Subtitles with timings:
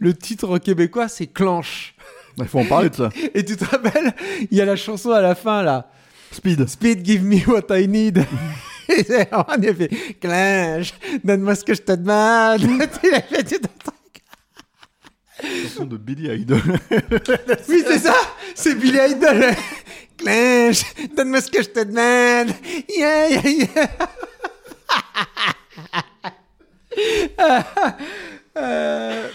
[0.00, 1.94] Le titre québécois, c'est Clanche.
[2.36, 3.08] Il faut en parler de ça.
[3.34, 4.14] Et tu te rappelles,
[4.50, 5.90] il y a la chanson à la fin là.
[6.30, 6.68] Speed.
[6.68, 8.18] Speed, give me what I need.
[8.88, 9.88] Et c'est- on a fait
[10.20, 10.92] Clanche,
[11.24, 12.60] donne-moi ce que je te demande.
[13.02, 14.22] Il a fait tout un truc.
[15.64, 16.60] Chanson de Billy Idol.
[17.68, 18.14] Oui, c'est ça,
[18.54, 19.46] c'est Billy Idol.
[20.18, 20.82] Clanche,
[21.16, 22.54] donne-moi ce que je te demande.
[22.88, 23.88] Yeah, yeah, yeah.
[28.56, 29.28] Euh,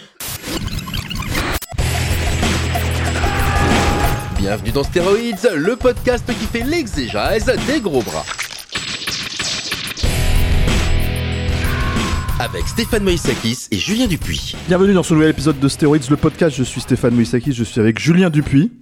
[4.44, 8.25] Bienvenue dans Stéroïdes, le podcast qui fait l'exégèse des gros bras.
[12.41, 14.53] Avec Stéphane Moïsakis et Julien Dupuis.
[14.67, 16.58] Bienvenue dans ce nouvel épisode de Stéroïdes, le podcast.
[16.58, 18.73] Je suis Stéphane Moïsakis, je suis avec Julien Dupuis,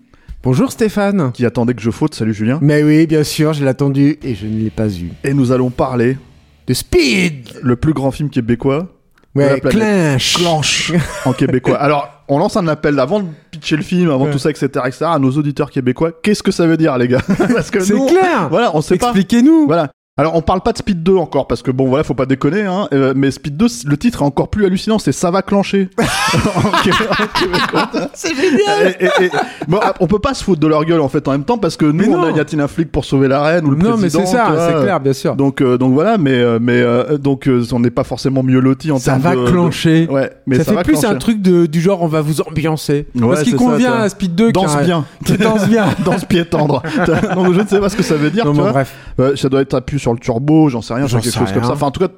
[0.42, 1.31] Bonjour Stéphane.
[1.31, 2.16] qui attendait que je faute.
[2.16, 2.58] Salut Julien.
[2.64, 5.12] Mais oui, bien sûr, je l'ai attendu et je ne l'ai pas eu.
[5.23, 6.18] Et nous allons parler
[6.66, 8.88] De Speed le plus grand film québécois
[9.36, 9.62] Ouais.
[9.62, 10.34] Clanche.
[10.38, 10.92] Clanche
[11.26, 11.78] en québécois.
[11.78, 14.32] Alors, on lance un appel avant de pitcher le film, avant Ouais.
[14.32, 16.12] tout ça, etc., etc., à nos auditeurs québécois.
[16.22, 17.22] Qu'est-ce que ça veut dire, les gars?
[17.54, 18.50] Parce que C'est clair.
[18.50, 19.08] Voilà, on sait pas.
[19.08, 19.68] Expliquez-nous.
[19.68, 19.90] Voilà.
[20.17, 22.64] Alors, on parle pas de Speed 2 encore, parce que bon, voilà, faut pas déconner,
[22.64, 22.88] hein.
[22.94, 25.88] euh, mais Speed 2, le titre est encore plus hallucinant, c'est Ça va clencher.
[26.84, 27.90] Québécois.
[28.14, 28.95] C'est génial.
[29.00, 29.31] Et- et- et-
[29.70, 31.78] bon, on peut pas se foutre de leur gueule en fait en même temps parce
[31.78, 32.34] que nous Mais on non.
[32.34, 34.38] a y a-t-il un flic pour sauver la reine ou le Non, mais président c'est
[34.38, 34.68] ça, tu vois.
[34.68, 35.36] c'est clair, bien sûr.
[35.36, 38.59] donc euh, donc voilà mais euh, mais euh, donc euh, on n'est pas forcément mieux
[38.59, 40.08] loti en Ça termes va de- de- clencher.
[40.09, 41.08] ouais mais ça, ça, fait va plus clencher.
[41.08, 43.08] un truc de, du genre on va vous ambiancer.
[43.16, 45.68] Ouais, Parce qu'il c'est ça, convient à Speed 2 danse qui a- bien qui danse
[45.68, 45.86] bien.
[46.06, 46.81] danse pied tendre
[47.36, 48.72] donc je ne sais pas ce que ça veut dire Non, tu bon, vois.
[48.72, 48.94] bref.
[49.36, 51.51] Ça doit être appuyé sur le turbo j'en sais rien J'en sur quelque sais chose
[51.53, 52.09] comme ça enfin en tout cas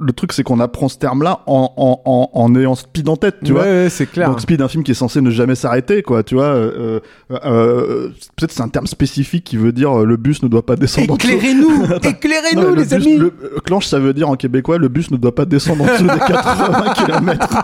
[0.00, 3.16] le truc c'est qu'on apprend ce terme là en, en, en, en ayant speed en
[3.16, 4.28] tête tu ouais, vois ouais, c'est clair.
[4.28, 6.46] Donc Speed, un film qui est censé ne jamais s'arrêter, quoi, tu vois.
[6.46, 6.98] euh,
[7.30, 10.74] euh, euh, Peut-être c'est un terme spécifique qui veut dire le bus ne doit pas
[10.74, 11.28] descendre en dessous.
[11.28, 13.16] Éclairez-nous, éclairez-nous le les bus- amis.
[13.18, 13.30] Le,
[13.64, 16.08] clanche, ça veut dire en québécois, le bus ne doit pas descendre en dessous des
[16.26, 17.62] 80 km.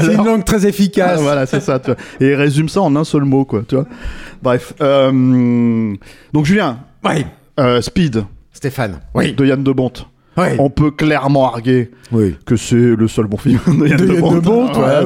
[0.00, 1.20] C'est une langue très efficace.
[1.20, 1.96] voilà, c'est ça, tu vois.
[2.20, 3.84] Et il résume ça en un seul mot, quoi, tu vois.
[4.42, 4.72] Bref.
[4.80, 5.94] euh,
[6.32, 7.26] donc Julien, Ouais.
[7.60, 8.24] euh, Speed
[8.56, 9.00] Stéphane.
[9.14, 9.32] Oui.
[9.34, 10.06] de Yann de Bonte.
[10.38, 10.54] Ouais.
[10.58, 12.36] On peut clairement arguer Oui.
[12.44, 14.34] que c'est le seul bon film de Yann De de Yann Bonte.
[14.34, 15.04] de Bonte, ouais,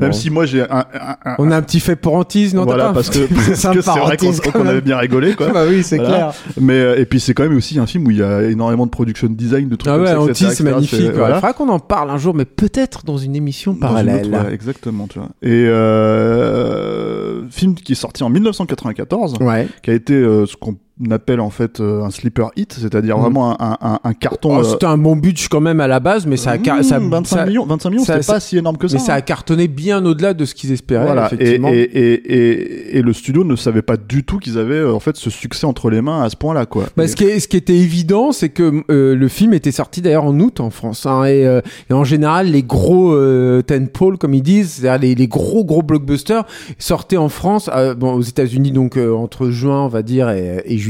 [0.00, 0.12] Même bon.
[0.12, 2.90] si moi j'ai un, un- un- On a un petit fait pour Antise, non voilà
[2.94, 3.18] parce que
[3.54, 4.66] c'est vrai qu'on même.
[4.68, 6.14] avait bien rigolé quoi Bah oui, c'est Voilà.
[6.14, 6.32] clair.
[6.58, 8.86] mais euh, et puis c'est quand même aussi un film où il y a énormément
[8.86, 10.98] de production design de trucs Ah comme ouais, ça, c'est magnifique.
[10.98, 11.10] ouais.
[11.12, 11.34] voilà.
[11.36, 14.34] Il faudra qu'on en parle un jour, mais peut-être dans une émission Dans une parallèle.
[14.34, 19.66] autre, ouais, exactement tu vois et euh, film qui est sorti en 1994 Ouais.
[19.82, 20.76] qui a été euh, ce qu'on
[21.10, 23.22] appelle en fait euh, un sleeper hit c'est-à-dire Mhm.
[23.22, 26.00] vraiment un, un, un carton Oh, euh, C'était un bon budget quand même à la
[26.00, 28.32] base, mais ça a, car- mmh, ça, 25 ça- millions 25 millions ça- c'était ça-
[28.34, 31.06] pas si énorme que ça mais ça a cartonné bien au-delà de ce qu'ils espéraient,
[31.06, 31.68] Voilà, et, effectivement.
[31.72, 35.00] et, et, et, et le studio ne savait pas du tout qu'ils avaient euh, en
[35.00, 36.84] fait ce succès entre les mains à ce point-là, quoi.
[36.96, 39.72] Bah, Et- ce, qui est- ce qui était évident, c'est que euh, le film était
[39.72, 41.06] sorti d'ailleurs en août en France.
[41.06, 45.14] hein, et, euh, et en général, les gros euh, tentpoles, comme ils disent, c'est-à-dire les,
[45.14, 46.44] les gros gros blockbusters,
[46.78, 50.62] sortaient en France, euh, bon, aux États-Unis donc euh, entre juin, on va dire, et,
[50.66, 50.89] et juillet.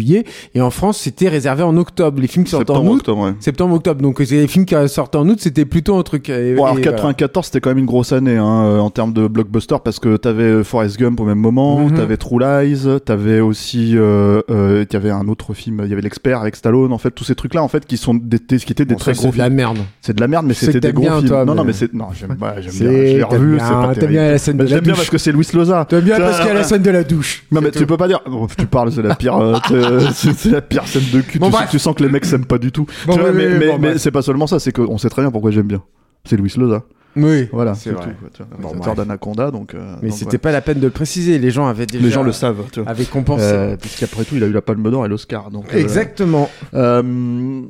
[0.55, 2.21] Et en France, c'était réservé en octobre.
[2.21, 3.33] Les films qui sortent en août, octobre, ouais.
[3.41, 4.01] septembre, octobre.
[4.03, 6.29] Donc euh, les films qui sortent en août, c'était plutôt un truc.
[6.29, 9.13] et- Bon, alors et, 94 c'était quand même une grosse année hein, euh, en termes
[9.13, 11.95] de blockbuster parce que t'avais euh, Forrest Gump au même moment, Mhm.
[11.97, 15.93] t'avais True Lies, t'avais aussi euh, euh, il y avait un autre film, il y
[15.93, 18.39] avait l'expert avec Stallone en fait tous ces trucs là en fait qui sont des,
[18.39, 19.57] qui étaient des Bon, très ça, gros c'est de la films.
[19.57, 19.79] merde.
[20.01, 21.29] C'est de la merde mais c'était des gros bien, films.
[21.29, 24.31] toi, non non mais- c'est non j'aime bien, je l'ai revu, c'est pas t'aimes bien
[24.31, 25.85] la scène de la J'aime bien parce que c'est Louis Loza.
[25.89, 27.45] T'aimes bien parce qu'il y a la scène de la douche.
[27.53, 28.21] Non mais tu peux pas dire.
[28.31, 29.37] Oh, tu parles, c'est la pire.
[30.01, 31.39] euh, c'est- la pire scène de cul.
[31.39, 32.87] Bon, tu, sens, tu sens que les mecs s'aiment pas du tout.
[33.07, 33.97] Bon, Tu vois, oui, mais oui, mais, bon, mais bref.
[33.99, 35.83] c'est pas seulement ça, c'est qu'on sait très bien pourquoi j'aime bien.
[36.25, 36.85] C'est Louis Loza.
[37.17, 37.49] Oui.
[37.53, 38.05] Voilà, c'est vrai.
[38.05, 38.11] tout.
[38.21, 39.75] quoi, tu vois, Bon, d'Anaconda, donc.
[39.75, 41.39] euh, Mais c'était pas la peine de le préciser.
[41.41, 42.05] Les gens avaient déjà.
[42.05, 42.89] Les gens le savent, tu vois.
[42.91, 43.43] Avaient compensé.
[43.45, 45.51] Euh, Puisqu'après tout, il a eu la Palme d'Or et l'Oscar.
[45.51, 45.65] Donc.
[45.75, 46.49] euh, Exactement.
[46.75, 47.63] euh,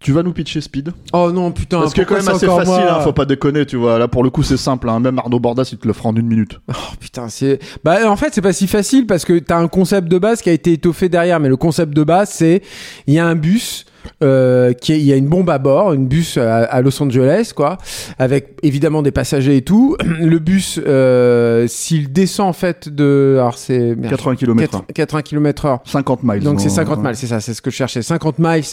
[0.00, 1.80] tu vas nous pitcher Speed Oh non, putain.
[1.80, 3.98] Parce que quand même c'est assez facile, hein, faut pas déconner, tu vois.
[3.98, 4.88] Là, pour le coup, c'est simple.
[4.88, 5.00] Hein.
[5.00, 6.60] Même Arnaud Bordas, il te le fera en une minute.
[6.68, 7.58] Oh putain, c'est.
[7.82, 10.50] Bah en fait, c'est pas si facile parce que t'as un concept de base qui
[10.50, 11.40] a été étoffé derrière.
[11.40, 12.62] Mais le concept de base, c'est
[13.06, 13.86] il y a un bus
[14.22, 17.00] euh, qui est- il y a une bombe à bord, une bus à, à Los
[17.02, 17.78] Angeles, quoi,
[18.18, 19.96] avec évidemment des passagers et tout.
[20.20, 25.64] Le bus, euh, s'il descend en fait de, alors c'est merde, 80 km 80 km
[25.66, 25.78] heure.
[25.84, 26.42] 50 miles.
[26.42, 27.04] Donc c'est non, 50 ouais.
[27.08, 28.02] miles, c'est ça, c'est ce que je cherchais.
[28.02, 28.64] 50 miles.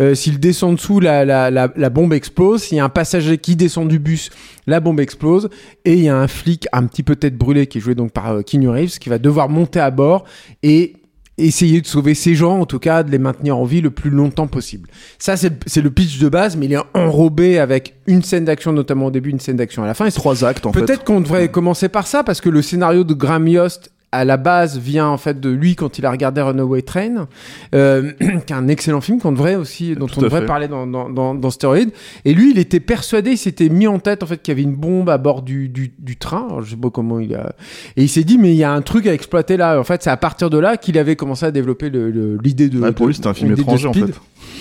[0.00, 2.62] Euh, S'il descend dessous, la, la, la, la bombe explose.
[2.64, 4.30] S'il y a un passager qui descend du bus,
[4.66, 5.48] la bombe explose.
[5.84, 8.12] Et il y a un flic un petit peu tête brûlée qui est joué donc
[8.12, 10.24] par euh, Keanu Reeves qui va devoir monter à bord
[10.62, 10.94] et
[11.38, 14.10] essayer de sauver ces gens, en tout cas de les maintenir en vie le plus
[14.10, 14.88] longtemps possible.
[15.18, 19.06] Ça, c'est le- pitch de base, mais il est enrobé avec une scène d'action, notamment
[19.06, 20.06] au début, une scène d'action à la fin.
[20.06, 20.80] Et Trois actes en fait.
[20.80, 24.36] Peut-être qu'on devrait commencer par ça parce que le scénario de Graham Yost à la
[24.36, 27.26] base vient en fait de lui quand il a regardé Runaway Train,
[27.74, 28.12] euh,
[28.46, 30.46] qui est un excellent film qu'on devrait aussi dont Tout on à devrait fait.
[30.46, 31.90] parler dans dans dans, dans Stéroïde.
[32.24, 34.62] Et lui, il était persuadé, il s'était mis en tête en fait qu'il y avait
[34.62, 36.46] une bombe à bord du du, du train.
[36.48, 37.54] Alors, je sais pas comment il a
[37.96, 39.78] et il s'est dit mais il y a un truc à exploiter là.
[39.78, 42.78] En fait, c'est à partir de là qu'il avait commencé à développer l'idée de.
[42.80, 44.00] Ouais, pour de- lui, c'était un film de étranger en fait.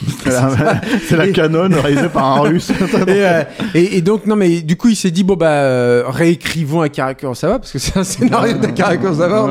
[0.25, 0.31] C'est
[1.15, 2.71] la, la canon réalisée par un russe.
[3.07, 3.43] et, euh,
[3.75, 7.13] et, et donc non mais du coup il s'est dit bon bah euh, réécrivons Akira
[7.13, 9.42] Kurosawa parce que c'est un scénario d'Akira Kurosawa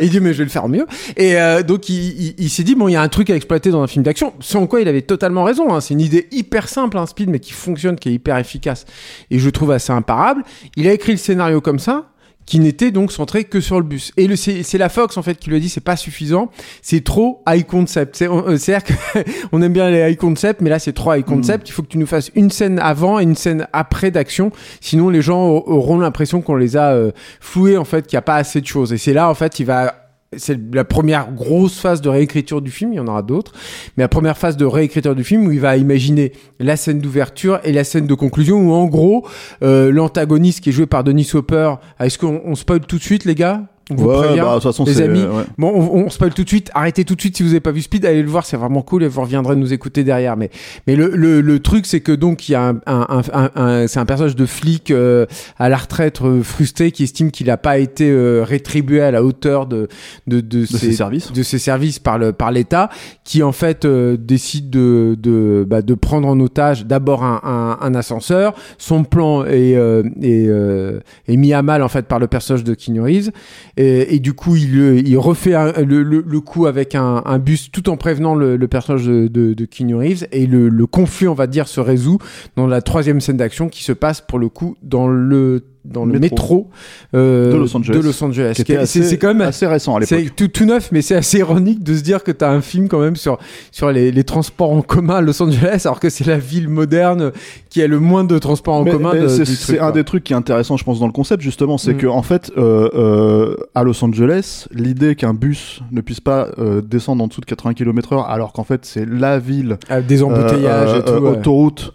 [0.00, 0.86] il dit mais je vais le faire mieux.
[1.16, 3.36] Et euh, donc il, il, il s'est dit bon il y a un truc à
[3.36, 5.80] exploiter dans un film d'action sans quoi il avait totalement raison hein.
[5.80, 8.84] c'est une idée hyper simple un speed mais qui fonctionne qui est hyper efficace.
[9.30, 10.42] Et je trouve assez imparable.
[10.76, 12.06] Il a écrit le scénario comme ça
[12.46, 14.12] qui n'était donc centré que sur le bus.
[14.16, 16.50] Et le, c'est, la Fox en fait qui lui a dit c'est pas suffisant,
[16.82, 18.20] c'est trop high concept.
[18.22, 19.18] Euh, c'est-à-dire que
[19.52, 21.68] on aime bien les high concept, mais là c'est trop high concept.
[21.68, 24.50] Il faut que tu nous fasses une scène avant et une scène après d'action,
[24.80, 28.18] sinon les gens au- auront l'impression qu'on les a euh, floués en fait, qu'il n'y
[28.18, 28.92] a pas assez de choses.
[28.92, 30.03] Et c'est là en fait il va
[30.38, 33.52] c'est la première grosse phase de réécriture du film, il y en aura d'autres,
[33.96, 37.60] mais la première phase de réécriture du film où il va imaginer la scène d'ouverture
[37.64, 39.26] et la scène de conclusion où en gros
[39.62, 43.24] euh, l'antagoniste qui est joué par Denis Hopper, est-ce qu'on on spoil tout de suite
[43.24, 43.62] les gars?
[43.90, 45.22] On vous Ouais, prévient bah, de toute façon, les amis.
[45.24, 45.44] ouais.
[45.58, 46.70] Bon, on, on spoil tout de suite.
[46.72, 48.80] Arrêtez tout de suite si vous n'avez pas vu Speed, allez le voir, c'est vraiment
[48.80, 50.36] cool et vous reviendrez nous écouter derrière.
[50.38, 50.48] Mais,
[50.86, 53.86] mais le, le, le truc, c'est que donc il y a un, un, un, un-
[53.86, 55.26] c'est un personnage de flic euh,
[55.58, 59.22] à la retraite euh, frustré qui estime qu'il n'a pas été euh, rétribué à la
[59.22, 59.88] hauteur de
[60.26, 61.30] de, de, ses services.
[61.32, 62.88] de ses services par le par l'État,
[63.22, 67.78] qui en fait euh, décide de de, bah, de prendre en otage d'abord un, un,
[67.86, 68.54] un ascenseur.
[68.78, 72.64] Son plan est euh, est, euh, est mis à mal en fait par le personnage
[72.64, 73.30] de Keanu Reeves.
[73.76, 78.34] Et, et du coup, il, euh, refait le, coup avec un, bus tout en prévenant
[78.34, 80.26] le, le personnage de, de, de Keanu Reeves.
[80.32, 82.18] Et le, le conflit, on va dire, se résout
[82.56, 86.18] dans la troisième scène d'action qui se passe pour le coup dans le dans le
[86.18, 86.70] métro, Métro.
[87.14, 87.94] euh, De Los Angeles.
[87.98, 90.18] de Los C'est quand même assez récent à l'époque.
[90.18, 92.60] c'est tout, tout neuf, mais c'est assez ironique de se dire que tu as un
[92.60, 93.38] film quand même sur,
[93.70, 97.32] sur les, les transports en commun à Los Angeles, alors que c'est la ville moderne
[97.68, 99.12] qui a le moins de transports en Mais- commun.
[99.28, 101.98] c'est un des trucs qui est intéressant, je pense, dans le concept justement, c'est Mm.
[101.98, 106.80] que en fait, euh, euh, à Los Angeles, l'idée qu'un bus ne puisse pas euh,
[106.80, 110.90] descendre en dessous de 80 km/h, alors qu'en fait c'est la ville Ah, des embouteillages
[110.94, 111.12] euh, et tout.
[111.12, 111.30] euh, ouais.
[111.38, 111.92] autoroute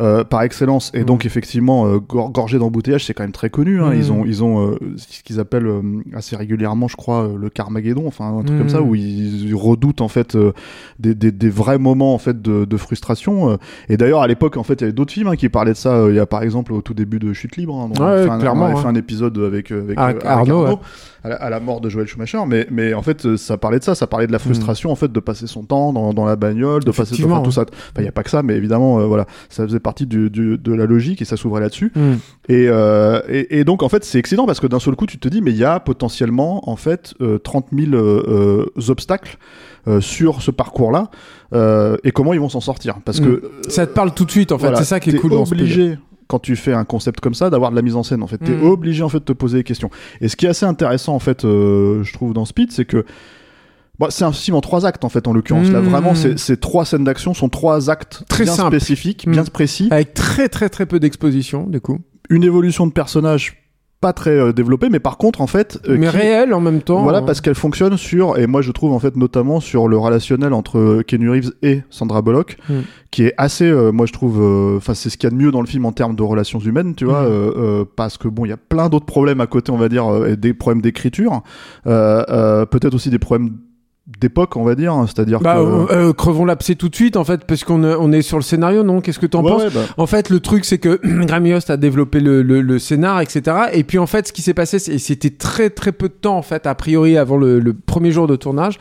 [0.00, 1.04] euh, par excellence, et Mm.
[1.04, 3.80] donc effectivement euh, gor- gorgé d'embouteillages, c'est quand même très connu.
[3.80, 3.90] Hein.
[3.90, 3.94] Mm.
[3.96, 5.82] Ils ont, ils ont euh, ce qu'ils appellent euh,
[6.14, 8.58] assez régulièrement, je crois, le Carmageddon, enfin un truc Mm.
[8.58, 10.36] comme ça, où ils, ils redoutent en fait
[10.98, 13.58] des, des, des vrais moments en fait de, de frustration.
[13.88, 15.76] Et d'ailleurs à l'époque, en fait, il y avait d'autres films hein, qui parlaient de
[15.76, 16.06] ça.
[16.08, 18.12] Il y a par exemple au tout début de Chute libre, hein, dont on Ouais,
[18.12, 18.82] avait fait un- clairement, on avait ouais.
[18.82, 20.74] fait un épisode avec, avec, Ar- avec Arnaud, ouais.
[21.24, 22.38] à, la, à la mort de Joël Schumacher.
[22.46, 25.12] Mais, mais en fait, ça parlait de ça, ça parlait de la frustration en fait
[25.12, 27.32] de passer son temps dans, dans la bagnole, de passer Mm.
[27.32, 27.62] Enfin, tout ça.
[27.62, 30.58] Enfin, il y a pas que ça, mais évidemment, voilà, ça faisait partie du, du-
[30.58, 31.92] de la logique et ça s'ouvrait là-dessus.
[31.94, 32.00] Mm.
[32.48, 35.18] Et, euh, et, et donc en fait c'est excellent parce que d'un seul coup tu
[35.18, 39.38] te dis mais il y a potentiellement en fait euh, 30 000 euh, obstacles
[39.88, 41.10] euh, sur ce parcours-là
[42.04, 43.24] et comment ils vont s'en sortir parce Mm.
[43.24, 44.62] que Ça te parle tout de suite, en fait.
[44.64, 45.98] voilà, c'est ça qui est cool dans ce obligé
[46.28, 48.38] quand tu fais un concept comme ça d'avoir de la mise en scène en fait
[48.38, 48.64] t'es Mm.
[48.64, 49.90] obligé en fait de te poser des questions
[50.22, 53.04] et ce qui est assez intéressant en fait euh, je trouve dans Speed c'est que
[54.02, 55.70] Bon, c'est un film en trois actes en fait en l'occurrence.
[55.70, 58.76] Là vraiment, ces ces trois scènes d'action sont trois actes Très bien simple.
[58.76, 59.30] spécifiques, Mm.
[59.32, 61.98] bien précis Avec très très très peu d'exposition, du coup.
[62.30, 63.58] une évolution de personnage
[64.00, 66.82] pas très euh, développée, mais par contre, en fait, euh, mais qui- réel en même
[66.82, 67.04] temps.
[67.04, 67.22] voilà, hein.
[67.24, 70.78] parce qu'elle fonctionne sur, et moi je trouve en fait notamment sur le relationnel entre
[70.78, 72.72] euh, Keanu Reeves et Sandra Bullock, Mm.
[73.12, 74.42] qui est assez, euh, moi je trouve,
[74.76, 76.58] enfin c'est ce qu'il y a de mieux dans le film en termes de relations
[76.58, 77.24] humaines, tu vois,
[77.94, 80.36] parce que bon, il y a plein d'autres problèmes à côté, on va dire, et
[80.36, 81.42] des problèmes d'écriture,
[81.84, 83.50] peut-être aussi des problèmes
[84.20, 85.60] d'époque, on va dire, hein, c'est-à-dire Bah, que...
[85.60, 88.36] euh, euh, crevons l'abcès tout de suite, en fait, parce qu'on est, on est sur
[88.36, 89.00] le scénario, non?
[89.00, 89.62] Qu'est-ce que t'en Ouais, penses?
[89.62, 92.78] ouais, bah, En fait, le truc, c'est que Graham Yost a développé le, le, le
[92.80, 93.56] scénar, etc.
[93.72, 96.36] Et puis, en fait, ce qui s'est passé, c'est- c'était très, très peu de temps,
[96.36, 98.80] en fait, a priori, avant le, le premier jour de tournage.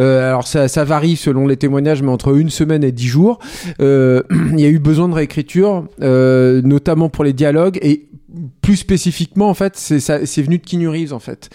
[0.00, 3.40] Euh, alors, ça, ça varie selon les témoignages, mais entre une semaine et dix jours.
[3.80, 7.78] Euh, il y a eu besoin de réécriture, euh, notamment pour les dialogues.
[7.82, 8.06] Et
[8.62, 11.50] plus spécifiquement, en fait, c'est c'est venu de Keanu Reeves, en fait,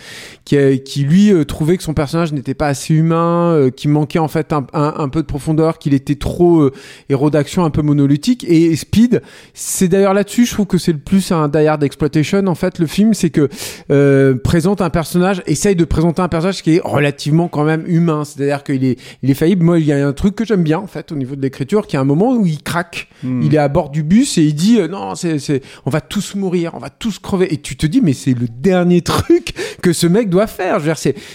[0.45, 3.89] qui, a- qui lui euh, trouvait que son personnage n'était pas assez humain, euh, qu'il
[3.89, 6.71] manquait en fait un, un- un peu de profondeur, qu'il était trop euh,
[7.09, 8.45] héros d'action, un peu monolithique.
[8.47, 9.21] Et Speed,
[9.53, 12.79] c'est d'ailleurs là-dessus, je trouve que c'est le plus un Die Hard Exploitation, en fait,
[12.79, 13.49] le film, c'est que
[13.91, 18.23] euh, présente un personnage, essaye de présenter un personnage qui est relativement quand même humain,
[18.25, 19.63] c'est-à-dire qu'il est, il est faillible.
[19.63, 21.87] Moi, il y a un truc que j'aime bien, en fait, au niveau de l'écriture,
[21.87, 23.07] qui est un moment où il craque.
[23.23, 23.41] Hmm.
[23.41, 26.35] Il est à bord du bus et il dit euh, non, c'est, on va tous
[26.35, 27.53] mourir, on va tous crever.
[27.53, 30.79] Et tu te dis mais c'est le dernier truc que ce mec doit faire.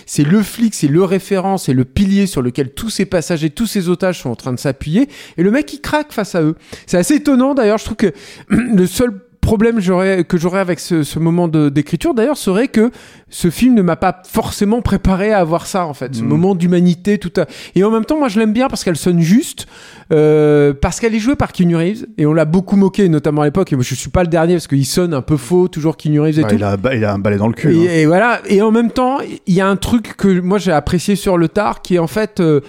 [0.07, 3.67] C'est le flic, c'est le référent, c'est le pilier sur lequel tous ces passagers, tous
[3.67, 5.09] ces otages sont en train de s'appuyer.
[5.37, 6.57] Et le mec il craque face à eux.
[6.87, 7.79] C'est assez étonnant d'ailleurs.
[7.79, 8.13] Je trouve que
[8.49, 12.91] le seul problème que j'aurais avec ce, ce moment d'écriture d'ailleurs serait que
[13.29, 16.27] ce film ne m'a pas forcément préparé à avoir ça en fait ce Mm.
[16.27, 19.21] moment d'humanité tout à et en même temps moi je l'aime bien parce qu'elle sonne
[19.21, 19.67] juste
[20.13, 23.45] euh, parce qu'elle est jouée par Keanu Reeves et on l'a beaucoup moqué notamment à
[23.47, 25.97] l'époque et moi je suis pas le dernier parce qu'il sonne un peu faux toujours
[25.97, 27.69] Keanu Reeves et Bah, tout il, a, il a un balai dans le cul.
[27.77, 27.87] hein.
[27.91, 28.41] et, et voilà.
[28.49, 31.49] Et en même temps, il y a un truc que moi j'ai apprécié sur le
[31.49, 32.61] tard, qui est en fait, euh,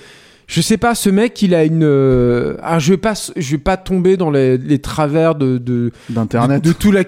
[0.48, 1.84] je sais pas, ce mec, il a une.
[1.84, 5.92] euh, ah, je vais pas, je vais pas tomber dans les, les travers de de,
[6.10, 6.62] D'internet.
[6.64, 7.04] de, de tout la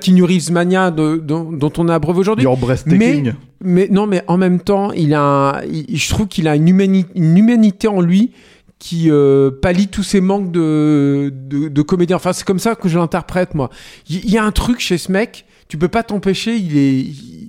[0.52, 2.44] mania de- dont, dont on a abreuvé aujourd'hui.
[2.58, 3.34] Breathtaking.
[3.64, 6.68] Mais non, mais en même temps, il a, un- il- je trouve qu'il a une,
[6.68, 8.32] humani- une humanité en lui
[8.80, 12.18] qui euh, pallie tous ces manques de, de, de comédien.
[12.18, 13.70] Enfin, c'est comme ça que je l'interprète, moi.
[14.10, 17.00] Il y, a un truc chez ce mec, tu peux pas t'empêcher, il est...
[17.00, 17.45] il-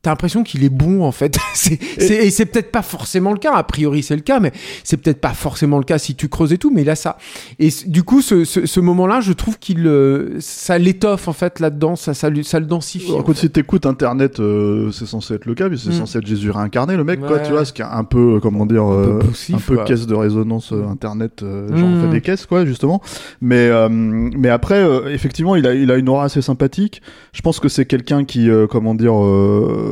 [0.00, 1.36] T'as l'impression qu'il est bon en fait.
[1.54, 3.52] c'est, c'est- et c'est peut-être pas forcément le cas.
[3.54, 4.52] A priori c'est le cas, mais
[4.84, 6.70] c'est peut-être pas forcément le cas si tu creuses et tout.
[6.72, 7.18] Mais il a ça.
[7.58, 11.58] Et du coup, ce, ce, ce moment-là, je trouve qu'il euh, ça l'étoffe en fait
[11.58, 11.96] là-dedans.
[11.96, 13.10] Ça, ça, ça le densifie.
[13.12, 13.46] en Écoute, fait.
[13.48, 15.92] si t'écoutes Internet, euh, c'est censé être le cas, mais c'est Mm.
[15.94, 18.40] censé être Jésus réincarné, le mec, quoi, tu vois, ce qui est un peu, euh,
[18.40, 19.84] comment dire, Un peu euh, poussif, un peu quoi.
[19.84, 22.02] caisse de résonance euh, Internet, euh, genre on Mm.
[22.02, 23.02] fait des caisses, quoi, justement.
[23.40, 27.02] Mais, euh, mais après, euh, effectivement, il a, il a une aura assez sympathique.
[27.32, 29.14] Je pense que c'est quelqu'un qui, euh, comment dire,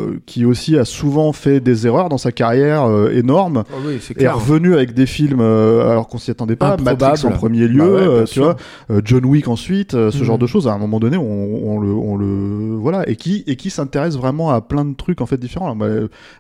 [0.07, 3.65] euh, qui aussi a souvent fait des erreurs dans sa carrière euh, énormes.
[3.71, 4.37] Ah oui, c'est est clair.
[4.37, 6.77] revenu avec des films euh, alors qu'on s'y attendait pas.
[6.77, 8.45] Matrix en premier lieu Bah ouais, euh, tu sûr.
[8.45, 8.57] vois
[8.91, 10.25] euh, John Wick ensuite euh, ce Mhm.
[10.25, 11.23] genre de choses à un moment donné on,
[11.75, 15.21] on le on le voilà et qui et qui s'intéresse vraiment à plein de trucs
[15.21, 15.77] en fait différents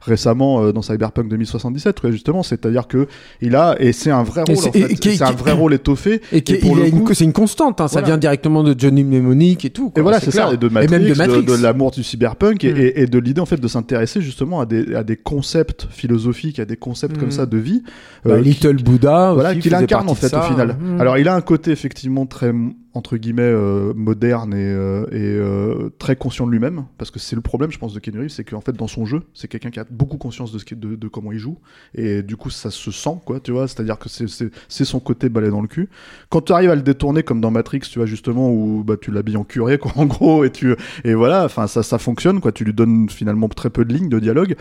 [0.02, 3.06] récemment euh, dans Cyberpunk 2077 quoi, justement c'est-à-dire que
[3.40, 4.92] il a et c'est un vrai Et rôle en c'est- et- fait.
[4.92, 7.80] et qui- c'est un vrai rôle étoffé Et, qui, pour le coup- c'est une constante,
[7.80, 9.90] hein, ça vient directement de Johnny Mnemonic et tout.
[9.90, 11.44] quoi, et voilà, c'est ça, et de Matrix, même de de, Matrix.
[11.44, 12.76] de l'amour du cyberpunk, et, Mm.
[12.76, 16.58] et- et de l'idée en fait de s'intéresser justement à des, à des concepts philosophiques,
[16.58, 17.20] à des concepts Mm.
[17.20, 17.84] comme ça de vie.
[18.24, 20.76] Bah, euh, qui- Little Buddha, voilà, qu'il incarne en fait au final.
[20.80, 21.00] Mm.
[21.00, 22.52] Alors il a un côté effectivement très
[22.96, 27.42] entre guillemets euh, moderne et, euh, euh, très conscient de lui-même, parce que c'est le
[27.42, 29.78] problème je pense de Keanu Reeves, c'est qu'en fait dans son jeu, c'est quelqu'un qui
[29.80, 31.58] a beaucoup conscience de, ce de, comment il joue,
[31.94, 35.00] et du coup ça se sent quoi, tu vois, c'est-à-dire que c'est- c'est c'est son
[35.00, 35.88] côté balai dans le cul.
[36.30, 39.10] Quand tu arrives à le détourner comme dans Matrix, tu vois justement où bah, tu
[39.10, 40.74] l'habilles en curé quoi en gros, et tu
[41.04, 44.08] et voilà, enfin ça ça fonctionne quoi, tu lui donnes finalement très peu de lignes
[44.08, 44.56] de dialogue.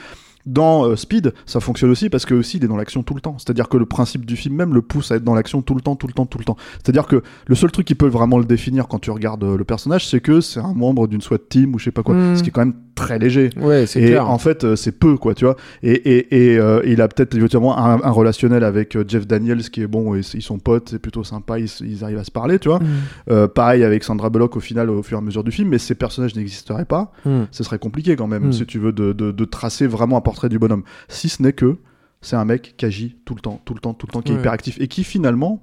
[0.45, 3.21] Dans euh, Speed, ça fonctionne aussi parce que aussi il est dans l'action tout le
[3.21, 3.35] temps.
[3.39, 5.81] C'est-à-dire que le principe du film même le pousse à être dans l'action tout le
[5.81, 6.57] temps, tout le temps, tout le temps.
[6.83, 9.63] C'est-à-dire que le seul truc qui peut vraiment le définir quand tu regardes euh, le
[9.63, 12.13] personnage, c'est que c'est un membre d'une SWAT team ou je sais pas quoi.
[12.15, 12.35] Mm.
[12.37, 13.49] Ce qui est quand même très léger.
[13.57, 14.29] Ouais, c'est Et clair.
[14.29, 15.57] en fait, euh, c'est peu, quoi, tu vois.
[15.83, 19.87] Et, et, et il a peut-être éventuellement un, un relationnel avec Jeff Daniels qui est
[19.87, 22.69] bon, et ils sont potes, c'est plutôt sympa, ils, ils arrivent à se parler, tu
[22.69, 22.79] vois.
[22.79, 23.47] Mm.
[23.49, 25.95] Pareil avec Sandra Bullock au final, au fur et à mesure du film, mais ces
[25.95, 27.11] personnages n'existeraient pas.
[27.25, 27.43] Mm.
[27.51, 30.49] Ce serait compliqué quand même, si tu veux, de, de, de tracer vraiment un portrait
[30.49, 30.83] du bonhomme.
[31.07, 31.77] Si ce n'est que
[32.21, 34.31] c'est un mec qui agit tout le temps, tout le temps, tout le temps, qui
[34.31, 34.41] est Ouais.
[34.41, 35.61] hyper actif et qui finalement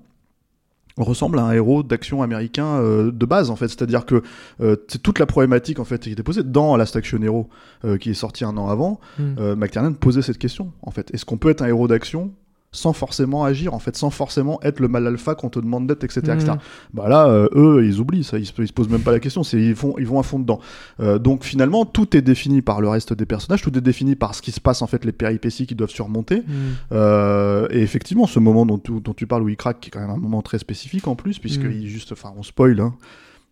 [0.99, 4.23] ressemble à un héros d'action américain euh, de base en fait c'est-à-dire que
[4.61, 7.49] euh, c'est toute la problématique en fait qui était posée dans Last Action Hero
[7.87, 9.55] euh, qui est sorti un an avant Mm.
[9.55, 12.33] McTiernan posait cette question en fait est-ce qu'on peut être un héros d'action
[12.75, 16.05] sans forcément agir en fait sans forcément être le mal alpha qu'on te demande d'être
[16.05, 16.52] etc, etc.
[16.52, 16.57] Mm.
[16.95, 19.21] bah là euh, eux ils oublient ça ils se, ils se posent même pas la
[19.21, 20.59] question c'est ils font ils vont à fond dedans
[21.00, 24.35] Euh, donc finalement tout est défini par le reste des personnages tout est défini par
[24.35, 26.52] ce qui se passe en fait les péripéties qu'ils doivent surmonter Mm.
[26.93, 29.91] euh, et effectivement, ce moment dont tu, dont tu parles où il craque, qui est
[29.91, 31.73] quand même un moment très spécifique en plus, puisque Mm.
[31.73, 32.95] il juste, enfin, on spoil, hein,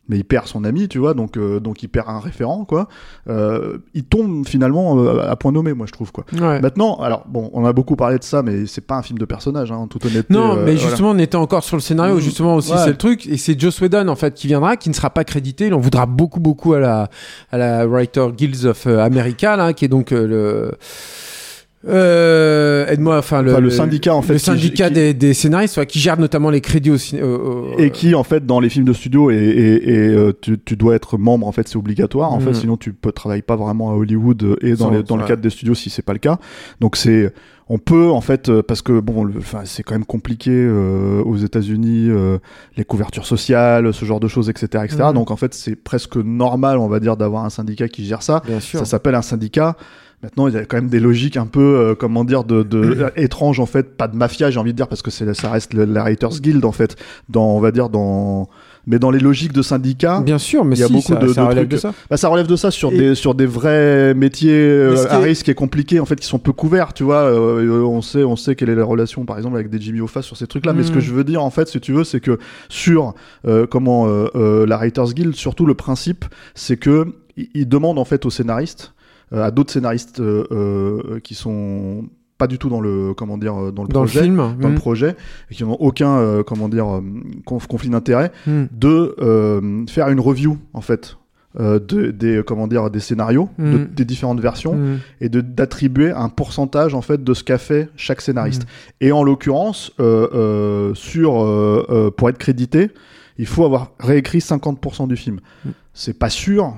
[0.09, 2.89] mais il perd son ami, tu vois, donc euh, donc il perd un référent, quoi.
[3.29, 6.25] Euh, il tombe finalement euh, à point nommé, moi je trouve, quoi.
[6.33, 6.61] Ouais.
[6.61, 9.25] Maintenant, alors bon, on a beaucoup parlé de ça, mais c'est pas un film de
[9.25, 10.35] personnage, hein, en toute honnêteté.
[10.35, 10.79] Non, euh, mais voilà.
[10.89, 12.17] justement, on était encore sur le scénario.
[12.17, 12.21] Mm.
[12.21, 12.79] Justement, aussi, Ouais.
[12.79, 13.27] c'est le truc.
[13.29, 15.69] Et c'est Joss Whedon, en fait, qui viendra, qui ne sera pas crédité.
[15.69, 17.09] Il en voudra beaucoup, beaucoup à la,
[17.53, 20.73] à la Writer Guilds of euh, America, là, qui est donc le.
[21.89, 25.79] Euh, aide-moi, enfin le, Enfin, le syndicat, en fait, le syndicat qui- des, des scénaristes,
[25.79, 28.85] ouais, qui gère notamment les crédits au au- et qui en fait dans les films
[28.85, 32.33] de studio et, et, et, euh, tu, tu dois être membre en fait c'est obligatoire
[32.33, 32.45] en Mhm.
[32.47, 35.17] fait sinon tu peux travailler pas vraiment à Hollywood euh, et dans, Sans- les, dans
[35.17, 36.39] le cadre des studios si c'est pas le cas
[36.81, 37.33] donc c'est
[37.69, 41.37] on peut en fait euh, parce que bon, enfin c'est quand même compliqué euh, aux
[41.37, 42.39] États-Unis euh,
[42.77, 44.97] les couvertures sociales, ce genre de choses, etc., etc.
[45.07, 45.13] Mhm.
[45.15, 48.43] Donc en fait c'est presque normal, on va dire, d'avoir un syndicat qui gère ça.
[48.45, 48.81] Bien sûr.
[48.81, 49.77] Ça s'appelle un syndicat.
[50.23, 53.07] Maintenant, il y a quand même des logiques un peu, euh, comment dire, de, de
[53.17, 55.87] étranges en fait, pas de mafia, j'ai envie de dire, parce que ça reste le-
[55.87, 56.97] la Writers Guild en fait,
[57.31, 58.49] dans, on va dire dans,
[58.87, 60.21] mais dans les logiques de syndicats.
[60.21, 61.77] Bien sûr, mais Il y a si, beaucoup ça, de- ça de relève trucs- de
[61.79, 61.95] ça.
[62.11, 65.49] Bah, ça relève de ça sur Et- des sur des vrais métiers euh, à risque
[65.49, 68.37] et compliqués en fait qui sont peu couverts tu vois euh, euh, on sait on
[68.37, 70.73] sait quelle est la relation par exemple avec des Jimmy Hoffa sur ces trucs là
[70.75, 71.03] mais ce que Mm.
[71.03, 73.15] je veux dire en fait si tu veux c'est que sur
[73.47, 76.25] euh, comment euh, euh, la Writers Guild surtout le principe
[76.55, 79.00] c'est que ils ils demandent en fait aux scénaristes euh,
[79.33, 82.05] à d'autres scénaristes euh, euh, qui sont
[82.39, 84.37] pas du tout dans le comment dire euh, dans le Dans le projet film.
[84.61, 85.17] dans le mm, projet
[85.51, 87.01] et qui n'ont aucun euh, comment dire euh,
[87.47, 91.17] conf- conflit d'intérêt mm, de euh, faire une review en fait
[91.59, 93.89] euh, de, des comment dire des scénarios de- Mm.
[93.95, 94.79] des différentes versions
[95.21, 98.67] et de d'attribuer un pourcentage en fait de ce qu'a fait chaque scénariste.
[99.03, 102.91] Et en l'occurrence euh, euh, sur euh, euh, pour être crédité
[103.39, 105.41] il faut avoir réécrit 50% du film.
[105.95, 106.75] C'est pas sûr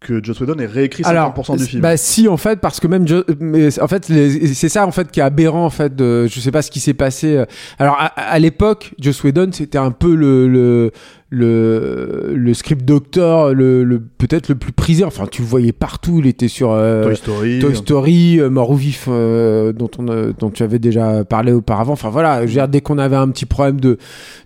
[0.00, 2.86] que Joss Whedon ait réécrit 50% Alors, du film bah si en fait parce que
[2.86, 6.26] même Jo- mais en fait c'est ça en fait qui est aberrant en fait de,
[6.28, 7.46] je sais pas ce qui s'est passé euh.
[7.80, 10.92] alors à, à l'époque Joss Whedon c'était un peu le le
[11.30, 16.20] le, le script doctor le, le peut-être le plus prisé enfin tu le voyais partout
[16.20, 20.08] il était sur euh, Toy Story Toy Story, euh, Mort ou Vif, euh, dont, on,
[20.08, 21.92] a- dont tu avais déjà parlé auparavant.
[21.92, 23.98] Enfin voilà, je veux dire, dès qu'on avait un petit problème de,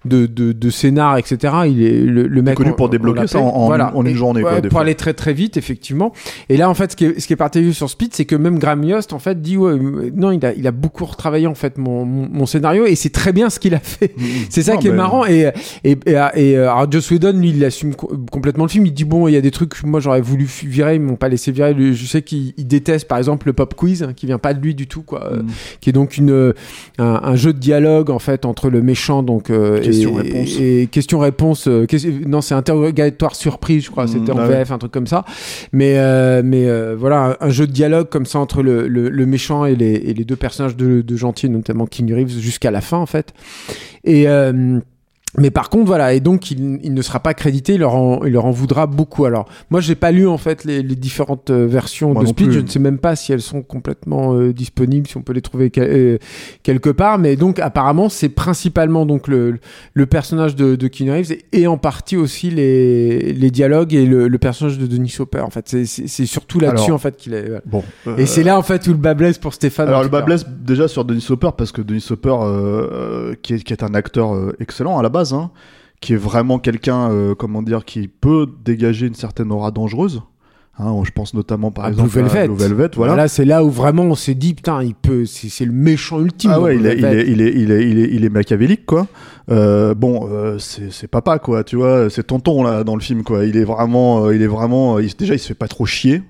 [0.05, 2.57] de, de, de scénar, etc., il est le, le mec.
[2.57, 4.81] connu on- pour débloquer ça en- une Et- journée, quoi, ouais, pour fois.
[4.83, 6.13] aller très très vite, effectivement.
[6.49, 8.37] Et là, en fait, ce qui est, ce qui est partagé sur Speed, c'est que
[8.37, 11.47] même Graham Yost, en fait, dit ouais, euh, non, il a, il a beaucoup retravaillé
[11.47, 14.15] en fait mon, mon, mon scénario et c'est très bien ce qu'il a fait.
[14.51, 15.27] C'est ça Non, qui est mais- marrant.
[15.27, 15.51] Et,
[15.85, 18.87] et, et, et, euh, alors Joss Whedon, lui, il assume co- complètement le film.
[18.87, 21.17] Il dit bon, il y a des trucs que moi j'aurais voulu virer, ils m'ont
[21.17, 21.75] pas laissé virer.
[21.93, 24.61] Je sais qu'il il déteste, par exemple, le pop quiz, hein, qui vient pas de
[24.61, 25.33] lui du tout, quoi.
[25.33, 25.47] euh, Mm.
[25.81, 26.53] qui est donc une euh,
[26.99, 30.59] un, un jeu de dialogue en fait entre le méchant donc euh, et- Question-réponse.
[30.61, 31.69] et, question-réponse.
[31.69, 34.05] euh, question- non, c'est interrogatoire surprise, je crois.
[34.05, 34.59] Mm, C'était en ah ouais.
[34.65, 35.25] VF, un truc comme ça.
[35.73, 39.09] Mais euh, mais euh, voilà, un, un jeu de dialogue comme ça entre le, le,
[39.09, 42.71] le méchant et les, et les deux personnages de, de gentil, notamment King Reeves, jusqu'à
[42.71, 43.33] la fin en fait.
[44.05, 44.81] Et euh,
[45.39, 48.25] mais par contre, voilà, et donc il, il ne sera pas crédité, il leur en,
[48.25, 49.25] il leur en voudra beaucoup.
[49.25, 52.47] Alors, moi, j'ai pas lu en fait les, les différentes euh, versions Moi de Speed.
[52.49, 52.55] plus.
[52.55, 55.41] Je ne sais même pas si elles sont complètement euh, disponibles, si on peut les
[55.41, 56.19] trouver euh,
[56.63, 57.19] quelque part.
[57.19, 59.59] Mais donc, apparemment, c'est principalement donc le,
[59.95, 64.05] le personnage de, de Keanu Reeves et, et en partie aussi les, les dialogues et
[64.05, 65.41] le, le personnage de Denis Hopper.
[65.41, 67.47] En fait, c'est- surtout là-dessus en fait qu'il est.
[67.47, 67.63] voilà.
[67.67, 67.83] bon
[68.19, 69.89] Et c'est là en fait où le bas blesse pour Stéphane.
[69.89, 72.35] Alors le bas blesse déjà sur Denis Hopper parce que Denis Hopper
[73.43, 75.51] qui, est, qui est un acteur excellent à la base, hein,
[76.01, 80.23] qui est vraiment quelqu'un euh, comment dire qui peut dégager une certaine aura dangereuse.
[80.79, 82.39] Hein, je pense notamment par À exemple Blue Velvet.
[82.41, 83.15] à Blue Velvet, voilà.
[83.15, 86.51] Là, c'est là où vraiment on s'est dit putain, il peut, c'est le méchant ultime.
[86.53, 88.87] Ah ouais, il est, il, est, il, est, il, est, il, est, il est machiavélique,
[88.87, 89.07] quoi.
[89.51, 93.23] Euh, bon, euh, c'est c'est papa, quoi, tu vois, c'est tonton, là, dans le film,
[93.23, 93.45] quoi.
[93.45, 96.23] Il est vraiment, euh, il est vraiment, il- déjà, il se fait pas trop chier,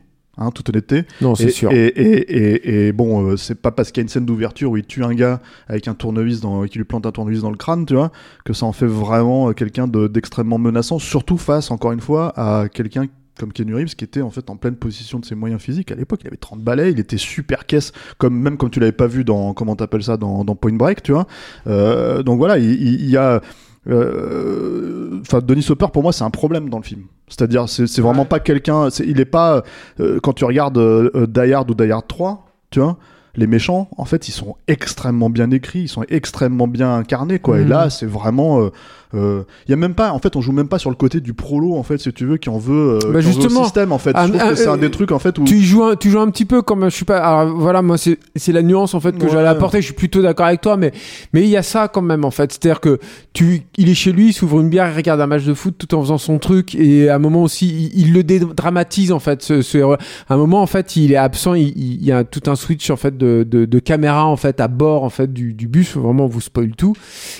[0.42, 1.04] hein, toute honnêteté.
[1.20, 1.70] Non, c'est sûr.
[1.72, 4.70] Et, et, et, et bon, euh, c'est pas parce qu'il y a une scène d'ouverture
[4.70, 7.50] où il tue un gars avec un tournevis dans, qui lui plante un tournevis dans
[7.50, 8.12] le crâne, tu vois,
[8.44, 12.32] que ça en fait vraiment euh, quelqu'un de- d'extrêmement menaçant, surtout face, encore une fois,
[12.36, 13.06] à quelqu'un
[13.40, 15.94] comme Keanu Reeves qui était en fait en pleine position de ses moyens physiques à
[15.94, 19.06] l'époque il avait 30 balais il était super caisse comme même comme tu l'avais pas
[19.06, 21.26] vu dans comment t'appelles ça dans, dans Point Break tu vois
[21.66, 23.40] Euh, donc voilà il, y a
[23.88, 28.24] euh, enfin Denis Hopper pour moi c'est un problème dans le film c'est-à-dire c'est vraiment
[28.26, 29.62] pas quelqu'un c'est- il est pas
[30.00, 32.98] euh, quand tu regardes euh, euh, Die Hard ou Die Hard 3 tu vois
[33.34, 37.58] les méchants en fait ils sont extrêmement bien écrits ils sont extrêmement bien incarnés quoi
[37.58, 37.68] et Mhm.
[37.70, 38.70] là c'est vraiment euh,
[39.14, 41.20] euh, il y a même pas en fait on joue même pas sur le côté
[41.20, 43.20] du prolo en fait si tu veux qui en veut, euh, qui en veut au
[43.20, 43.62] justement.
[43.64, 45.38] système en fait Ah, je trouve ah, que c'est euh, un des trucs en fait
[45.38, 47.18] où Tu joues un, tu joues un petit peu comme je suis pas.
[47.18, 49.30] Alors voilà, moi c'est c'est la nuance en fait que Ouais.
[49.30, 49.78] j'allais apporter.
[49.80, 50.92] Je suis plutôt d'accord avec toi, mais
[51.32, 52.52] mais il y a ça quand même en fait.
[52.52, 52.98] C'est-à-dire que
[53.32, 55.74] tu, il est chez lui, il s'ouvre une bière, il regarde un match de foot
[55.78, 59.18] tout en faisant son truc, et à un moment aussi, il, il le dédramatise en
[59.18, 59.42] fait.
[59.42, 59.94] Ce, ce héros.
[59.94, 61.54] À un moment en fait, il est absent.
[61.54, 64.36] Il, il- il y a tout un switch en fait de, de, de caméra en
[64.36, 65.96] fait à bord en fait du, du bus.
[65.96, 66.94] Vraiment, on vous spoil tout.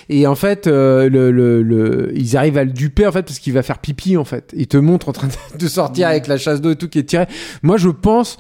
[0.09, 3.39] Et en fait, euh, le, le, le- ils arrivent à le duper en fait parce
[3.39, 4.53] qu'il va faire pipi en fait.
[4.57, 6.99] Il te montre en train de- de sortir avec la chasse d'eau et tout qui
[6.99, 7.27] est tiré.
[7.63, 8.39] Moi, je pense.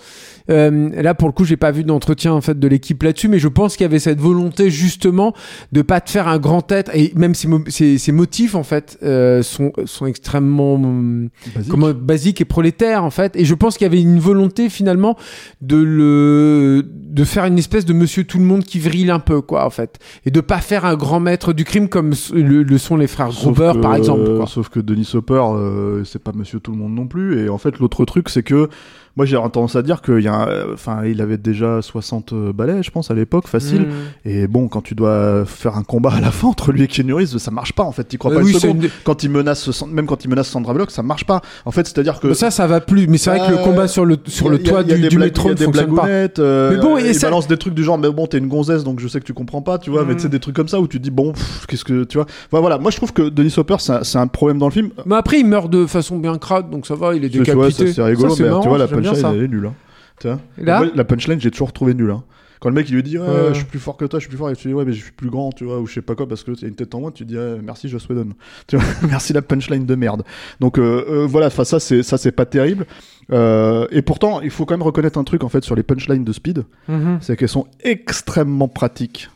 [0.53, 3.38] Euh, là, pour le coup, j'ai pas vu d'entretien en fait de l'équipe là-dessus, mais
[3.38, 5.35] je pense qu'il y avait cette volonté justement
[5.73, 8.99] de pas te faire un grand tête et même ses, mo- ses motifs en fait
[9.03, 11.71] euh, sont sont extrêmement hum, basique.
[11.71, 15.17] comment basique et prolétaire en fait et je pense qu'il y avait une volonté finalement
[15.61, 19.41] de le de faire une espèce de monsieur tout le monde qui vrille un peu
[19.41, 22.79] quoi en fait et de pas faire un grand maître du crime comme le, le
[22.79, 24.47] sont les frères Gruber par exemple quoi.
[24.47, 27.38] Sauf que Denis Hopper, euh, c'est pas Monsieur Tout le Monde non plus.
[27.45, 28.69] Et en fait, l'autre truc, c'est que
[29.16, 32.83] moi j'ai tendance à dire qu'il y a, euh, enfin, il avait déjà 60 balais,
[32.83, 33.83] je pense, à l'époque, facile.
[33.83, 34.29] Mm.
[34.29, 37.14] Et bon, quand tu dois faire un combat à la fin entre lui et Keanu
[37.14, 38.09] Reeves, ça marche pas en fait.
[38.09, 38.85] Tu crois Euh, pas oui, une c'est seconde.
[38.85, 41.40] une- Quand il menace, même quand il menace Sandra Bullock, ça marche pas.
[41.64, 43.07] En fait, c'est-à-dire que Mais ça, ça va plus.
[43.07, 43.62] Mais c'est vrai que le Ouais.
[43.64, 46.07] combat sur le, sur le toit du, du métro ne fonctionne pas.
[46.07, 48.48] euh, Mais bon, et il ça- balance des trucs du genre, mais bon, t'es une
[48.48, 50.16] gonzesse, donc je sais que tu comprends pas, tu vois, mais Mm.
[50.16, 51.33] tu sais, des trucs comme ça où tu te dis, bon,
[51.68, 52.27] qu'est-ce que, tu vois.
[52.51, 52.79] Voilà, voilà.
[52.79, 54.90] moi je trouve que Denis Hopper, c'est un, c'est un problème dans le film.
[55.07, 57.92] Mais après, il meurt de façon bien crade, donc ça va, il est décapité.
[57.92, 59.37] c'est rigolo, Ça, c'est mais marrant, tu vois, la j'aime bien punchline, ça.
[59.37, 59.67] elle est nulle.
[59.67, 59.75] Hein.
[60.21, 60.29] Tu
[60.65, 62.11] là la punchline, j'ai toujours trouvé nulle.
[62.11, 62.23] Hein.
[62.61, 64.29] Quand le mec il lui dit ouais, je suis plus fort que toi, je suis
[64.29, 65.95] plus fort, et tu dis ouais mais je suis plus grand, tu vois, ou je
[65.95, 68.29] sais pas quoi parce que t'as une tête en moins, tu dis merci Joss Whedon,
[68.69, 70.23] tu vois, merci la punchline de merde.
[70.61, 72.87] Donc euh, euh, voilà, enfin ça c'est ça c'est pas terrible.
[73.33, 76.23] Euh, et pourtant il faut quand même reconnaître un truc en fait sur les punchlines
[76.23, 77.19] de Speed, Mhm.
[77.21, 79.29] c'est qu'elles sont extrêmement pratiques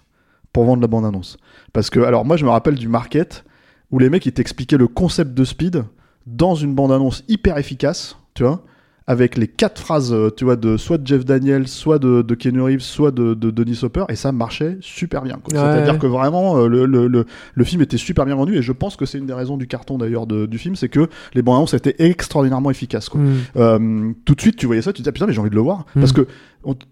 [0.53, 1.37] pour vendre la bande annonce.
[1.73, 3.45] Parce que alors moi je me rappelle du market
[3.91, 5.83] où les mecs ils t'expliquaient le concept de Speed
[6.27, 8.65] dans une bande annonce hyper efficace, tu vois
[9.09, 12.35] avec les quatre phrases, euh, tu vois, de soit de Jeff Daniels, soit de, de
[12.35, 15.37] Keanu Reeves, soit de, de Denis Hopper, et ça marchait super bien.
[15.37, 15.59] Ouais.
[15.59, 18.73] C'est-à-dire que vraiment, euh, le, le, le, le film était super bien vendu, et je
[18.73, 21.57] pense que c'est une des raisons du carton d'ailleurs du film, c'est que les bandes
[21.57, 23.09] annonces étaient extraordinairement efficaces.
[23.09, 23.21] Quoi.
[23.21, 23.35] Mm.
[23.57, 25.51] Euh, tout de suite, tu voyais ça, tu te dis, ah, putain, mais j'ai envie
[25.51, 25.87] de le voir.
[25.95, 26.01] Mm.
[26.01, 26.27] Parce que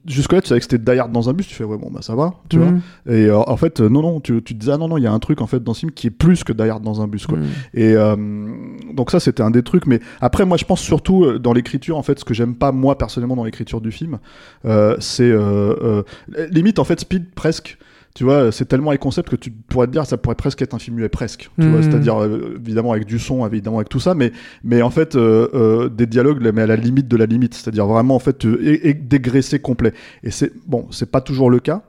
[0.07, 2.01] jusque-là, tu savais que c'était Die Hard dans un bus, tu fais, ouais, bon, bah
[2.03, 2.71] ça va, tu vois.
[2.71, 2.83] Mm.
[3.09, 5.05] Et euh, en fait, euh, non, non, tu, tu te disais, ah non, non, il
[5.05, 6.83] y a un truc en fait dans ce film qui est plus que Die Hard
[6.83, 7.39] dans un bus, quoi.
[7.39, 7.45] Mm.
[7.75, 8.17] Et euh,
[8.93, 9.87] donc ça, c'était un des trucs.
[9.87, 12.99] Mais après, moi, je pense surtout dans l'écriture, en fait, ce que j'aime pas moi
[12.99, 14.19] personnellement dans l'écriture du film,
[14.99, 15.33] c'est
[16.51, 17.79] limite en fait Speed presque.
[18.15, 20.73] Tu vois, c'est tellement les concepts que tu pourrais te dire, ça pourrait presque être
[20.73, 21.51] un film muet, presque.
[21.61, 21.83] Tu vois, Mhm.
[21.83, 24.31] c'est-à-dire euh, évidemment avec du son, évidemment avec tout ça, mais
[24.63, 27.87] mais en fait euh, euh, des dialogues, mais à la limite de la limite, c'est-à-dire
[27.87, 29.93] vraiment en fait euh, et, et dégraissé complet.
[30.23, 31.83] Et c'est bon, c'est pas toujours le cas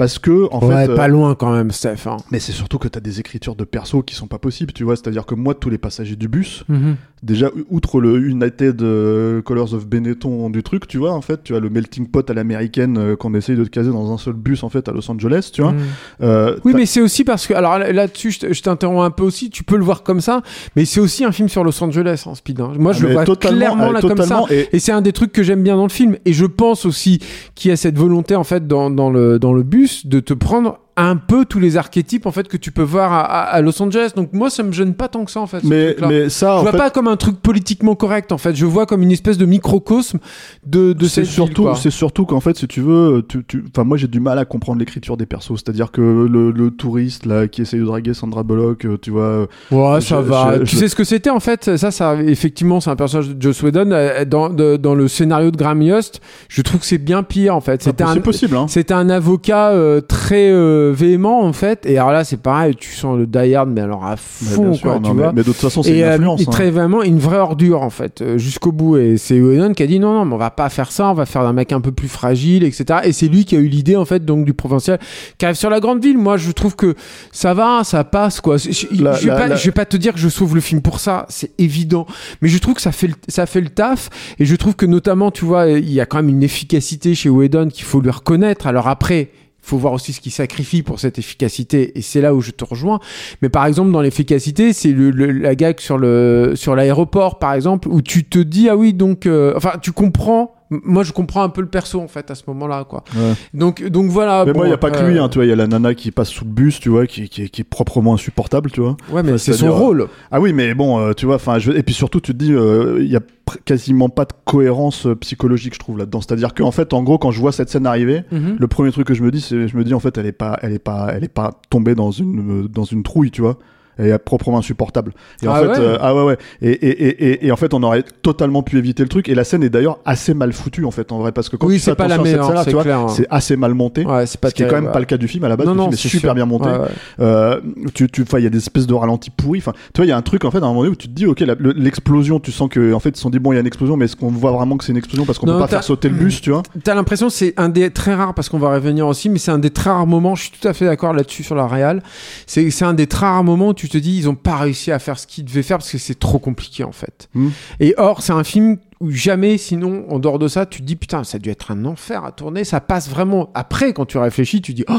[0.00, 2.06] parce que en ouais, fait, euh, pas loin quand même, Steph.
[2.06, 2.16] hein.
[2.32, 4.96] mais c'est surtout que t'as des écritures de persos qui sont pas possibles, tu vois.
[4.96, 6.96] C'est-à-dire que moi, tous les passagers du bus, Mhm.
[7.22, 11.54] déjà outre le United euh, Colors of Benetton du truc, tu vois, en fait, tu
[11.54, 14.32] as le melting pot à l'américaine euh, qu'on essaye de te caser dans un seul
[14.34, 15.72] bus en fait à Los Angeles, tu vois.
[15.72, 15.78] Mm.
[16.22, 19.10] Euh, Oui, mais c'est aussi parce que, alors là- là-dessus, je te- je t'interromps un
[19.10, 20.42] peu aussi, tu peux le voir comme ça,
[20.76, 22.60] mais c'est aussi un film sur Los Angeles, en Speed.
[22.60, 22.72] hein.
[22.78, 24.44] Moi, je Ah, le mais vois clairement euh, là comme ça.
[24.50, 26.16] et- Et c'est un des trucs que j'aime bien dans le film.
[26.24, 27.18] Et je pense aussi
[27.54, 30.34] qu'il y a cette volonté, en fait, dans, dans, le, dans le bus, de te
[30.34, 33.60] prendre un peu tous les archétypes, en fait, que tu peux voir à, à- à
[33.62, 34.10] Los Angeles.
[34.16, 35.62] Donc, moi, ça me gêne pas tant que ça, en fait.
[35.64, 35.94] mais,
[36.28, 38.54] ça, je vois fait, pas comme un truc politiquement correct, en fait.
[38.54, 40.18] Je vois comme une espèce de microcosme
[40.66, 43.96] de, de c'est surtout, c'est surtout qu'en fait, si tu veux, tu, tu, enfin, moi,
[43.96, 45.52] j'ai du mal à comprendre l'écriture des persos.
[45.56, 49.46] C'est-à-dire que le, le touriste là qui essaye de draguer Sandra Bullock, euh, tu vois,
[49.70, 50.58] Ouais, ça Je- va.
[50.58, 51.76] je- tu sais ce que c'était en fait?
[51.76, 53.90] Ça, ça, effectivement, c'est un personnage de Joss Whedon.
[53.92, 57.54] euh, Dans, de- dans le scénario de Graham Yost, je trouve que c'est bien pire
[57.56, 57.82] en fait.
[57.82, 58.66] C'était c'est un, possible, hein.
[58.68, 61.84] c'était un avocat euh, très euh, véhément en fait.
[61.86, 64.82] Et alors là, c'est pareil, tu sens le Die Hard, mais alors à fond, sûr,
[64.82, 65.32] quoi, non, tu mais, vois.
[65.32, 66.40] mais de toute façon, c'est Et une euh, influence.
[66.42, 66.50] il hein.
[66.52, 69.86] traite vraiment une vraie ordure en fait euh, jusqu'au bout et c'est Whedon qui a
[69.86, 71.80] dit non non mais on va pas faire ça on va faire un mec un
[71.80, 74.54] peu plus fragile etc et c'est lui qui a eu l'idée en fait donc du
[74.54, 74.98] provincial
[75.38, 76.94] qui arrive sur la grande ville moi je trouve que
[77.32, 79.70] ça va ça passe quoi je, je- La- je vais la- pas, la- je vais
[79.72, 82.06] pas te dire que je sauve le film pour ça c'est évident
[82.42, 84.86] mais je trouve que ça fait le, ça fait le taf et je trouve que
[84.86, 88.10] notamment tu vois il y a quand même une efficacité chez Whedon qu'il faut lui
[88.10, 89.30] reconnaître alors après
[89.62, 92.64] faut voir aussi ce qu'il sacrifie pour cette efficacité et c'est là où je te
[92.64, 92.98] rejoins.
[93.42, 97.52] Mais par exemple dans l'efficacité c'est le, le- la gag sur le sur l'aéroport par
[97.54, 101.42] exemple où tu te dis ah oui donc euh, enfin tu comprends moi je comprends
[101.42, 103.32] un peu le perso en fait à ce moment là quoi Ouais.
[103.54, 105.44] donc donc voilà Mais bon, moi, il n'y a pas que lui, hein, tu vois,
[105.44, 107.60] il y a la nana qui passe sous le bus, tu vois, qui, qui, qui
[107.60, 108.96] est proprement insupportable, tu vois.
[109.10, 111.58] ouais mais Enfin, c'est son c'est-à-dire, rôle Ah oui, mais bon, euh, tu vois, enfin,
[111.58, 111.72] je...
[111.72, 113.20] et puis surtout, tu te dis, euh, il y a
[113.64, 116.20] quasiment pas de cohérence euh, psychologique, je trouve, là-dedans.
[116.20, 118.56] C'est-à-dire qu'en fait, en gros, quand je vois cette scène arriver, Mhm.
[118.58, 120.32] le premier truc que je me dis, c'est, je me dis, en fait, elle est
[120.32, 123.40] pas, elle est pas, elle est pas tombée dans une, euh, dans une trouille, tu
[123.42, 123.58] vois.
[124.00, 125.12] Est proprement insupportable.
[125.42, 126.36] Et en Ah fait, ouais euh, ah ouais, ouais.
[126.62, 129.28] Et, et, et, et, en fait, on aurait totalement pu éviter le truc.
[129.28, 131.66] Et la scène est d'ailleurs assez mal foutue, en fait, en vrai, parce que quand
[131.66, 133.08] Oui, c'est pas la meilleure, c'est tu vois, clair, hein.
[133.08, 134.04] c'est assez mal monté.
[134.04, 135.00] ouais c'est pas ce qui est quand même pas ouais.
[135.00, 135.66] le cas du film à la base.
[135.66, 136.34] non le non film est c'est super sûr.
[136.34, 136.68] bien monté.
[136.68, 136.88] Ouais.
[137.20, 137.60] Euh,
[137.94, 139.58] tu, tu, enfin, il y a des espèces de ralentis pourris.
[139.58, 140.96] Enfin, tu vois, il y a un truc en fait à un moment donné où
[140.96, 141.40] tu te dis, ok,
[141.76, 143.66] l'explosion, tu sens que en fait ils se sont dit bon, il y a une
[143.66, 145.66] explosion, mais est-ce qu'on voit vraiment que c'est une explosion parce qu'on Non, peut pas
[145.68, 146.62] faire sauter le bus, tu vois?
[146.84, 149.58] T'as l'impression c'est un des très rares, parce qu'on va revenir aussi, mais c'est un
[149.58, 152.02] des très rares moments, je suis tout à fait d'accord là-dessus sur la réal,
[152.46, 154.90] c'est c'est un des très rares moments où tu te dis ils ont pas réussi
[154.92, 157.28] à faire ce qu'ils devaient faire parce que c'est trop compliqué en fait.
[157.34, 157.48] Mm.
[157.80, 160.94] Et or, c'est un film où jamais, sinon, en dehors de ça, tu te dis
[160.94, 163.48] putain, ça a dû être un enfer à tourner, ça passe vraiment.
[163.54, 164.94] Après, quand tu réfléchis, tu dis oh,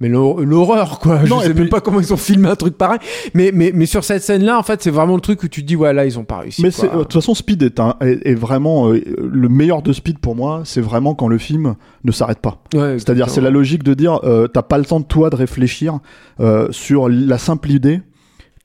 [0.00, 2.56] mais l'hor- l'horreur quoi, Non, je sais puis- même pas comment ils ont filmé un
[2.56, 2.98] truc pareil.
[3.34, 5.66] Mais, mais, mais sur cette scène-là, en fait, c'est vraiment le truc où tu te
[5.66, 6.60] dis ouais, là, ils ont pas réussi.
[6.60, 9.92] Mais euh, de toute façon, Speed est, un, est, est vraiment euh, le meilleur de
[9.92, 10.62] Speed pour moi.
[10.64, 12.60] C'est vraiment quand le film ne s'arrête pas.
[12.74, 15.36] Ouais, C'est-à-dire, c'est la logique de dire, euh, t'as pas le temps de toi de
[15.36, 16.00] réfléchir
[16.40, 18.00] euh, sur la simple idée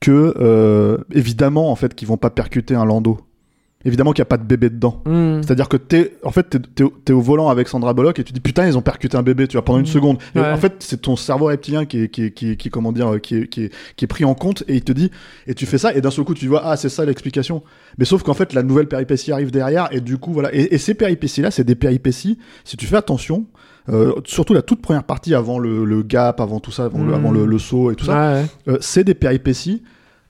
[0.02, 3.18] que, euh, évidemment, en fait, qu'ils vont pas percuter un landau.
[3.84, 5.02] Évidemment qu'il n'y a pas de bébé dedans.
[5.06, 5.42] Hmm.
[5.42, 8.38] C'est-à-dire que t'es, en fait, t'es, t'es au volant avec Sandra Bullock et tu dis
[8.38, 10.18] putain, ils ont percuté un bébé, tu vois, pendant une seconde.
[10.36, 10.52] Et Ouais.
[10.52, 13.20] en fait, c'est ton cerveau reptilien qui est, qui est, qui est, qui comment dire,
[13.20, 15.10] qui est, qui est, qui est pris en compte et il te dit,
[15.48, 17.64] et tu fais ça et d'un seul coup tu vois, ah, c'est ça l'explication.
[17.98, 20.54] Mais sauf qu'en fait, la nouvelle péripétie arrive derrière et du coup, voilà.
[20.54, 23.46] Et, et ces péripéties-là, c'est des péripéties, si tu fais attention,
[23.88, 27.10] euh, surtout la toute première partie avant le, le gap, avant tout ça, avant, le,
[27.12, 27.14] Mm.
[27.14, 28.44] avant le, le saut et tout ça, ouais.
[28.68, 29.82] euh, c'est des péripéties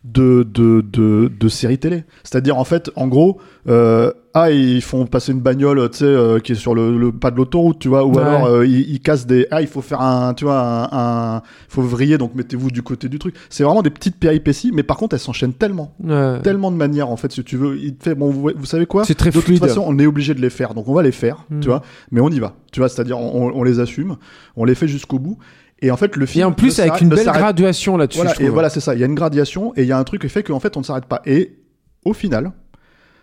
[0.05, 2.05] de, de, de, de séries télé.
[2.25, 3.39] C'est-à-dire, en fait, en gros,
[3.69, 7.13] euh, ah, ils font passer une bagnole, tu sais, euh, qui est sur le, le
[7.13, 8.23] pas de l'autoroute, tu vois, ou Ouais.
[8.23, 11.43] alors euh, ils, ils cassent des, ah, il faut faire un, tu vois, un, un-
[11.69, 13.37] il faut vriller, donc mettez-vous du côté du truc.
[13.51, 16.41] C'est vraiment des petites péripéties, mais par contre, elles s'enchaînent tellement, Ouais.
[16.41, 17.77] tellement de manières, en fait, si tu veux.
[17.79, 19.05] Il te fait, bon, vous, vous savez quoi?
[19.05, 19.61] C'est très De fluide.
[19.61, 21.61] toute façon, on est obligé de les faire, donc on va les faire, Mm.
[21.61, 24.17] tu vois, mais on y va, tu vois, c'est-à-dire, on, on les assume,
[24.57, 25.39] on les fait jusqu'au bout.
[25.83, 26.43] Et en fait, le film.
[26.43, 28.21] Et en plus, avec une ne belle graduation là-dessus.
[28.21, 28.95] voilà, et voilà, c'est ça.
[28.95, 30.77] Il y a une gradation et il y a un truc qui fait qu'en fait,
[30.77, 31.21] on ne s'arrête pas.
[31.27, 31.59] Et
[32.05, 32.53] au final,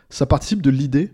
[0.10, 1.12] ça participe de l'idée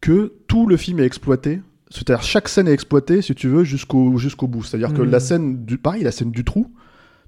[0.00, 1.60] que tout le film est exploité.
[1.90, 4.64] C'est-à-dire chaque scène est exploitée, si tu veux, jusqu'au jusqu'au bout.
[4.64, 5.10] C'est-à-dire que Mhm.
[5.10, 6.72] la scène du pareil, la scène du trou,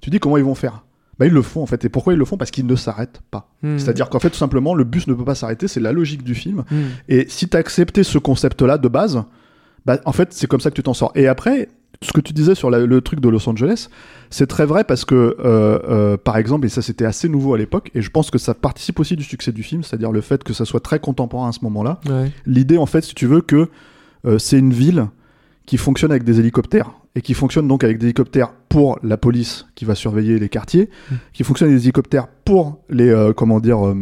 [0.01, 0.83] tu dis comment ils vont faire?
[1.17, 1.83] Bah ils le font en fait.
[1.85, 2.37] Et pourquoi ils le font?
[2.37, 3.49] Parce qu'ils ne s'arrêtent pas.
[3.61, 3.77] Mhm.
[3.79, 5.67] C'est-à-dire qu'en fait, tout simplement, le bus ne peut pas s'arrêter.
[5.67, 6.63] C'est la logique du film.
[6.71, 6.83] Hmm.
[7.07, 9.21] Et si tu as accepté ce concept-là de base,
[9.85, 11.11] bah, en fait, c'est comme ça que tu t'en sors.
[11.15, 11.69] Et après,
[12.01, 13.89] ce que tu disais sur la- le truc de Los Angeles,
[14.29, 17.57] c'est très vrai parce que, euh, euh, par exemple, et ça c'était assez nouveau à
[17.57, 20.43] l'époque, et je pense que ça participe aussi du succès du film, c'est-à-dire le fait
[20.43, 21.99] que ça soit très contemporain à ce moment-là.
[22.09, 22.31] Ouais.
[22.45, 23.69] L'idée, en fait, si tu veux, que
[24.25, 25.07] euh, c'est une ville
[25.65, 29.65] qui fonctionne avec des hélicoptères, et qui fonctionne donc avec des hélicoptères pour la police
[29.75, 30.89] qui va surveiller les quartiers,
[31.33, 33.95] qui fonctionne avec des hélicoptères pour les, euh, comment dire, euh,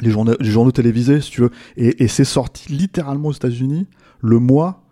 [0.00, 1.50] les, journaux, les journaux télévisés, si tu veux.
[1.76, 3.86] Et, et c'est sorti littéralement aux États-Unis
[4.20, 4.82] le mois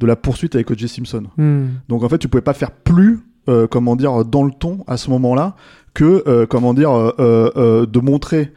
[0.00, 0.88] de la poursuite avec O.J.
[0.88, 1.24] Simpson.
[1.36, 1.66] Hmm.
[1.88, 4.96] Donc en fait, tu pouvais pas faire plus, euh, comment dire, dans le ton à
[4.96, 5.54] ce moment-là
[5.94, 8.52] que, euh, comment dire, euh, de montrer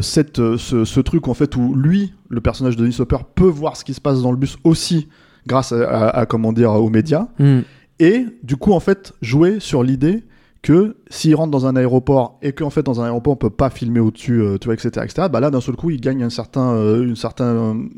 [0.00, 3.76] cette, ce, ce truc en fait où lui, le personnage de Dennis Hopper, peut voir
[3.76, 5.08] ce qui se passe dans le bus aussi
[5.46, 7.28] grâce à, à- à, comment dire, aux médias.
[7.38, 7.60] Hmm.
[7.98, 10.24] Et du coup, en fait, jouer sur l'idée
[10.62, 13.70] que s'il rentre dans un aéroport et qu'en fait dans un aéroport on peut pas
[13.70, 15.28] filmer au-dessus, euh, tu vois, etc., etc.
[15.30, 17.88] Bah là, d'un seul coup, il gagne un certain, euh, une certaine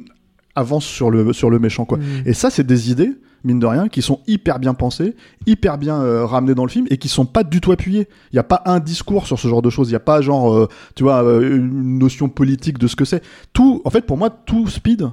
[0.59, 1.99] avance sur le sur le méchant, quoi.
[1.99, 2.27] Hmm.
[2.27, 3.13] Et ça, c'est des idées,
[3.45, 5.15] mine de rien, qui sont hyper bien pensées,
[5.47, 8.09] hyper bien euh, ramenées dans le film et qui sont pas du tout appuyées.
[8.33, 9.89] Il n'y a pas un discours sur ce genre de choses.
[9.89, 13.05] Il n'y a pas genre, euh, tu vois, euh, une notion politique de ce que
[13.05, 13.23] c'est.
[13.53, 15.09] Tout, en fait, pour moi, tout speed.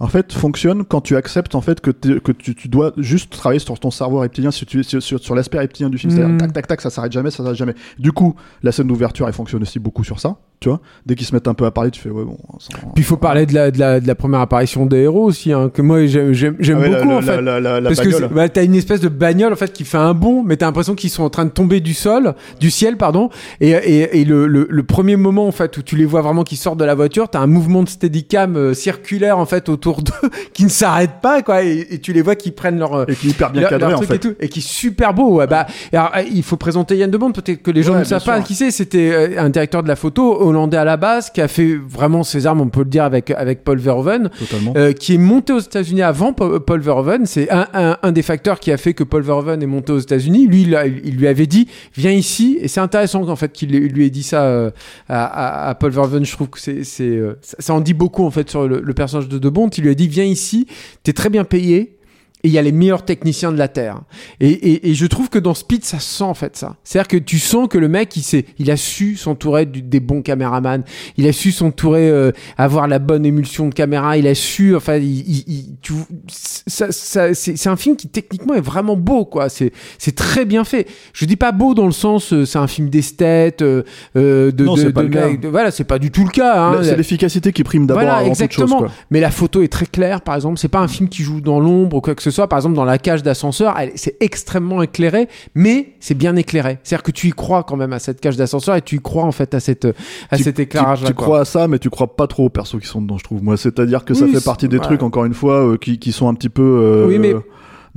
[0.00, 3.58] En fait, fonctionne quand tu acceptes en fait que, que tu, tu dois juste travailler
[3.58, 6.12] sur ton cerveau reptilien, sur, sur, sur, sur l'aspect reptilien du film.
[6.12, 6.38] C'est-à-dire, Mm.
[6.38, 7.74] tac, tac, tac, ça s'arrête jamais, ça s'arrête jamais.
[7.98, 10.80] Du coup, la scène d'ouverture, elle fonctionne aussi beaucoup sur ça, tu vois.
[11.06, 12.36] Dès qu'ils se mettent un peu à parler, tu fais, ouais, bon.
[12.58, 15.24] ça- Puis il faut parler de la, de la, de la première apparition des héros
[15.24, 17.42] aussi, hein, que moi j'aime Ah ouais, beaucoup la, en fait.
[17.84, 18.30] Parce que bagnole.
[18.34, 20.94] bah, t'as une espèce de bagnole en fait qui fait un bond, mais t'as l'impression
[20.94, 23.30] qu'ils sont en train de tomber du sol, du ciel pardon.
[23.60, 26.44] Et, et, et le, le, le premier moment en fait où tu les vois vraiment
[26.44, 30.02] qui sortent de la voiture, t'as un mouvement de steadicam euh, circulaire en fait autour
[30.02, 30.12] d'eux
[30.52, 31.62] qui ne s'arrête pas quoi.
[31.62, 33.90] Et, et tu les vois qui prennent leur Et qui est hyper bien leur- cadré
[33.90, 34.16] leur en fait.
[34.16, 35.36] et tout, et qui est super beau.
[35.36, 38.04] Ouais, bah, alors, il faut présenter Yann de Bond, peut-être que les gens Ouais, ne
[38.04, 38.70] savent pas qui c'est.
[38.70, 42.22] C'était euh, un directeur de la photo hollandais à la base qui a fait vraiment
[42.24, 44.30] ses armes, on peut le dire avec avec Paul Verhoeven.
[44.76, 47.26] Euh, qui est monté aux États-Unis avant Pa- Paul Verhoeven.
[47.26, 49.98] C'est un, un, un des facteurs qui a fait que Paul Verhoeven est monté aux
[49.98, 50.46] États-Unis.
[50.46, 50.62] Lui,
[51.04, 52.58] il, lui avait dit viens ici.
[52.60, 54.70] Et c'est intéressant qu'en fait qu'il lui ait dit ça euh,
[55.08, 56.24] à, Paul Verhoeven.
[56.24, 59.28] Je trouve que c'est, euh, ça, en dit beaucoup en fait sur le, le personnage
[59.28, 59.68] de De Bont.
[59.68, 60.66] Il lui a dit viens ici.
[61.02, 61.97] T'es très bien payé.
[62.44, 64.00] Et il y a les meilleurs techniciens de la Terre.
[64.38, 66.76] Et, et, et je trouve que dans Speed, ça se sent en fait ça.
[66.84, 70.22] C'est-à-dire que tu sens que le mec, il, il a su s'entourer du- des bons
[70.22, 70.84] caméramans.
[71.16, 74.16] Il a su s'entourer, euh, avoir la bonne émulsion de caméra.
[74.16, 75.94] Il a su, enfin, il, il- tu-
[76.28, 79.48] ça, ça, c'est, c'est un film qui techniquement est vraiment beau, quoi.
[79.48, 80.86] C'est, c'est très bien fait.
[81.12, 83.82] Je dis pas beau dans le sens, euh, c'est un film d'esthète, euh,
[84.16, 85.28] euh, de, Non, de, pas de le cas.
[85.28, 86.62] mec- de- voilà, c'est pas du tout le cas.
[86.68, 86.80] Hein.
[86.84, 88.42] C'est l'efficacité qui prime d'abord Voilà, avant toute chose.
[88.44, 88.78] exactement.
[88.78, 88.92] Quoi.
[89.10, 90.58] Mais la photo est très claire, par exemple.
[90.58, 92.48] C'est pas un film qui joue dans l'ombre ou quoi que ce soit.
[92.48, 96.78] Par exemple, dans la cage d'ascenseur, c'est extrêmement éclairé, mais c'est bien éclairé.
[96.82, 99.24] C'est-à-dire que tu y crois quand même à cette cage d'ascenseur et tu y crois
[99.24, 99.86] en fait à cette
[100.30, 101.00] à Tu- cet éclairage.
[101.00, 103.18] Tu, tu crois à ça, mais tu crois pas trop aux persos qui sont dedans,
[103.18, 103.42] je trouve.
[103.42, 104.82] Moi, c'est-à-dire que ça fait partie des ouais.
[104.82, 106.62] trucs, encore une fois, euh, qui, qui sont un petit peu.
[106.62, 107.34] euh, Oui, mais-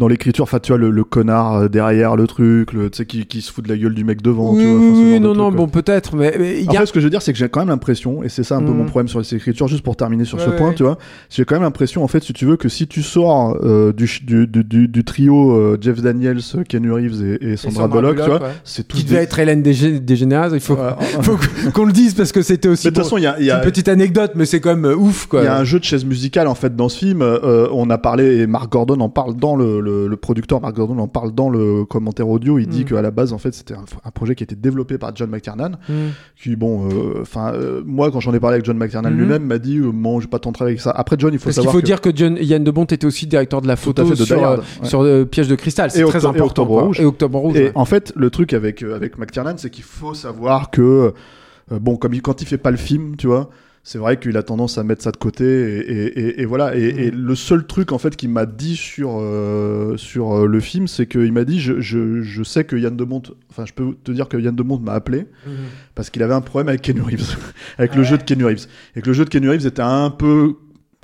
[0.01, 3.05] Dans l'écriture, enfin, tu vois, le, le connard euh, derrière le truc, le, tu sais,
[3.05, 4.79] qui, qui se fout de la gueule du mec devant, Oui, tu vois.
[4.79, 6.71] oui, non, non, truc, bon, peut-être, mais mais y a.
[6.71, 8.55] Après, ce que je veux dire, c'est que j'ai quand même l'impression, et c'est ça
[8.55, 8.77] un peu Mm.
[8.77, 10.97] mon problème sur les écritures, juste pour terminer sur Ouais, ce ouais, point, tu vois,
[11.29, 14.07] j'ai quand même l'impression, en fait, si tu veux, que si tu sors euh, du,
[14.07, 18.25] ch- du, du, du, du trio euh, Jeff Daniels, Keanu Reeves et, Sandra, Bullock, tu
[18.25, 18.47] vois, ouais.
[18.63, 20.77] c'est tout Qui devait être Hélène Dégé- Dégénéres, il faut,
[21.73, 22.87] qu'on le dise parce que c'était aussi.
[22.87, 25.41] De toute façon, il y a, une petite anecdote, mais c'est quand même ouf, quoi.
[25.41, 27.21] Il y a un jeu de chaise musicale en fait dans ce film.
[27.71, 29.79] On a parlé et Mark Gordon en parle dans le,
[30.09, 32.59] le, producteur Mark Gordon en parle dans le commentaire audio.
[32.59, 32.85] Il dit Mm.
[32.85, 35.29] qu'à la base, en fait, c'était un, un projet qui a été développé par John
[35.29, 35.71] McTiernan.
[35.89, 35.93] Mm.
[36.41, 39.17] Qui, bon, euh, enfin, euh, moi, quand j'en ai parlé avec John McTiernan Mhm.
[39.17, 40.91] lui-même, m'a dit, euh, bon, j'ai pas tant travaillé avec ça.
[40.91, 42.85] Après, John, il faut Parce qu'il savoir faut que- dire que John, Yann de Bont
[42.85, 44.63] était aussi directeur de la photo fait, de sur, euh, ouais.
[44.83, 45.91] sur euh, Piège de cristal.
[45.91, 46.45] C'est très Octo- et important.
[46.63, 46.83] Octobre quoi.
[46.83, 46.99] Rouge.
[46.99, 47.57] Et Octobre Rouge.
[47.57, 47.71] Et ouais.
[47.75, 51.13] en fait, le truc avec, euh, avec McTiernan, c'est qu'il faut savoir que,
[51.71, 53.49] euh, bon, comme il, quand il fait pas le film, tu vois,
[53.83, 56.75] c'est vrai qu'il a tendance à mettre ça de côté, et, et- et- et voilà.
[56.75, 56.99] Et, Mm.
[56.99, 60.87] et le seul truc, en fait, qu'il m'a dit sur, euh, sur euh, le film,
[60.87, 63.95] c'est qu'il m'a dit, je, je, je sais que Yann de Mont, enfin, je peux
[64.03, 65.53] te dire que Yann de Mont m'a appelé, Mhm.
[65.95, 67.35] parce qu'il avait un problème avec Ken Reeves,
[67.79, 68.67] avec le jeu de Ken Reeves.
[68.95, 70.53] Et que le jeu de Ken Reeves était un peu,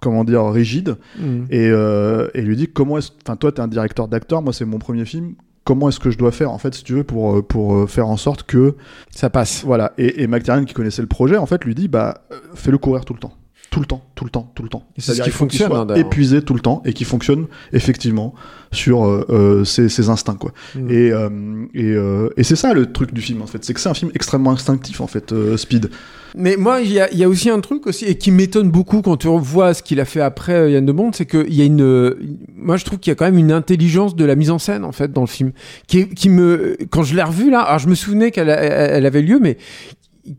[0.01, 0.97] comment dire, rigide.
[1.19, 1.45] Mm.
[1.49, 4.53] Et, euh, et il lui dit comment est-ce enfin toi t'es un directeur d'acteur moi
[4.53, 5.33] c'est mon premier film
[5.67, 7.87] comment est-ce que je dois faire en fait si tu veux pour euh, pour euh,
[7.87, 8.75] faire en sorte que
[9.11, 9.65] Ça passe.
[9.65, 12.77] voilà et, et McTiernan qui connaissait le projet en fait lui dit bah euh, fais-le
[12.77, 13.33] courir tout le temps
[13.69, 16.41] tout le temps tout le temps tout le temps c'est ce qui fonctionne, hein, épuisé
[16.41, 18.33] tout le temps et qui fonctionne effectivement
[18.71, 20.91] sur euh, euh, ses, ses instincts quoi Mm.
[20.91, 21.29] et euh,
[21.73, 23.93] et, euh, et c'est ça le truc du film en fait c'est que c'est un
[23.93, 25.89] film extrêmement instinctif en fait Speed
[26.35, 28.69] Mais moi, il y a, il y a aussi un truc aussi, et qui m'étonne
[28.69, 31.61] beaucoup quand tu revois ce qu'il a fait après Yann de Bont, c'est qu'il y
[31.61, 32.15] a une.
[32.55, 34.83] Moi, je trouve qu'il y a quand même une intelligence de la mise en scène,
[34.83, 35.51] en fait, dans le film.
[35.87, 36.77] Qui, me.
[36.91, 39.57] Quand je l'ai revu, là, alors je me souvenais qu'elle elle avait lieu, mais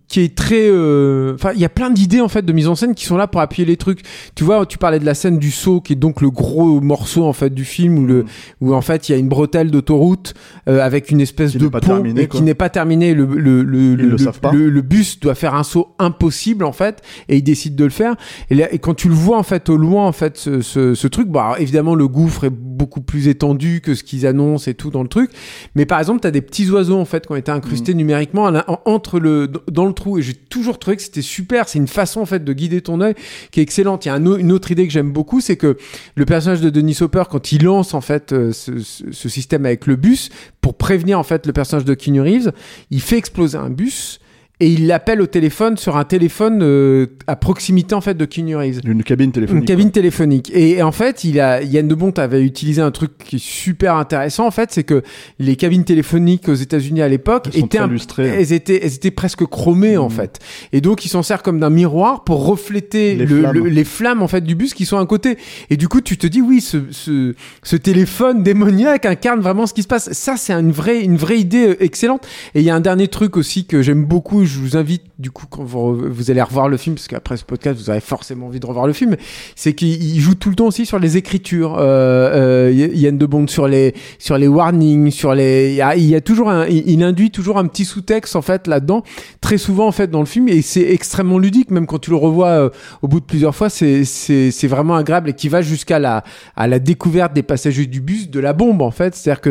[0.08, 2.74] qui est très euh, enfin il y a plein d'idées en fait de mise en
[2.74, 4.00] scène qui sont là pour appuyer les trucs.
[4.34, 7.24] Tu vois tu parlais de la scène du saut qui est donc le gros morceau
[7.24, 8.24] en fait du film où le
[8.60, 10.34] où en fait il y a une bretelle d'autoroute
[10.68, 13.14] euh, avec une espèce Qui de n'est pas pont terminée, et qui n'est pas terminé
[13.14, 14.16] le le le, le
[14.52, 18.16] le, bus doit faire un saut impossible en fait et il décide de le faire.
[18.50, 20.94] Et, là, et quand tu le vois en fait au loin en fait ce, ce,
[20.94, 24.70] ce truc bon alors, évidemment le gouffre est beaucoup plus étendu que ce qu'ils annoncent
[24.70, 25.30] et tout dans le truc.
[25.74, 28.46] Mais par exemple tu as des petits oiseaux en fait qui ont été incrustés numériquement
[28.46, 30.18] à la- en- entre le dans le trou.
[30.18, 31.68] Et j'ai toujours trouvé que c'était super.
[31.68, 33.14] C'est une façon en fait de guider ton œil
[33.50, 34.04] qui est excellente.
[34.06, 35.76] Il y a un une autre idée que j'aime beaucoup c'est que
[36.14, 39.96] le personnage de Denis Hopper quand il lance en fait euh, ce système avec le
[39.96, 42.52] bus pour prévenir en fait le personnage de Keanu Reeves
[42.90, 44.20] il fait exploser un bus
[44.60, 48.56] et il l'appelle au téléphone sur un téléphone euh, à proximité en fait de Keanu
[48.56, 50.50] Reeves une cabine téléphonique une cabine téléphonique.
[50.52, 53.42] Et, et en fait, il a, Yann de Bont avait utilisé un truc qui est
[53.44, 54.46] super intéressant.
[54.46, 55.02] En fait, c'est que
[55.38, 58.26] les cabines téléphoniques aux États-Unis à l'époque étaient, très un- lustrées.
[58.28, 60.14] elles étaient, elles étaient presque chromées en Mhm.
[60.14, 60.38] fait.
[60.72, 63.54] Et donc, il s'en sert comme d'un miroir pour refléter Les le- flammes.
[63.54, 65.38] le- les flammes en fait du bus qui sont à côté.
[65.70, 69.74] Et du coup, tu te dis oui, ce, ce, ce téléphone démoniaque incarne vraiment ce
[69.74, 70.12] qui se passe.
[70.12, 72.26] Ça, c'est une vraie, une vraie idée euh, excellente.
[72.54, 74.44] Et il y a un dernier truc aussi que j'aime beaucoup.
[74.48, 77.78] Je vous invite du coup quand vous, allez revoir le film, parce qu'après ce podcast,
[77.78, 79.16] vous avez forcément envie de revoir le film.
[79.54, 81.76] C'est qu'il il joue tout le temps aussi sur les écritures.
[81.78, 85.78] Euh, euh, Yann de Bond sur les sur les warnings, sur les.
[85.96, 89.02] Il y a, toujours il, induit toujours un petit sous-texte en fait là-dedans.
[89.40, 91.70] Très souvent en fait dans le film et c'est extrêmement ludique.
[91.70, 92.70] Même quand tu le revois euh,
[93.02, 96.24] au bout de plusieurs fois, c'est c'est vraiment agréable et qui va jusqu'à la
[96.56, 99.14] à la découverte des passagers du bus de la bombe en fait.
[99.14, 99.50] C'est-à-dire que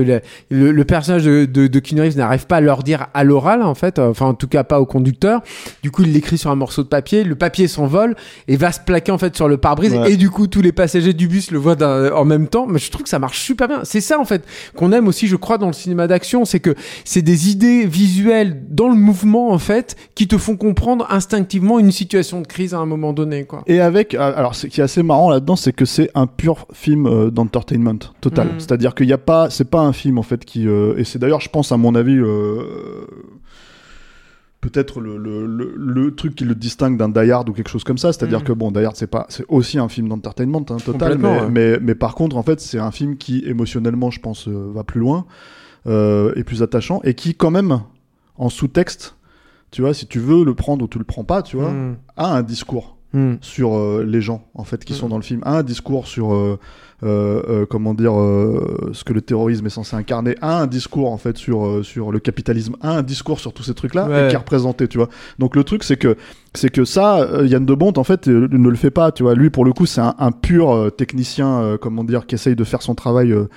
[0.49, 3.99] le, le, personnage de, de, de n'arrive pas à leur dire à l'oral en fait,
[3.99, 5.41] euh, enfin en tout cas pas au conducteur.
[5.83, 8.15] Du coup, il l'écrit sur un morceau de papier, le papier s'envole
[8.47, 10.11] et va se plaquer en fait sur le pare-brise Ouais.
[10.13, 12.65] et du coup tous les passagers du bus le voient d'un- en même temps.
[12.67, 13.81] Mais je trouve que ça marche super bien.
[13.83, 14.43] C'est ça en fait
[14.75, 16.73] qu'on aime aussi, je crois, dans le cinéma d'action, c'est que
[17.05, 21.91] c'est des idées visuelles dans le mouvement en fait qui te font comprendre instinctivement une
[21.91, 23.63] situation de crise à un moment donné quoi.
[23.67, 26.65] Et avec, euh, alors ce qui est assez marrant là-dedans, c'est que c'est un pur
[26.73, 28.47] film euh, d'entertainment total.
[28.47, 28.53] Mhm.
[28.59, 31.19] C'est-à-dire qu'il n'y a pas, c'est pas un film en fait qui, euh, et c'est
[31.19, 32.61] d'ailleurs, je pense à mon avis, euh,
[34.69, 37.83] peut-être le, le, le, le truc qui le distingue d'un Die Hard ou quelque chose
[37.83, 38.13] comme ça.
[38.13, 38.45] C'est-à-dire Mhm.
[38.45, 41.49] que bon, Die Hard c'est pas, c'est aussi un film d'entertainment hein, total, mais, ouais.
[41.49, 44.83] mais, mais par contre en fait c'est un film qui émotionnellement, je pense, euh, va
[44.83, 45.25] plus loin
[45.87, 47.79] euh, et plus attachant et qui quand même
[48.37, 49.15] en sous-texte,
[49.71, 51.95] tu vois, si tu veux le prendre ou tu le prends pas, tu vois, Mm.
[52.17, 53.35] a un discours Mm.
[53.39, 54.95] sur euh, les gens en fait qui Mm.
[54.97, 56.59] sont dans le film un discours sur euh,
[57.03, 61.17] euh, euh, comment dire euh, ce que le terrorisme est censé incarner un discours en
[61.17, 64.25] fait sur euh, sur le capitalisme un discours sur tous ces trucs là Ouais.
[64.25, 65.07] et qui est représenté tu vois
[65.39, 66.17] donc le truc c'est que
[66.53, 69.23] c'est que ça euh, Yann de Bont en fait euh, ne le fait pas tu
[69.23, 72.35] vois lui pour le coup c'est un, un pur euh, technicien euh, comment dire qui
[72.35, 73.47] essaye de faire son travail euh,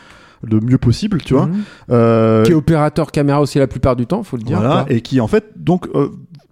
[0.42, 1.62] le mieux possible tu vois Mhm.
[1.90, 4.58] Euh, Qui est opérateur caméra aussi la plupart du temps, faut le dire.
[4.58, 6.08] voilà, et qui en fait donc euh,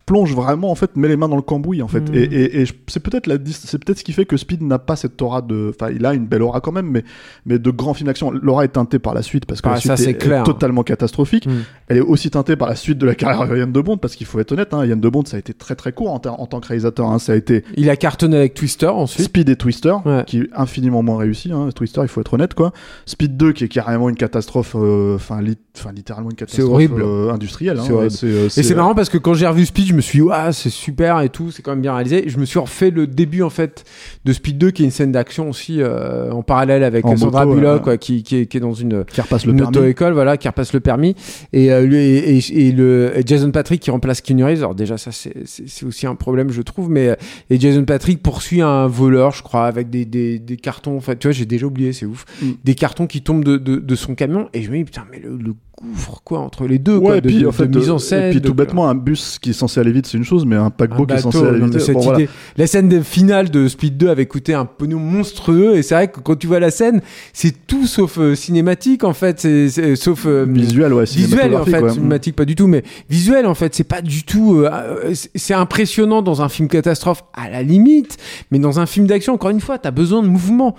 [0.08, 2.14] plonge vraiment en fait met les mains dans le cambouis en fait Mm.
[2.14, 4.78] et, et, et c'est peut-être la dis- c'est peut-être ce qui fait que Speed n'a
[4.78, 7.04] pas cette aura de enfin il a une belle aura quand même mais
[7.46, 9.80] mais de grands films d'action l'aura est teintée par la suite parce que Ah, la
[9.80, 10.42] ça, suite c'est est, clair.
[10.44, 11.50] totalement catastrophique Mm.
[11.88, 14.16] elle est aussi teintée par la suite de la carrière de Yann de Bond parce
[14.16, 16.20] qu'il faut être honnête hein, Yann de Bond ça a été très très court en,
[16.26, 19.26] en tant que réalisateur hein, ça a été Il a cartonné avec Twister ensuite.
[19.26, 20.24] Speed et Twister, Ouais.
[20.26, 21.52] qui est infiniment moins réussi.
[21.52, 21.68] Hein.
[21.74, 22.72] Twister, il faut être honnête, quoi.
[23.06, 27.02] Speed 2, qui est carrément une catastrophe, euh, enfin, lit- enfin, littéralement une catastrophe horrible.
[27.02, 27.78] euh, industrielle.
[27.82, 28.10] C'est.
[28.10, 30.26] C'est, euh, Et c'est marrant parce que quand j'ai revu Speed, je me suis dit,
[30.52, 32.24] c'est super et tout, c'est quand même bien réalisé.
[32.28, 33.84] Je me suis refait le début, en fait,
[34.24, 37.44] de Speed 2, qui est une scène d'action aussi, euh, en parallèle avec En Sandra
[37.44, 37.82] moto, Bullock, ouais.
[37.82, 40.72] quoi, qui, qui, est, qui est dans une, Qui repasse une auto-école, voilà, qui repasse
[40.72, 41.14] le permis.
[41.52, 44.58] Et, euh, lui, et, et- et le Jason Patrick qui remplace Keanu Reeves.
[44.58, 46.88] Alors déjà, ça, c'est- c'est c'est aussi un problème, je trouve.
[46.90, 47.14] Mais euh,
[47.50, 50.96] et Jason Patrick poursuit un voleur, je crois, avec des, des, des cartons.
[50.96, 52.24] Enfin, tu vois, j'ai déjà oublié, c'est ouf.
[52.42, 52.46] Mm.
[52.64, 54.48] Des cartons qui tombent de, de, de son camion.
[54.54, 57.20] Et je me dis, putain, mais le, le gouffre, quoi, entre les deux, quoi, et
[57.20, 58.24] de, puis de- en fait, de mise en euh, scène.
[58.28, 60.44] et puis de- tout bêtement, un bus qui est censé aller vite, c'est une chose,
[60.46, 61.78] mais un paquebot un qui est censé bateau, aller vite.
[61.80, 62.26] cette bon, voilà.
[62.56, 66.20] La scène finale de Speed 2 avait coûté un pognon monstrueux et c'est vrai que
[66.20, 67.00] quand tu vois la scène,
[67.32, 71.80] c'est tout sauf euh, cinématique en fait, c'est sauf euh, Visuel, ouais, visuel en fait,
[71.80, 71.90] ouais.
[71.92, 74.56] cinématique pas du tout, mais visuel en fait, c'est pas du tout.
[74.60, 78.16] euh, euh, c'est- c'est impressionnant dans un film catastrophe à la limite,
[78.50, 80.74] mais dans un film d'action, encore une fois, t'as besoin de mouvement.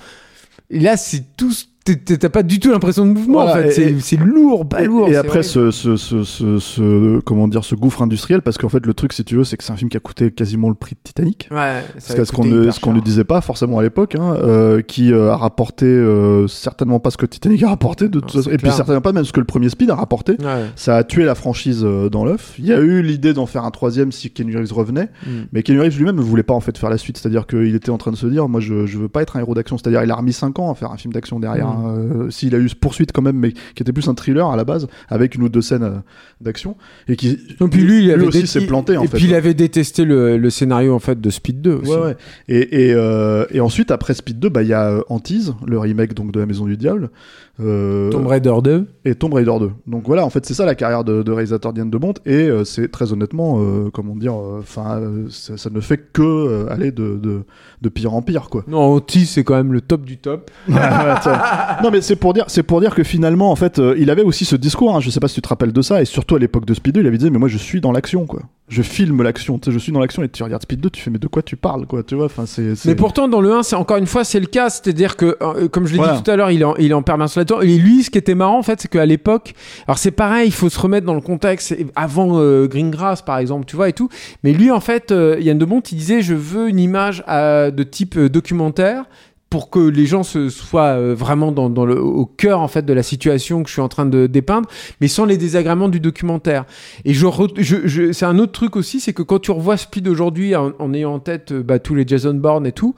[0.70, 1.52] Et là, c'est tout.
[1.95, 5.07] T'as pas du tout l'impression de mouvement Voilà, en fait, c'est- lourd, pas lourd.
[5.09, 9.13] Et, après ce, ce, ce, comment dire ce gouffre industriel parce qu'en fait le truc
[9.13, 10.99] si tu veux c'est que c'est un film qui a coûté quasiment le prix de
[11.03, 11.47] Titanic.
[11.51, 14.81] Ouais, C'est ce qu'on ne, ce qu'on ne disait pas forcément à l'époque, hein, euh,
[14.81, 18.49] qui euh, a rapporté euh, certainement pas ce que Titanic a rapporté, de toute façon,
[18.49, 20.33] et puis certainement pas même ce que le premier Speed a rapporté.
[20.39, 20.65] Ouais.
[20.75, 22.55] Ça a tué la franchise dans l'œuf.
[22.59, 25.29] Il y a eu l'idée d'en faire un troisième si Keanu Reeves revenait, Mm.
[25.51, 27.17] mais Keanu Reeves lui-même ne voulait pas en fait faire la suite.
[27.17, 29.39] C'est-à-dire qu'il était en train de se dire, moi je, je veux pas être un
[29.39, 29.77] héros d'action.
[29.77, 31.67] C'est-à-dire il a remis 5 ans à faire un film d'action derrière.
[31.67, 31.78] Mm.
[31.80, 31.95] Hein.
[32.25, 34.63] Euh, S'il a eu poursuite quand même, mais qui était plus un thriller à la
[34.63, 35.97] base, avec une ou deux scènes euh,
[36.41, 36.75] d'action,
[37.07, 39.17] et qui Non, puis lui, il avait aussi s'est planté en et fait.
[39.17, 41.91] puis il avait détesté le, le scénario en fait de Speed 2 aussi.
[41.91, 42.17] Ouais, ouais.
[42.47, 46.13] Et, et, euh, et ensuite, après Speed 2, bah, il y a Antise, le remake
[46.13, 47.09] donc, de La Maison du Diable.
[47.57, 48.88] Tomb Raider 2.
[49.03, 49.71] et Tomb Raider 2.
[49.86, 52.13] Donc voilà, en fait, c'est ça la carrière de, de réalisateur Diane de Bont.
[52.25, 53.61] Et c'est très honnêtement,
[53.91, 57.41] comment dire, enfin, ça, ça ne fait que aller de, de,
[57.82, 58.63] de pire en pire, quoi.
[58.69, 60.49] Non, Anti, c'est quand même le top du top.
[61.84, 64.22] non, mais c'est pour dire, c'est pour dire que finalement, en fait, euh, il avait
[64.24, 64.95] aussi ce discours.
[64.95, 66.74] Hein, je sais pas si tu te rappelles de ça, et surtout à l'époque de
[66.74, 68.41] Speed 2, il avait dit, mais moi, je suis dans l'action, quoi.
[68.67, 71.17] Je filme l'action, je suis dans l'action, et tu regardes Speed 2, tu fais, mais
[71.17, 72.26] de quoi tu parles, quoi, tu vois.
[72.26, 72.76] Enfin, c'est.
[72.76, 74.70] c'est- Mais pourtant, dans le 1, c'est encore une fois, c'est le cas.
[74.70, 76.13] C'est-à-dire que, euh, comme je l'ai Voilà.
[76.17, 77.61] dit tout à l'heure, il est en, il est en permanence là-dedans.
[77.61, 79.55] Et lui, ce qui était marrant, en fait, c'est qu'à l'époque,
[79.88, 81.76] alors c'est pareil, il faut se remettre dans le contexte.
[81.95, 84.07] Avant euh, Greengrass, par exemple, tu vois, et tout.
[84.43, 87.84] Mais lui, en fait, euh, Yann de Bont, il disait, je veux une image de
[87.84, 89.05] type documentaire
[89.50, 92.93] pour que les gens se soient euh, vraiment dans, le, au cœur en fait de
[92.93, 94.70] la situation que je suis en train de dépeindre,
[95.02, 96.66] mais sans les désagréments du documentaire.
[97.04, 97.26] Et je,
[97.58, 100.74] je, je- c'est un autre truc aussi, c'est que quand tu revois Speed aujourd'hui en,
[100.78, 102.93] en ayant en tête euh, bah, tous les Jason Bourne et tout,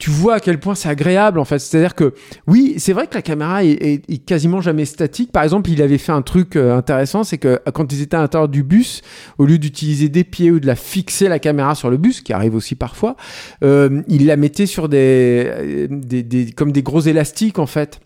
[0.00, 1.58] tu vois à quel point c'est agréable en fait.
[1.60, 2.14] C'est-à-dire que
[2.48, 5.30] oui, c'est vrai que la caméra est, quasiment jamais statique.
[5.30, 8.20] Par exemple, il avait fait un truc euh, intéressant, c'est que quand ils étaient à
[8.20, 9.02] l'intérieur du bus,
[9.38, 12.32] au lieu d'utiliser des pieds ou de la fixer la caméra sur le bus, qui
[12.32, 13.14] arrive aussi parfois,
[13.62, 18.00] euh, il la mettait sur des, euh, des, des- comme des gros élastiques en fait.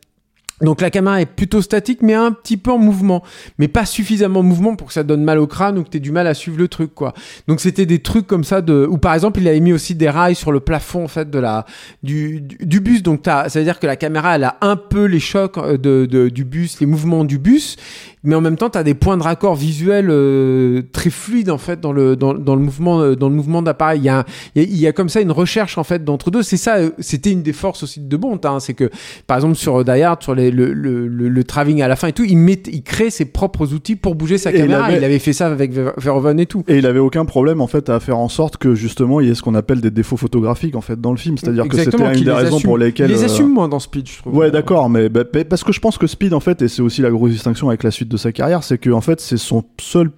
[0.61, 3.25] Donc la caméra est plutôt statique, mais un petit peu en mouvement,
[3.59, 5.97] mais pas suffisamment en mouvement pour que ça donne mal au crâne ou que tu
[5.97, 7.13] aies du mal à suivre le truc, quoi.
[7.49, 10.09] Donc c'était des trucs comme ça de, ou par exemple il avait mis aussi des
[10.09, 11.67] rails sur le plafond en fait de la
[12.05, 15.07] du, du, bus, donc t'as, ça veut dire que la caméra elle a un peu
[15.07, 17.77] les chocs euh, de, de- du bus, les mouvements du bus,
[18.23, 21.59] mais en même temps tu as des points de raccord visuels euh, très fluides en
[21.59, 24.01] fait dans le dans, dans le mouvement euh, dans le mouvement d'appareil.
[24.01, 24.25] Il y a
[24.55, 26.43] il y, a, comme ça une recherche en fait d'entre deux.
[26.43, 28.89] C'est ça, euh, c'était une des forces aussi de Bond, hein, c'est que
[29.27, 32.13] par exemple sur Die sur les, le, le, le, le travelling à la fin et
[32.13, 34.85] tout, il met, il crée ses propres outils pour bouger sa Et il caméra.
[34.87, 36.65] avait- Il avait fait ça avec Ver- Verhoeven et tout.
[36.69, 39.31] Et il avait aucun problème en fait à faire en sorte que justement il y
[39.31, 41.97] ait ce qu'on appelle des défauts photographiques en fait dans le film, c'est-à-dire que c'était
[41.97, 42.67] une des raisons assume.
[42.69, 43.11] pour lesquelles.
[43.11, 44.37] Il les euh, assume moins dans Speed, je trouve.
[44.37, 46.83] Ouais, d'accord, mais bah, bah, parce que je pense que Speed en fait, et c'est
[46.83, 49.37] aussi la grosse distinction avec la suite de sa carrière, c'est que en fait c'est
[49.37, 50.11] son seul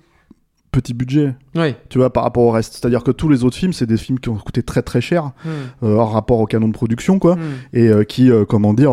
[0.80, 1.74] petit budget, Ouais.
[1.88, 2.74] tu vois, par rapport au reste.
[2.74, 5.32] C'est-à-dire que tous les autres films, c'est des films qui ont coûté très très cher
[5.44, 5.48] Hmm.
[5.86, 7.36] euh, en rapport au canon de production, quoi.
[7.36, 7.40] Hmm.
[7.72, 8.92] et euh, qui euh, comment dire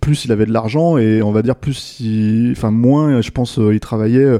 [0.00, 3.58] plus il avait de l'argent et on va dire plus il enfin moins je pense
[3.58, 4.38] il travaillait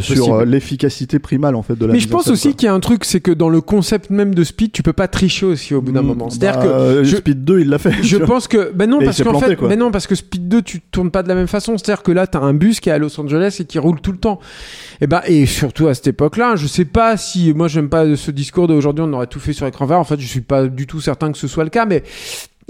[0.00, 2.74] sur l'efficacité primale en fait de la Mais je en pense aussi qu'il y a
[2.74, 5.74] un truc, c'est que dans le concept même de Speed, tu peux pas tricher aussi
[5.74, 6.30] au bout d'un Mm, moment.
[6.30, 9.04] C'est-à-dire bah, que je- Speed 2 il l'a fait Je pense que ben non Et
[9.04, 11.46] parce qu'en fait ben non parce que Speed 2 tu tournes pas de la même
[11.46, 14.00] façon c'est-à-dire que là t'as un bus qui est à Los Angeles et qui roule
[14.00, 14.40] tout le temps
[15.00, 16.54] et ben et surtout à cette époque-là.
[16.54, 19.66] Je sais pas si moi j'aime pas ce discours d'aujourd'hui on aurait tout fait sur
[19.66, 19.98] écran vert.
[19.98, 22.04] En fait je suis pas du tout certain que ce soit le cas mais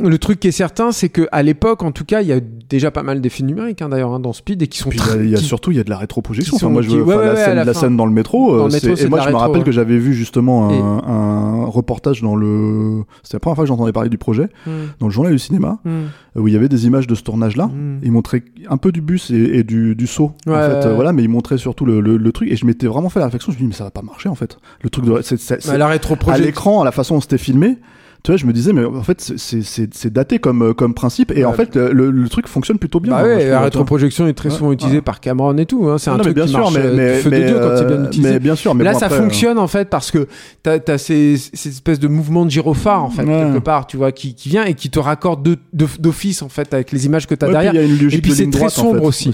[0.03, 2.40] le truc qui est certain, c'est que à l'époque, en tout cas, il y a
[2.40, 5.05] déjà pas mal d'effets numériques hein, d'ailleurs hein, dans Speed et qui sont Puis il
[5.05, 6.57] y a- très- il y a, qui- surtout il y a de la rétroprojection.
[6.57, 7.80] Enfin, moi, je, qui- ouais, ouais, la, à scène, la la fin.
[7.80, 8.57] scène dans le métro.
[8.59, 9.64] Dans euh, le métro, et moi, je me rappelle ouais.
[9.64, 13.05] que j'avais vu justement Et- un, reportage dans le.
[13.22, 14.70] C'était la première fois que j'entendais parler du projet, Hmm,
[15.01, 17.66] dans le journal du cinéma, hmm, où il y avait des images de ce tournage-là.
[17.66, 18.01] hmm.
[18.03, 20.32] Il montrait un peu du bus et, et du, du saut.
[20.49, 22.51] En fait, euh, voilà, mais il montrait surtout le, le, le truc.
[22.51, 23.53] Et je m'étais vraiment fait la réflexion.
[23.53, 24.59] Je me dis, mais ça va pas marcher en fait.
[24.82, 25.12] Le truc de.
[25.12, 26.45] Bah, la à rétroprojection.
[26.45, 27.78] l'écran, à la façon dont c'était filmé,
[28.25, 31.35] tu vois, je me disais, mais en fait, c'est- daté comme, euh, comme principe, et
[31.37, 31.45] Ouais.
[31.45, 33.12] en fait, le, le truc fonctionne plutôt bien.
[33.12, 35.89] Bah hein, ouais, la rétroprojection est très souvent utilisée par Cameron et tout.
[35.91, 35.99] hein.
[35.99, 37.47] C'est un Non, mais truc bien qui sûr, marche mais, euh, mais, feu mais, de
[37.47, 38.33] Dieu quand c'est bien euh, utilisé.
[38.33, 40.27] mais bien sûr, mais là, bon, ça après, fonctionne en fait parce que
[40.62, 44.11] t'as as ces, ces espèces de mouvements de gyrophare en fait quelque part, tu vois,
[44.11, 47.27] qui, qui vient et qui te raccorde de- de- d'office en fait avec les images
[47.27, 47.75] que t'as derrière.
[47.75, 49.33] Et puis c'est très sombre aussi.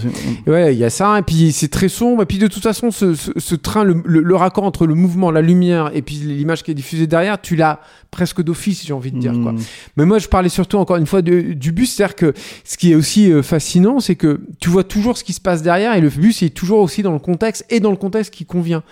[0.48, 2.90] Ouais, il y a ça, et puis c'est très sombre, et puis de toute façon,
[2.90, 6.16] ce, ce, ce train, le, le, le raccord entre le mouvement, la lumière, et puis
[6.16, 7.78] l'image qui est diffusée derrière, tu l'as
[8.10, 9.52] presque d'office, j'ai envie de dire, quoi.
[9.52, 9.60] Mm.
[9.96, 12.92] Mais moi, je parlais surtout, encore une fois, de- du bus, c'est-à-dire que ce qui
[12.92, 16.00] est aussi euh, fascinant, c'est que tu vois toujours ce qui se passe derrière, et
[16.00, 18.82] le bus est toujours aussi dans le contexte, et dans le contexte qui convient.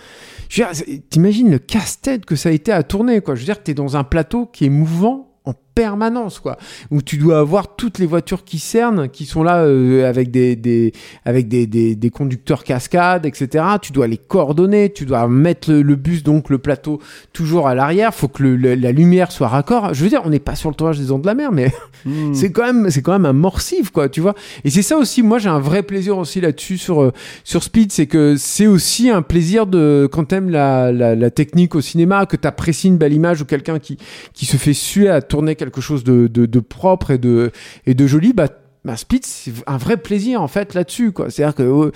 [0.49, 3.35] Je veux dire, t'imagines le casse-tête que ça a été à tourner, quoi.
[3.35, 6.57] Je veux dire, t'es dans un plateau qui est mouvant en permanence, quoi.
[6.91, 10.57] Où tu dois avoir toutes les voitures qui cernent, qui sont là euh, avec des,
[10.57, 10.91] des
[11.23, 13.63] avec des, des, des conducteurs cascades, etc.
[13.81, 16.99] Tu dois les coordonner, tu dois mettre le, le bus, donc le plateau,
[17.31, 18.13] toujours à l'arrière.
[18.13, 19.93] Faut que le- le- la lumière soit raccord.
[19.93, 21.71] Je veux dire, on n'est pas sur le tournage des ondes de la mer, mais
[22.05, 22.33] Mm.
[22.33, 25.21] c'est quand même c'est quand même un morsif quoi tu vois et c'est ça aussi
[25.21, 27.11] moi j'ai un vrai plaisir aussi là-dessus sur euh,
[27.43, 31.75] sur Speed c'est que c'est aussi un plaisir de quand t'aimes la, la, la technique
[31.75, 33.97] au cinéma que t'apprécies une belle image ou quelqu'un qui
[34.33, 37.51] qui se fait suer à tourner quelque chose de, de, propre et de
[37.85, 38.47] et de joli bah
[38.85, 41.13] bah, Speed, c'est un vrai plaisir en fait là-dessus.
[41.27, 41.91] C'est-à-dire que, euh,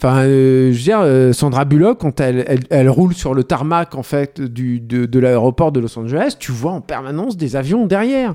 [0.00, 3.42] enfin, euh, je veux dire, euh, Sandra Bullock quand elle, elle, elle roule sur le
[3.44, 7.56] tarmac en fait du de, de l'aéroport de Los Angeles, tu vois en permanence des
[7.56, 8.34] avions derrière.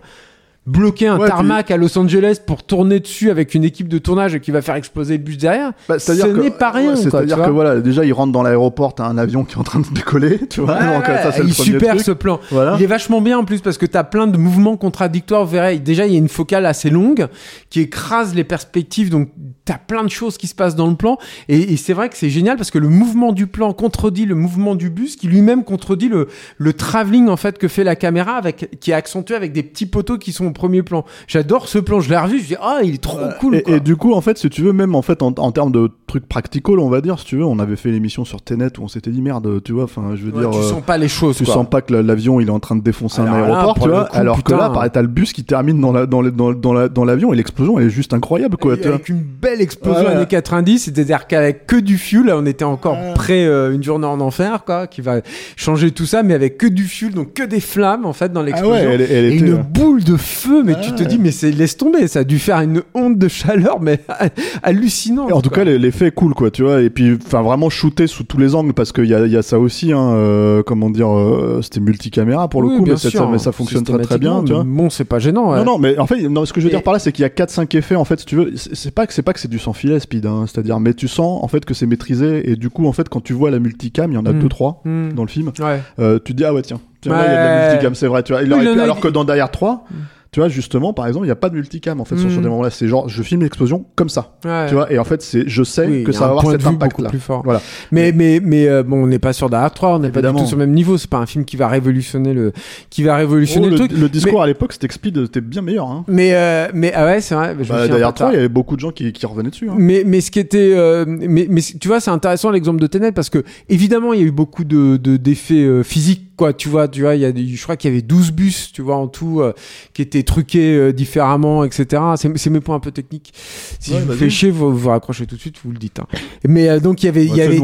[0.66, 4.40] Bloquer un Ouais, tarmac à Los Angeles pour tourner dessus avec une équipe de tournage
[4.40, 6.92] qui va faire exploser le bus derrière, Bah, ce c'est-à-dire que- n'est pas rien.
[6.92, 9.64] ouais, C'est-à-dire que voilà, déjà ils rentrent dans l'aéroport, t'as un avion qui est en
[9.64, 10.76] train de décoller, tu vois.
[10.76, 12.06] Ouais, donc, ça, c'est il le super truc.
[12.06, 12.40] ce plan.
[12.50, 12.76] Voilà.
[12.78, 15.44] Il est vachement bien en plus parce que t'as plein de mouvements contradictoires.
[15.44, 17.28] Vous verrez, déjà il y a une focale assez longue
[17.70, 19.30] qui écrase les perspectives, donc
[19.66, 21.18] t'as plein de choses qui se passent dans le plan.
[21.48, 24.36] Et, et c'est vrai que c'est génial parce que le mouvement du plan contredit le
[24.36, 28.34] mouvement du bus, qui lui-même contredit le le travelling en fait que fait la caméra
[28.34, 31.06] avec qui est accentué avec des petits poteaux qui sont au premier plan.
[31.28, 32.00] J'adore ce plan.
[32.02, 32.40] Je l'ai revu.
[32.40, 33.56] Je dis ah il est trop cool.
[33.56, 33.76] Et, quoi.
[33.76, 35.90] et du coup, en fait, si tu veux, même en fait, en, en termes de
[36.08, 38.84] trucs practical, on va dire, si tu veux, on avait fait l'émission sur Tenet où
[38.84, 40.98] on s'était dit merde, tu vois, enfin, je veux Ouais, dire, tu euh, sens pas
[40.98, 41.38] les choses.
[41.38, 41.54] tu quoi.
[41.54, 43.80] sens pas que la- l'avion il est en train de défoncer un Alors là, aéroport,
[43.80, 46.22] tu vois, coup, alors que là, pareil, t'as le bus qui termine dans la dans
[46.22, 48.74] le- dans, dans la- dans l'avion et l'explosion elle est juste incroyable, quoi.
[48.74, 48.96] Et tu vois.
[48.96, 50.16] avec une belle explosion Ouais.
[50.16, 54.08] années 90, c'est-à-dire qu'avec que du fuel, là, on était encore près euh, une journée
[54.08, 55.22] en enfer, quoi, qui va
[55.56, 58.42] changer tout ça, mais avec que du fuel, donc que des flammes en fait dans
[58.44, 58.76] l'explosion.
[58.76, 61.08] Ah ouais, elle, elle et était, une euh, boule de feu, mais tu te ouais.
[61.08, 64.00] dis, mais c'est laisse tomber, ça a dû faire une onde de chaleur, mais
[64.64, 65.32] hallucinante.
[65.32, 65.64] En tout quoi.
[65.64, 66.82] cas, l'effet est cool, quoi, tu vois.
[66.82, 69.38] Et puis, enfin, vraiment shooté sous tous les angles parce qu'il y a, il y
[69.38, 72.98] a ça aussi, hein, euh, comment dire, euh, c'était multicaméra pour le Oui, coup, mais,
[72.98, 74.64] ça, sûr, mais ça fonctionne très très bien, tu vois.
[74.64, 75.52] Bon, c'est pas gênant.
[75.52, 75.58] ouais.
[75.60, 77.12] Non, non, mais en fait, non, ce que je veux Et- dire par là, c'est
[77.12, 78.52] qu'il y a 4-5 effets, en fait, si tu veux.
[78.56, 81.08] C'est pas que c'est pas que c'est du sans filet, speed, hein, c'est-à-dire, mais tu
[81.08, 83.60] sens, en fait, que c'est maîtrisé, et du coup, en fait, quand tu vois la
[83.60, 84.40] multicam, il y en a Mm.
[84.40, 85.14] 2-3 Hmm.
[85.14, 85.82] dans le film, Ouais.
[86.00, 87.96] euh, tu te dis, ah ouais, tiens, tiens, là, il y a de la multicam,
[87.96, 88.42] c'est vrai, tu vois.
[88.42, 89.86] Il Oui, aurait il en pu- a- alors que dans Hard 3,
[90.34, 92.32] tu vois, justement, par exemple, il n'y a pas de multicam, en fait, sur, Mm.
[92.32, 92.70] sur des moments-là.
[92.70, 94.66] C'est genre, je filme l'explosion comme ça, Ouais.
[94.68, 97.04] tu vois, et en fait, c'est, je sais Oui, que ça va avoir cet impact-là.
[97.04, 97.42] beaucoup plus fort.
[97.46, 97.62] Voilà.
[97.92, 100.28] Mais mais mais euh, bon, on n'est pas sur Hard 3, on n'est pas du
[100.28, 100.98] tout sur le même niveau.
[100.98, 102.52] C'est pas un film qui va révolutionner le
[102.90, 103.92] qui va révolutionner Oh, le le, truc.
[104.00, 105.88] le discours à l'époque, c'était Speed était bien meilleur.
[105.88, 106.04] Hein.
[106.08, 107.56] Mais euh, mais ah ouais, c'est vrai.
[107.56, 108.12] Bah, D'ailleurs, pas de ça.
[108.26, 109.70] 3, il y avait beaucoup de gens qui, qui revenaient dessus.
[109.70, 109.76] Hein.
[109.78, 113.12] Mais mais ce qui était euh, mais mais tu vois, c'est intéressant l'exemple de Tenet
[113.12, 116.70] parce que évidemment, il y a eu beaucoup de de- d'effets euh, physiques quoi, tu
[116.70, 118.82] vois, tu vois, il y a des- je crois qu'il y avait 12 bus, tu
[118.82, 119.54] vois en tout euh,
[119.94, 122.02] qui étaient truqués euh, différemment, etc.
[122.18, 123.34] C'est c'est mes points un peu techniques.
[123.80, 126.00] Si Ouais, je vous fais chier, vous vous raccrochez tout de suite, vous le dites.
[126.00, 126.08] hein.
[126.48, 127.58] Mais euh, donc il y avait il y avait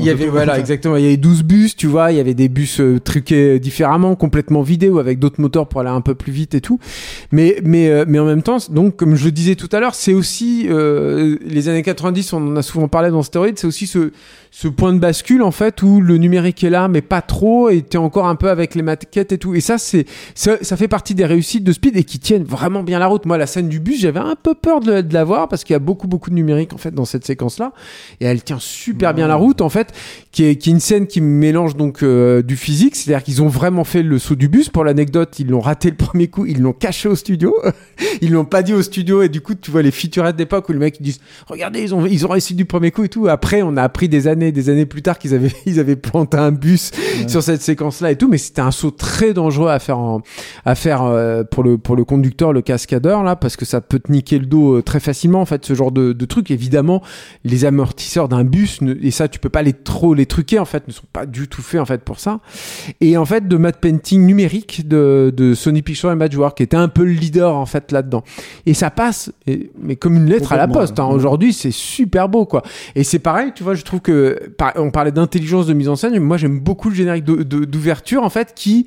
[0.00, 2.34] il y avait voilà exactement, il y avait 12 bus, tu vois, il y avait
[2.34, 6.14] des bus euh, truqués différemment, complètement vidés ou avec d'autres moteurs pour aller un peu
[6.14, 6.78] plus vite et tout.
[7.32, 9.94] Mais mais euh, mais en même temps, donc comme je le disais tout à l'heure,
[9.94, 13.86] c'est aussi euh, les années 90, on en a souvent parlé dans Stéroïde, c'est aussi
[13.86, 14.12] ce
[14.56, 17.82] ce point de bascule en fait où le numérique est là mais pas trop et
[17.82, 19.52] t'es encore un peu avec les maquettes et tout.
[19.56, 22.84] Et ça c'est ça, ça fait partie des réussites de Speed et qui tiennent vraiment
[22.84, 23.26] bien la route.
[23.26, 25.74] Moi la scène du bus j'avais un peu peur de, de la voir parce qu'il
[25.74, 27.72] y a beaucoup beaucoup de numérique en fait dans cette séquence là
[28.20, 29.92] et elle tient super bien la route en fait
[30.30, 32.94] qui est, qui est une scène qui mélange donc euh, du physique.
[32.94, 34.68] C'est à dire qu'ils ont vraiment fait le saut du bus.
[34.68, 37.56] Pour l'anecdote ils l'ont raté le premier coup ils l'ont caché au studio.
[38.20, 39.22] Ils l'ont pas dit au studio.
[39.22, 41.92] Et du coup tu vois les featurettes d'époque où le mec ils disent regardez ils
[41.92, 43.26] ont ils ont réussi du premier coup et tout.
[43.26, 46.36] Après on a appris des années des années plus tard qu'ils avaient ils avaient planté
[46.36, 46.90] un bus
[47.28, 50.22] sur cette séquence là et tout mais c'était un saut très dangereux à faire en,
[50.64, 53.98] à faire euh, pour le pour le conducteur le cascadeur là parce que ça peut
[53.98, 56.50] te niquer le dos euh, très facilement en fait ce genre de, de truc.
[56.50, 57.02] Évidemment
[57.44, 60.64] les amortisseurs d'un bus ne- et ça tu peux pas les trop les truquer en
[60.64, 62.40] fait ne sont pas du tout faits en fait pour ça.
[63.00, 66.88] Et en fait de matte painting numérique de, de Sony Pictures Imageworks qui était un
[66.88, 68.22] peu le leader en fait là-dedans.
[68.66, 71.06] Et ça passe et- mais comme une lettre à la poste hein.
[71.08, 71.14] ouais.
[71.14, 72.62] aujourd'hui c'est super beau quoi.
[72.94, 74.33] Et c'est pareil tu vois je trouve que
[74.76, 78.30] on parlait d'intelligence de mise en scène mais moi j'aime beaucoup le générique d'ouverture en
[78.30, 78.86] fait qui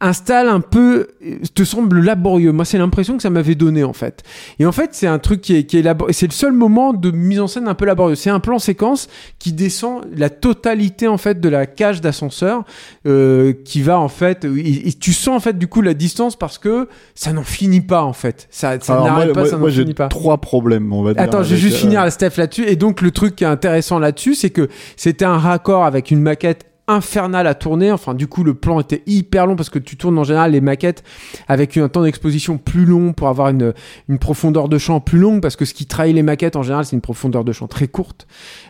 [0.00, 1.08] installe un peu,
[1.54, 2.52] te semble laborieux.
[2.52, 4.22] Moi, c'est l'impression que ça m'avait donné en fait.
[4.58, 6.12] Et en fait, c'est un truc qui est, qui est laborieux.
[6.12, 8.14] C'est le seul moment de mise en scène un peu laborieux.
[8.16, 12.64] C'est un plan séquence qui descend la totalité en fait de la cage d'ascenseur,
[13.06, 16.36] euh, qui va en fait, et, et tu sens en fait du coup la distance
[16.36, 18.46] parce que ça n'en finit pas en fait.
[18.50, 20.08] Ça, n'arrête pas, moi- ça n'en finit pas.
[20.08, 21.22] trois problèmes, on va dire.
[21.22, 22.66] Attends, je vais juste euh, finir Steph là-dessus.
[22.66, 26.20] Et donc, le truc qui est intéressant là-dessus, c'est que c'était un raccord avec une
[26.20, 27.90] maquette infernale à tourner.
[27.92, 30.60] Enfin, du coup, le plan était hyper long parce que tu tournes en général les
[30.60, 31.02] maquettes
[31.48, 33.72] avec un temps d'exposition plus long pour avoir une,
[34.08, 36.84] une profondeur de champ plus longue parce que ce qui trahit les maquettes en général,
[36.84, 38.26] c'est une profondeur de champ très courte.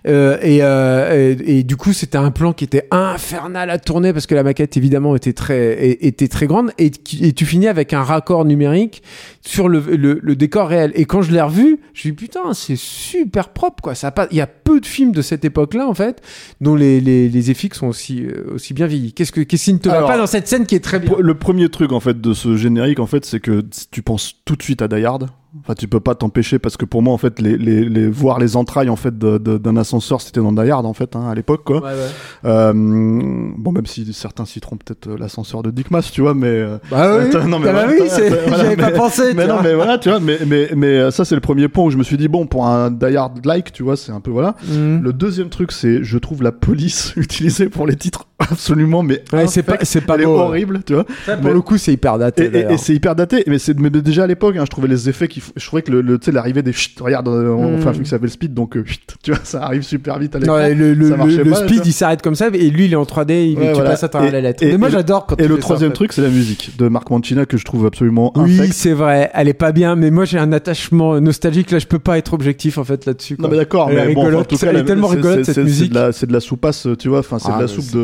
[0.06, 4.12] Euh, et, euh, et, et du coup, c'était un plan qui était infernal à tourner
[4.12, 6.70] parce que la maquette, évidemment, était très, était très grande.
[6.78, 9.02] Et, et tu finis avec un raccord numérique
[9.40, 10.92] sur le, le, décor réel.
[10.94, 13.94] Et quand je l'ai revu, je me dis putain, c'est super propre quoi.
[13.94, 16.22] Ça il y a peu de films de cette époque-là en fait
[16.60, 19.12] dont les, les, les FX sont aussi euh, aussi bien vieillis.
[19.12, 21.12] Qu'est-ce que qu'est-ce qui ne te va pas dans cette scène qui est très bien
[21.18, 24.56] Le premier truc en fait de ce générique en fait c'est que tu penses tout
[24.56, 25.30] de suite à Die Hard.
[25.60, 28.38] Enfin tu peux pas t'empêcher parce que pour moi en fait les, les, les voir
[28.38, 31.62] les entrailles en fait d'un ascenseur c'était dans Die Hard en fait hein, à l'époque
[31.64, 31.76] quoi.
[31.80, 32.50] Ouais, ouais.
[32.50, 36.46] Euh, bon même si certains citeront peut-être euh, l'ascenseur de Dick Mas tu vois mais
[36.48, 39.32] euh, Bah oui, Attends, non, mais Ah bah oui, voilà, j'avais pas pensé.
[39.34, 39.62] mais tu non vois.
[39.62, 41.96] mais voilà tu vois mais mais mais euh, ça c'est le premier point où je
[41.98, 44.56] me suis dit bon pour un Die Hard like tu vois c'est un peu voilà.
[44.68, 45.02] Mhm.
[45.02, 49.46] Le deuxième truc c'est je trouve la police utilisée pour les titres absolument mais Ouais,
[49.46, 50.30] c'est pas c'est pas beau.
[50.36, 51.04] horrible tu vois.
[51.26, 52.50] Ça, pour Mais- le coup, c'est hyper daté.
[52.52, 54.88] Et, et- et c'est hyper daté, mais c'est mais déjà à l'époque, hein, je trouvais
[54.88, 57.50] les effets qui, je trouvais que le, le- tu sais l'arrivée des, chut, regarde, euh,
[57.50, 60.18] on fait un film qui s'appelle Speed, donc euh, chut, tu vois, ça arrive super
[60.18, 60.56] vite à l'écran.
[60.58, 63.58] Le, le, le- speed, il s'arrête comme ça, et lui, il est en 3D, il,
[63.58, 63.90] Ouais, tu voilà.
[63.90, 64.62] passes à travers Et- la lettre.
[64.62, 66.88] et- Mais moi, j'adore quand Et tu le ça, troisième truc, c'est la musique de
[66.88, 70.24] Marc Mancina que je trouve absolument Oui, c'est vrai, elle est pas bien, mais moi
[70.24, 73.36] j'ai un attachement nostalgique, là je peux pas être objectif en fait là-dessus.
[73.38, 75.58] Non mais d'accord, mais bon, en tout cas, elle est la- tellement c'est- rigolote cette
[75.58, 75.92] musique.
[76.12, 77.20] C'est de la, la soupasse, tu vois.
[77.20, 77.98] Enfin, c'est Ah, de la mais soupe de,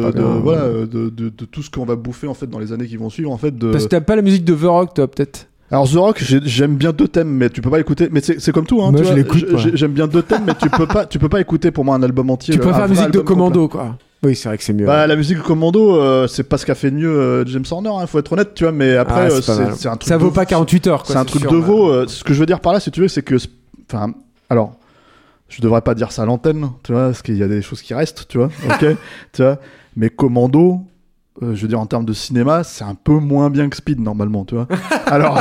[0.57, 3.39] euh, tout ce qu'on va bouffer en fait dans les années qui vont suivre, en
[3.39, 3.51] fait.
[3.59, 5.47] Parce que t'aimes pas la musique de The Rock, toi peut-être?
[5.71, 8.09] Alors The Rock, j'ai- j'aime bien deux thèmes, mais tu peux pas écouter.
[8.11, 8.91] Mais c'est comme tout, hein.
[8.91, 9.45] Moi, tu je l'écoute,
[9.75, 12.03] J'aime bien deux thèmes, mais tu peux pas, tu peux pas écouter pour moi un
[12.03, 12.55] album entier.
[12.55, 13.35] Tu un préfères la musique de complet.
[13.35, 13.97] Commando quoi.
[14.23, 14.85] Oui, c'est vrai que c'est mieux.
[14.85, 17.89] Bah, la musique de Commando, euh, c'est pas ce qu'a fait mieux euh, James Horner,
[17.89, 19.41] hein, faut être honnête, tu vois, mais après, Ah, euh,
[19.75, 20.09] c'est un truc.
[20.09, 21.15] ça vaut pas 48 heures quoi.
[21.15, 22.07] C'est un truc sûr, de veau.
[22.07, 23.37] ce que je veux dire par là, si tu veux, c'est que.
[23.91, 24.13] Enfin,
[24.51, 24.75] alors,
[25.49, 27.81] je devrais pas dire ça à l'antenne, tu vois, parce qu'il y a des choses
[27.81, 28.85] qui restent, tu vois, ok,
[29.33, 29.59] tu vois,
[29.97, 30.81] mais Commando.
[31.43, 34.01] Euh, je veux dire en termes de cinéma, c'est un peu moins bien que Speed
[34.01, 34.67] normalement, tu vois.
[35.07, 35.39] Alors,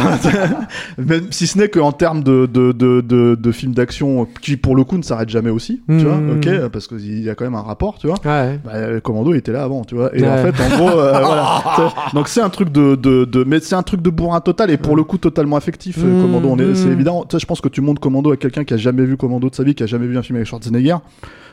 [0.97, 4.75] même si ce n'est qu'en termes de de de de, de films d'action qui pour
[4.75, 6.37] le coup ne s'arrêtent jamais aussi, tu vois, Mhm.
[6.37, 8.15] ok, parce qu'il y a quand même un rapport, tu vois.
[8.25, 8.59] Ouais.
[8.63, 10.15] Bah, Commando était là avant, tu vois.
[10.15, 10.27] Et Ouais.
[10.29, 11.61] en fait, en gros, euh, voilà.
[11.75, 14.71] C'est- Donc c'est un truc de, de, de, mais c'est un truc de bourrin total
[14.71, 15.97] et pour le coup totalement affectif.
[15.99, 17.23] euh, Mm, Commando, on est, c'est évident.
[17.29, 19.49] Tu sais, je pense que tu montres Commando à quelqu'un qui a jamais vu Commando
[19.49, 20.95] de sa vie, qui a jamais vu un film avec Schwarzenegger.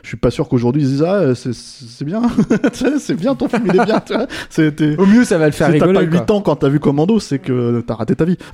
[0.03, 2.21] Je suis pas sûr qu'aujourd'hui ils disent ah euh, c'est bien,
[2.99, 3.99] c'est bien ton film, il est bien.
[4.05, 4.27] Tu vois.
[4.49, 6.05] C'était Au mieux, ça va le faire si t'as rigoler.
[6.07, 6.19] pas quoi.
[6.25, 8.37] 8 ans quand t'as vu Commando, c'est que t'as raté ta vie.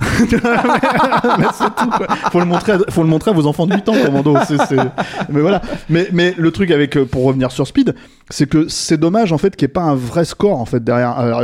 [1.38, 2.06] mais c'est tout, quoi.
[2.32, 4.36] Faut le montrer, à, faut le montrer à vos enfants de 8 ans, Commando.
[5.30, 5.62] Mais voilà.
[5.88, 7.94] Mais, mais le truc avec, euh, pour revenir sur Speed,
[8.30, 10.82] c'est que c'est dommage, en fait, qu'il n'y ait pas un vrai score, en fait,
[10.82, 11.10] derrière.
[11.10, 11.42] Alors,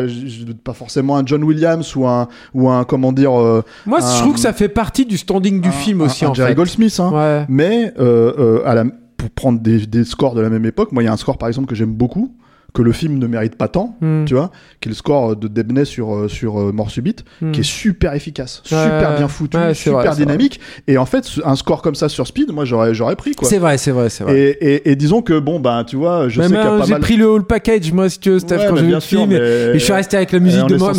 [0.64, 4.20] pas forcément un John Williams ou un, ou un, comment dire, euh, Moi, un- je
[4.20, 6.54] trouve que ça fait partie du standing du un- film aussi un en Jerry fait.
[6.56, 7.10] Goldsmith, hein.
[7.12, 7.44] Ouais.
[7.48, 8.84] Mais, euh, euh, à la,
[9.20, 11.48] pour prendre des, scores de la même époque, moi, il y a un score, par
[11.48, 12.34] exemple, que j'aime beaucoup,
[12.74, 14.24] que le film ne mérite pas tant, Hmm.
[14.24, 14.50] tu vois,
[14.80, 17.52] qui est le score de Debney sur, euh, sur euh, Mort Subite, Hmm.
[17.52, 20.60] qui est super efficace, Ouais, super bien foutu, Ouais, super vrai, dynamique.
[20.86, 23.48] Et en fait, un score comme ça sur Speed, moi, j'aurais, j'aurais pris, quoi.
[23.48, 24.38] C'est vrai, c'est vrai, c'est vrai.
[24.38, 26.78] Et, et, et disons que, bon, bah, tu vois, je Mais sais qu'il y a
[26.78, 27.00] pas j'ai mal...
[27.00, 29.32] pris le whole package, moi, si tu veux, Steph, Ouais, quand j'ai vu le film.
[29.32, 30.94] et- mais- Et je suis resté avec la musique de faire, euh,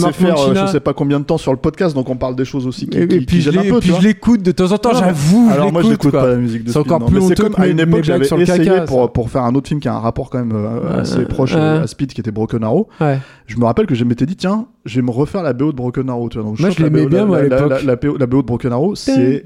[0.47, 0.65] Mancina.
[0.67, 2.87] je sais pas combien de temps sur le podcast, donc on parle des choses aussi
[2.87, 5.47] qui, Et, qui, puis, je un peu, puis je l'écoute de temps en temps, j'avoue.
[5.49, 7.79] je Alors moi, j'écoute pas la musique de C'est encore plus c'est comme à une
[7.79, 10.29] époque, j'avais sur le essayé pour, pour faire un autre film qui a un rapport
[10.29, 11.53] quand même euh, assez proche.
[11.61, 12.87] À Speed, qui était Broken Arrow.
[12.99, 13.19] Ouais.
[13.47, 15.77] Je me rappelle que je m'étais dit, tiens, je vais me refaire la BO de
[15.77, 16.29] Broken Arrow.
[16.29, 16.49] Tu vois.
[16.49, 17.83] Donc, Moi, je la l'aimais bien, la- moi, à la- la- l'époque.
[17.83, 19.43] La, BO, la BO de Broken Arrow, c'est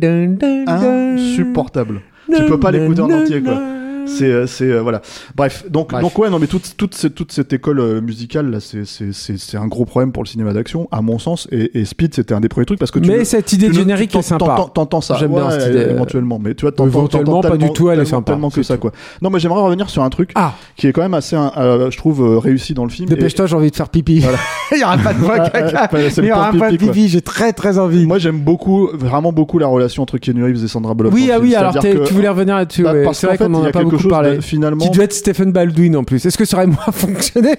[0.67, 2.01] insupportable.
[2.35, 3.59] Tu peux pas l'écouter en entier, quoi.
[4.07, 5.01] C'est, euh, c'est, euh, voilà.
[5.35, 6.01] Bref, donc, Bref.
[6.01, 9.13] donc ouais, non, mais toute, toute, cette, toute cette école euh, musicale, là, c'est, c'est,
[9.13, 11.47] c'est, c'est un gros problème pour le cinéma d'action, à mon sens.
[11.51, 13.67] Et, et Speed, c'était un des premiers trucs parce que tu Mais le- cette idée
[13.67, 14.67] tu le- générique est sympa.
[14.73, 15.15] t'entends- ça.
[15.19, 18.05] J'aime bien cette idée, Éventuellement, mais tu vois, t'entends, Éventuellement, pas du tout, elle est
[18.05, 18.91] sympa, Tellement que ça, quoi.
[19.21, 21.97] Non, mais j'aimerais revenir sur un truc Ah, qui est quand même assez, euh, je
[21.97, 23.07] trouve, réussi dans le film.
[23.11, 24.19] Et- dépêche-toi, j'ai envie de faire pipi.
[24.19, 24.37] Voilà.
[24.71, 25.89] Il y aura pas de voix caca.
[26.17, 28.05] Il y aura pas de pipi, j'ai très très envie.
[28.05, 31.13] Moi, j'aime beaucoup, vraiment beaucoup la relation entre Keanu Reeves et Sandra Bullock.
[31.13, 32.83] Oui, ah oui, alors tu voulais revenir là-dessus.
[32.83, 34.35] Bah, C'est qu'en vrai fait, qu'on en a pas quelque chose parlé.
[34.37, 36.25] de- finalement Qui devait être Stephen Baldwin en plus.
[36.25, 37.55] Est-ce que ça aurait moins fonctionné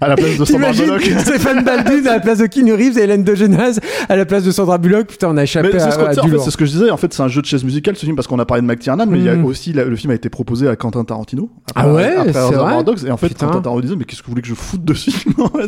[0.00, 1.02] à la place de Sandra Bullock.
[1.18, 3.74] Stephen Baldwin à la place de Keanu Reeves et Hélène DeGeneres
[4.08, 5.08] à la place de Sandra Bullock.
[5.08, 6.44] Putain, on a échappé Mais à, ce, à en du fait, lourd.
[6.44, 6.90] c'est ce que je disais.
[6.90, 8.66] En fait, c'est un jeu de chaise musicale, ce film, parce qu'on a parlé de
[8.66, 9.44] McTiernan, mais il y a Mm.
[9.44, 11.50] aussi la- le film a été proposé à Quentin Tarantino.
[11.74, 13.04] Ah ouais, après vrai Dogs.
[13.06, 13.46] Et en fait, Putain.
[13.46, 15.12] Quentin Tarantino disait, mais qu'est-ce que vous voulez que je foute dessus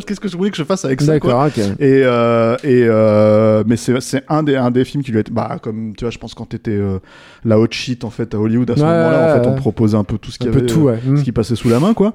[0.07, 1.49] Qu'est-ce que je voulais que je fasse avec ça quoi?
[1.79, 5.31] Et, euh, et euh, mais c'est un des un des films qui lui a été
[5.31, 6.99] bah comme tu vois je pense quand t'étais euh,
[7.45, 9.97] la hot shit en fait à Hollywood à ce Ouais, moment-là en fait on proposait
[9.97, 11.17] un peu tout ce qu'il Un peu avait tout, euh, ouais.
[11.17, 12.13] Ce qui passait sous la main quoi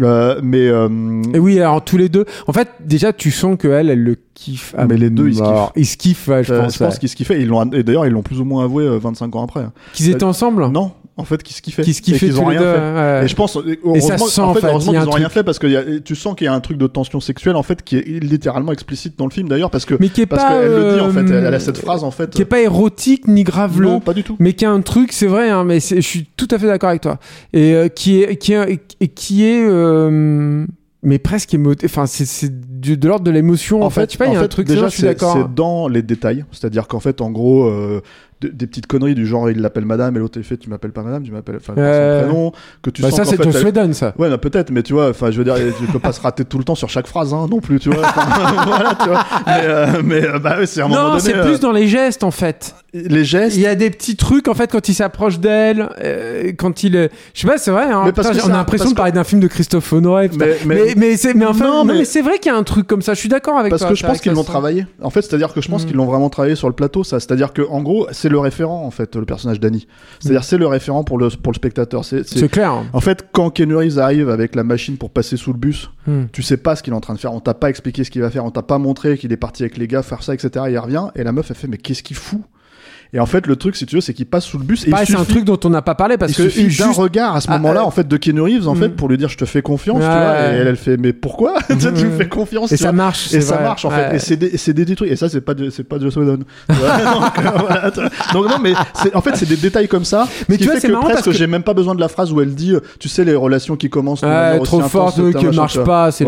[0.00, 0.88] euh, mais euh,
[1.34, 2.24] Et oui, alors tous les deux.
[2.46, 4.74] En fait, déjà, tu sens que elle, elle le kiffe.
[4.88, 5.72] Mais les deux, ils se mort.
[5.76, 6.74] Ils se kiffent, je euh, pense.
[6.74, 8.84] je pense qu'ils se kiffaient ils l'ont et d'ailleurs ils l'ont plus ou moins avoué
[8.84, 9.66] euh, 25 ans après.
[9.92, 10.66] Qu'ils étaient ensemble?
[10.68, 12.72] non en fait qu'ils se kiffaient Qu'ils se kiffaient qu'ils ont rien deux.
[12.74, 13.20] fait ouais.
[13.24, 15.34] Et je pense, heureusement, ça sent, en fait, fait, heureusement qu'ils ont rien truc.
[15.34, 17.56] fait parce que y a- tu sens qu'il y a un truc de tension sexuelle
[17.56, 20.26] en fait qui est littéralement explicite dans le film d'ailleurs parce que Mais qui est
[20.26, 20.58] parce pas.
[20.60, 22.30] qu'elle le dit en fait, elle, euh, a cette phrase en fait.
[22.30, 23.86] Qui est pas érotique ni graveleux.
[23.88, 24.36] non, pas du tout.
[24.38, 26.88] mais qui a un truc, c'est vrai, hein, mais je suis tout à fait d'accord
[26.90, 27.18] avec toi,
[27.52, 30.66] et euh, qui est, qui est, et qui est, euh,
[31.02, 31.86] mais presque émoté.
[31.86, 33.82] Enfin, c'est de l'ordre de l'émotion.
[33.82, 34.66] En, fait, je sais pas, il y a un fait, truc.
[34.66, 35.36] déjà je suis c'est d'accord.
[35.36, 38.00] c'est dans les détails, c'est-à-dire qu'en fait en gros euh,
[38.42, 40.92] de- des petites conneries du genre il l'appelle madame et l'autre il fait tu m'appelles
[40.92, 43.92] pas madame, tu m'appelles enfin Euh, prénom que tu Bah, sens ça, c'est Joss Whedon,
[43.92, 44.12] ça.
[44.18, 46.44] Ouais, bah, peut-être, mais tu vois, enfin, je veux dire, tu peux pas se rater
[46.44, 48.02] tout le temps sur chaque phrase, hein, non plus, tu vois.
[48.66, 49.24] Voilà, tu vois.
[49.46, 51.88] Mais, euh, mais euh, bah, ouais, c'est un moment Non, c'est euh, plus dans les
[51.88, 52.74] gestes, en fait.
[52.94, 53.56] les gestes.
[53.56, 56.96] Il y a des petits trucs, en fait, quand il s'approche d'elle, euh, quand il.
[56.96, 58.02] euh, Je sais pas, c'est vrai, hein.
[58.04, 60.30] Mais parce Putain, que on a l'impression parce de parler d'un film de Christophe Honoré.
[60.38, 62.58] Mais- Mais, mais- mais, c'est, mais enfin, Non, mais, mais- c'est vrai qu'il y a
[62.58, 63.14] un truc comme ça.
[63.14, 63.90] Je suis d'accord avec Parce toi.
[63.90, 64.86] que je pense qu'ils l'ont travaillé.
[65.02, 65.86] En fait, c'est-à-dire que je pense Mm.
[65.88, 67.18] qu'ils l'ont vraiment travaillé sur le plateau, ça.
[67.20, 69.86] C'est-à-dire que, en gros, c'est le référent, en fait, le personnage d'Annie.
[70.18, 72.04] C'est-à-dire, c'est le référent pour le, pour le spectateur.
[72.04, 72.72] C'est, clair.
[72.72, 72.86] hein.
[72.92, 76.24] En fait, quand Reeves arrive avec la machine pour passer sous le bus, Hmm.
[76.32, 77.32] tu sais pas ce qu'il est en train de faire.
[77.32, 78.44] On t'a pas expliqué ce qu'il va faire.
[78.44, 80.64] On t'a pas montré qu'il est parti avec les gars faire ça, etc.
[80.68, 82.40] Il revient et la meuf, elle fait, mais qu'est-ce qu'il fout?
[83.14, 84.90] Et en fait, le truc, si tu veux, c'est qu'il passe sous le bus et
[84.90, 86.86] Pareil, il c'est un truc dont on n'a pas parlé parce il que suffit d'un
[86.86, 88.78] juste- regard à ce Ah, moment-là, euh, en fait, de Keanu Reeves, en mm.
[88.78, 90.10] fait, pour lui dire je te fais confiance, tu vois.
[90.14, 90.54] ouais.
[90.54, 91.56] Et elle, elle fait mais pourquoi?
[91.68, 92.16] Tu Tu me Mm.
[92.16, 92.72] fais confiance.
[92.72, 92.92] Et ça vois.
[92.92, 93.34] marche.
[93.34, 93.64] Et ça vrai.
[93.64, 93.96] marche en Ouais.
[94.10, 94.16] fait.
[94.16, 95.10] Et c'est des, c'est des, des trucs.
[95.10, 96.38] Et ça, c'est pas, de- c'est pas Joss Whedon.
[96.68, 98.08] Donc, euh.
[98.32, 100.26] Donc, non, mais c'est- en fait, c'est des détails comme ça.
[100.48, 102.40] Mais tu vois, c'est marrant parce que- j'ai même pas besoin de la phrase où
[102.40, 106.10] elle dit, euh, tu sais, les relations qui commencent de trop etc., qui marche pas.
[106.12, 106.26] C'est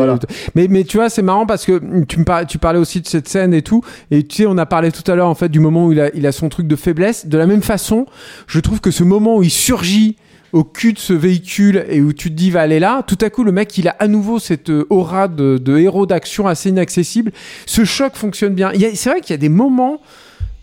[0.55, 3.07] mais, mais tu vois, c'est marrant parce que tu, me parlais, tu parlais aussi de
[3.07, 3.82] cette scène et tout.
[4.11, 6.01] Et tu sais, on a parlé tout à l'heure en fait du moment où il
[6.01, 7.27] a, il a son truc de faiblesse.
[7.27, 8.07] De la même façon,
[8.47, 10.16] je trouve que ce moment où il surgit
[10.53, 13.29] au cul de ce véhicule et où tu te dis va aller là, tout à
[13.29, 16.68] coup le mec il a à nouveau cette euh, aura de, de héros d'action assez
[16.68, 17.33] inaccessible.
[17.66, 18.70] Ce choc fonctionne bien.
[18.95, 20.01] C'est vrai qu'il y a des moments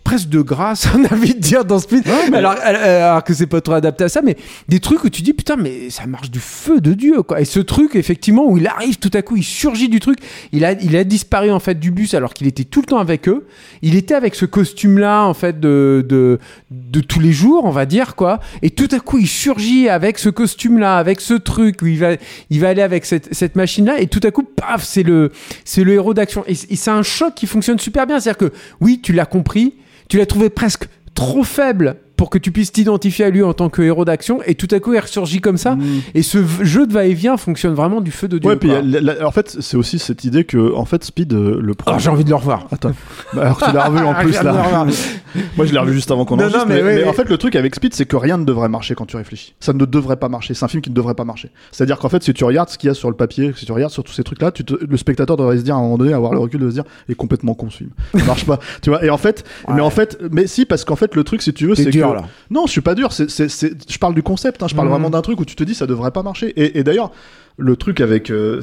[0.02, 2.02] presque de grâce, on a envie de dire dans ce film.
[2.34, 4.36] alors, euh, alors que c'est pas trop adapté à ça, mais
[4.68, 7.40] des trucs où tu dis putain, mais ça marche du feu de Dieu, quoi.
[7.40, 10.18] Et ce truc, effectivement, où il arrive tout à coup, il surgit du truc,
[10.52, 12.98] il a, il a disparu en fait du bus alors qu'il était tout le temps
[12.98, 13.46] avec eux.
[13.82, 16.38] Il était avec ce costume-là, en fait, de, de,
[16.70, 18.40] de tous les jours, on va dire, quoi.
[18.62, 22.10] Et tout à coup, il surgit avec ce costume-là, avec ce truc où il va,
[22.50, 25.30] il va aller avec cette, cette machine-là, et tout à coup, paf, c'est le,
[25.64, 26.44] c'est le héros d'action.
[26.46, 28.20] Et, et c'est un choc qui fonctionne super bien.
[28.20, 29.74] C'est-à-dire que, oui, tu l'as compris,
[30.08, 30.84] tu l'as trouvé presque
[31.14, 34.54] trop faible pour que tu puisses t'identifier à lui en tant que héros d'action et
[34.54, 35.76] tout à coup il ressurgit comme ça
[36.14, 38.52] et ce jeu de va-et-vient fonctionne vraiment du feu de Dieu Mm.
[38.52, 38.80] Ouais, puis quoi.
[38.80, 41.98] la- la- en fait, c'est aussi cette idée que, en fait, Speed, euh, le Alors,
[41.98, 42.92] j'ai envie de le revoir Attends.
[43.34, 44.86] Bah, alors tu l'as revu en Ah, plus là.
[45.56, 46.58] Moi je l'ai revu juste avant qu'on enregistre.
[46.60, 48.94] non, mais mais, en fait le truc avec Speed c'est que rien ne devrait marcher
[48.94, 49.54] quand tu réfléchis.
[49.58, 50.54] Ça ne devrait pas marcher.
[50.54, 51.48] C'est un film qui ne devrait pas marcher.
[51.72, 53.72] C'est-à-dire qu'en fait si tu regardes ce qu'il y a sur le papier, si tu
[53.72, 55.82] regardes sur tous ces trucs là, tu te- le spectateur devrait se dire à un
[55.82, 57.90] moment donné, avoir le recul de se dire, est complètement con ce film.
[58.16, 58.58] Ça marche pas.
[58.82, 59.02] Tu vois.
[59.04, 59.44] Et en fait,
[59.74, 62.20] mais en fait, mais si parce qu'en fait le truc si tu veux c'est dur,
[62.22, 62.32] que là.
[62.50, 63.12] non, je suis pas dur.
[63.12, 64.62] C'est, c'est, c'est- je parle du concept.
[64.62, 64.66] hein.
[64.68, 64.92] Je parle Mhm.
[64.92, 66.48] vraiment d'un truc où tu te dis ça devrait pas marcher.
[66.60, 67.10] Et, et d'ailleurs,
[67.58, 68.60] le truc avec euh,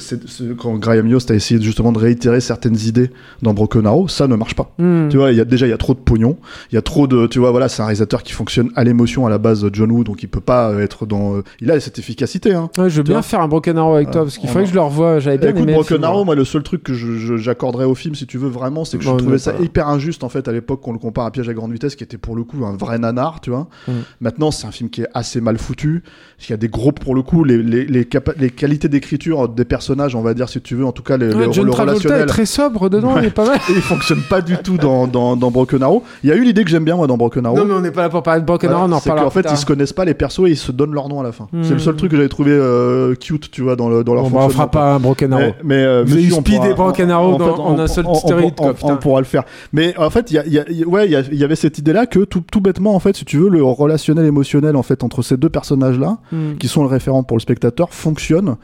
[0.58, 3.12] quand Graham Yost a essayé justement de réitérer certaines idées
[3.42, 4.74] dans Broken Arrow, ça ne marche pas.
[4.80, 5.08] Hmm.
[5.10, 6.38] Tu vois, il y a déjà il y a trop de pognon,
[6.72, 9.26] il y a trop de, tu vois, voilà, c'est un réalisateur qui fonctionne à l'émotion
[9.28, 11.80] à la base, John Woo, donc il peut pas euh, être dans, euh, il a
[11.80, 12.54] cette efficacité.
[12.54, 12.70] Hein.
[12.78, 14.70] Ouais, je veux Tu bien faire un Broken Arrow avec toi parce qu'il faudrait que
[14.70, 16.36] je le revoie j'avais bien Écoute, aimé Broken Arrow, moi.
[16.36, 19.24] le seul truc que j'accorderais au film, si tu veux vraiment, c'est que Bon, je
[19.24, 19.64] trouvais ça pas.
[19.64, 22.04] hyper injuste en fait à l'époque qu'on le compare à Piège à grande vitesse, qui
[22.04, 23.68] était pour le coup un vrai nanar, tu vois.
[23.88, 23.92] Mm.
[24.22, 26.04] Maintenant, c'est un film qui est assez mal foutu.
[26.48, 29.50] Il y a des gros, pour le coup, les, les, les, capa- les qualités d'écriture
[29.50, 31.66] des personnages, on va dire, si tu veux, en tout cas, les, Ouais, le, John
[31.66, 32.26] le Travolta est relationnel.
[32.28, 33.22] très sobre dedans Ouais.
[33.24, 36.04] il est pas mal Et il fonctionne pas du tout dans, dans, dans Broken Arrow.
[36.24, 37.58] Il y a eu l'idée que j'aime bien, moi, dans Broken Arrow.
[37.58, 39.30] non mais on n'est pas là pour parler de Broken Arrow on en c'est qu'en
[39.30, 41.32] fait ils se connaissent pas les persos et ils se donnent leur nom à la
[41.32, 41.48] fin.
[41.52, 41.64] Hmm.
[41.64, 44.24] C'est le seul truc que j'avais trouvé euh, cute, tu vois, dans, le, dans leur
[44.24, 44.70] Bon, bah, on fonctionnement.
[44.72, 47.12] fera pas un Broken Arrow Mais, mais, euh, Vous si, on Speed pourra- et Broken
[47.12, 49.44] Arrow dans- en un seul stéroïde, on- pourra le faire.
[49.74, 50.36] Mais en fait, il
[50.72, 53.50] y ouais, il avait cette idée-là que tout, tout bêtement, en fait, si tu veux,
[53.50, 56.56] le relationnel émotionnel en fait entre ces deux personnages-là, Hmm.
[56.60, 58.56] qui sont le référent pour le spectateur, fonctionne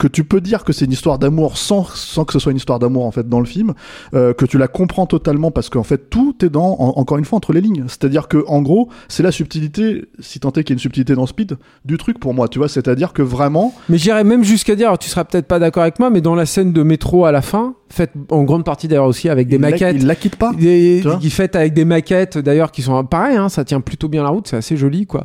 [0.00, 2.56] que tu peux dire que c'est une histoire d'amour sans, sans que ce soit une
[2.58, 3.74] histoire d'amour en fait dans le film,
[4.14, 7.24] euh, que tu la comprends totalement parce qu'en fait tout est dans, en- encore une
[7.24, 7.84] fois, entre les lignes.
[7.86, 11.14] C'est-à-dire que en gros, c'est la subtilité, si tant est qu'il y ait une subtilité
[11.14, 12.68] dans Speed, du truc pour moi, tu vois.
[12.68, 15.98] C'est-à-dire que vraiment, Mais j'irais même jusqu'à dire, alors tu seras peut-être pas d'accord avec
[15.98, 19.06] moi, mais dans la scène de métro à la fin, faite en grande partie d'ailleurs
[19.06, 19.96] aussi avec des il la- maquettes.
[19.98, 20.52] il la quitte pas.
[20.58, 24.22] Des, qui fait avec des maquettes d'ailleurs qui sont pareil hein, ça tient plutôt bien
[24.22, 25.24] la route c'est assez joli quoi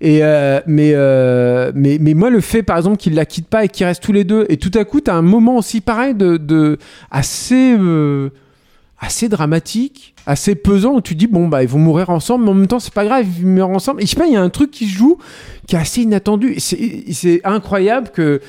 [0.00, 3.64] et euh, mais, euh, mais mais moi le fait par exemple qu'ils la quittent pas
[3.64, 6.14] et qu'ils restent tous les deux et tout à coup t'as un moment aussi pareil
[6.14, 6.78] de,
[7.10, 8.30] assez euh,
[8.98, 12.54] assez dramatique assez pesant où tu dis bon bah ils vont mourir ensemble mais en
[12.54, 14.02] même temps c'est pas grave ils meurent ensemble.
[14.02, 15.18] Et je sais pas il y a un truc qui se joue
[15.66, 16.56] qui est assez inattendu.
[16.58, 18.40] C'est incroyable que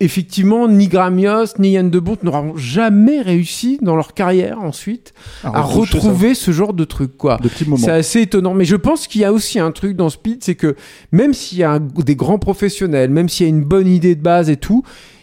[0.00, 5.12] effectivement ni Gramios ni Yann de Bont n'auront jamais réussi dans leur carrière ensuite
[5.44, 7.38] à retrouver ce genre de truc quoi.
[7.76, 10.54] C'est assez étonnant, mais je pense qu'il y a aussi un truc dans Speed, c'est
[10.54, 10.74] que
[11.12, 14.14] même s'il y a un- des grands professionnels, même s'il y a une bonne idée
[14.14, 14.82] de base et tout,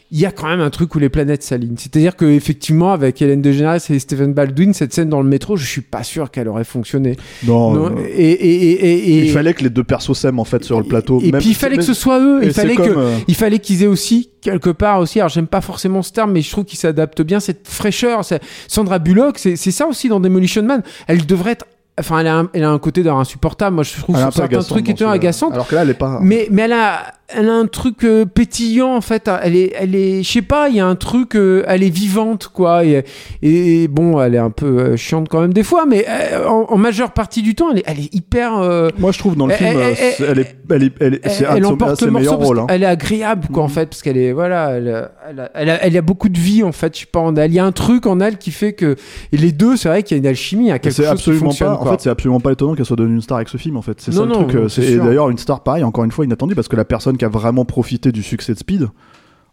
[0.10, 1.76] il y a quand même un truc où les planètes s'alignent.
[1.78, 5.66] C'est-à-dire que effectivement, avec Hélène DeGeneres et Stephen Baldwin, cette scène dans le métro, je
[5.66, 7.18] suis pas sûr qu'elle aurait fonctionné.
[7.46, 10.46] Non, Non, euh, et, et, et, et- il fallait que les deux persos s'aiment en
[10.46, 11.20] fait sur le plateau.
[11.22, 12.40] Et Même- puis il fallait que ce soit eux.
[12.44, 15.20] Il fallait que, euh, il fallait qu'ils aient aussi quelque part aussi.
[15.20, 18.24] Alors j'aime pas forcément ce terme, mais je trouve qu'il s'adapte bien cette fraîcheur.
[18.24, 20.84] C'est- Sandra Bullock, c'est c'est ça aussi dans Demolition Man.
[21.08, 21.66] Elle devrait être.
[22.00, 23.74] Enfin, elle a un, elle a un côté d'ailleurs insupportable.
[23.76, 25.54] Moi, je trouve elle sur certains agaçante trucs étant ce- agaçantes.
[25.54, 26.20] Alors que là, elle est pas.
[26.22, 29.28] Mais, mais elle a, elle a un truc euh, pétillant en fait.
[29.44, 31.90] Elle est, elle est, je sais pas, il y a un truc, euh, elle est
[31.90, 32.86] vivante quoi.
[32.86, 33.04] Et,
[33.42, 36.66] et bon, elle est un peu euh, chiante quand même des fois, mais euh, en,
[36.70, 38.58] en majeure partie du temps, elle est, elle est hyper.
[38.60, 40.94] euh, Moi, je trouve dans le Elle- film, elle- euh, elle- elle est, elle est,
[41.00, 42.60] elle est- elle, c'est un elle de ses- meilleurs rôles.
[42.60, 42.66] hein.
[42.68, 43.74] qu'elle est agréable quoi en Mhm.
[43.74, 46.72] fait parce qu'elle est voilà elle, elle, a- elle a, elle beaucoup de vie en
[46.72, 48.74] fait je sais pas en elle il y a un truc en elle qui fait
[48.74, 48.96] que
[49.32, 51.06] et les deux c'est vrai qu'il y a une alchimie il y a quelque chose
[51.06, 51.80] qui absolument fonctionne pas.
[51.80, 51.98] En quoi.
[51.98, 53.78] fait, c'est absolument pas étonnant qu'elle soit devenue une star avec ce film.
[53.78, 54.56] En fait, c'est ça Non, le truc.
[54.56, 57.26] euh, c'est d'ailleurs une star pareil, encore une fois inattendue, parce que la personne qui
[57.26, 58.88] a vraiment profité du succès de Speed,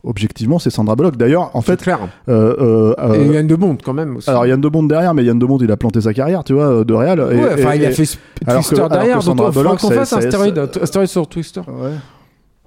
[0.02, 1.16] objectivement, c'est Sandra Bullock.
[1.16, 4.46] D'ailleurs, en fait, clair euh, euh, euh, et Yann de Bond quand même aussi alors
[4.46, 6.66] Yann de Bond derrière, mais Yann de Bond, il a planté sa carrière, tu vois,
[6.80, 7.18] euh, de réal.
[7.20, 8.18] et- ouais, enfin il a fait Twister
[8.82, 11.92] que derrière donc faudra Bullock, qu'on fasse un stéroïde sur Twister Ouais.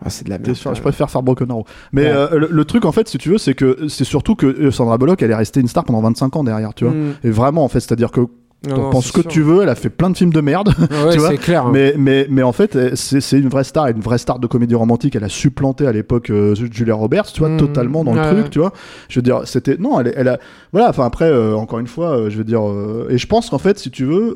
[0.04, 1.66] ah, c'est de la merde sûr, je préfère faire Broken Arrow.
[1.92, 2.10] Mais Ouais.
[2.12, 4.72] euh, le, le truc, en fait, si tu veux, c'est que c'est surtout que euh,
[4.72, 6.94] Sandra Bullock, elle est restée une star pendant 25 ans derrière, tu vois.
[6.94, 7.14] même.
[7.24, 8.28] Et vraiment, en fait, c'est-à-dire que Mm.
[8.68, 9.32] T'en penses c'est que sûr.
[9.32, 10.74] tu veux, elle a fait plein de films de merde.
[10.80, 11.72] Ouais, tu vois, c'est clair hein.
[11.74, 14.76] Mais, mais, mais en fait, c'est c'est une vraie star, une vraie star de comédie
[14.76, 15.16] romantique.
[15.16, 17.58] Elle a supplanté à l'époque euh, Julia Roberts, tu vois, Mhm.
[17.60, 18.74] totalement dans Ouais, le truc, tu vois.
[19.10, 19.78] Je veux dire, c'était.
[19.78, 20.40] Non, elle, elle a.
[20.72, 22.68] Voilà, enfin après, euh, encore une fois, euh, je veux dire.
[22.68, 24.36] euh, et je pense qu'en fait, si tu veux.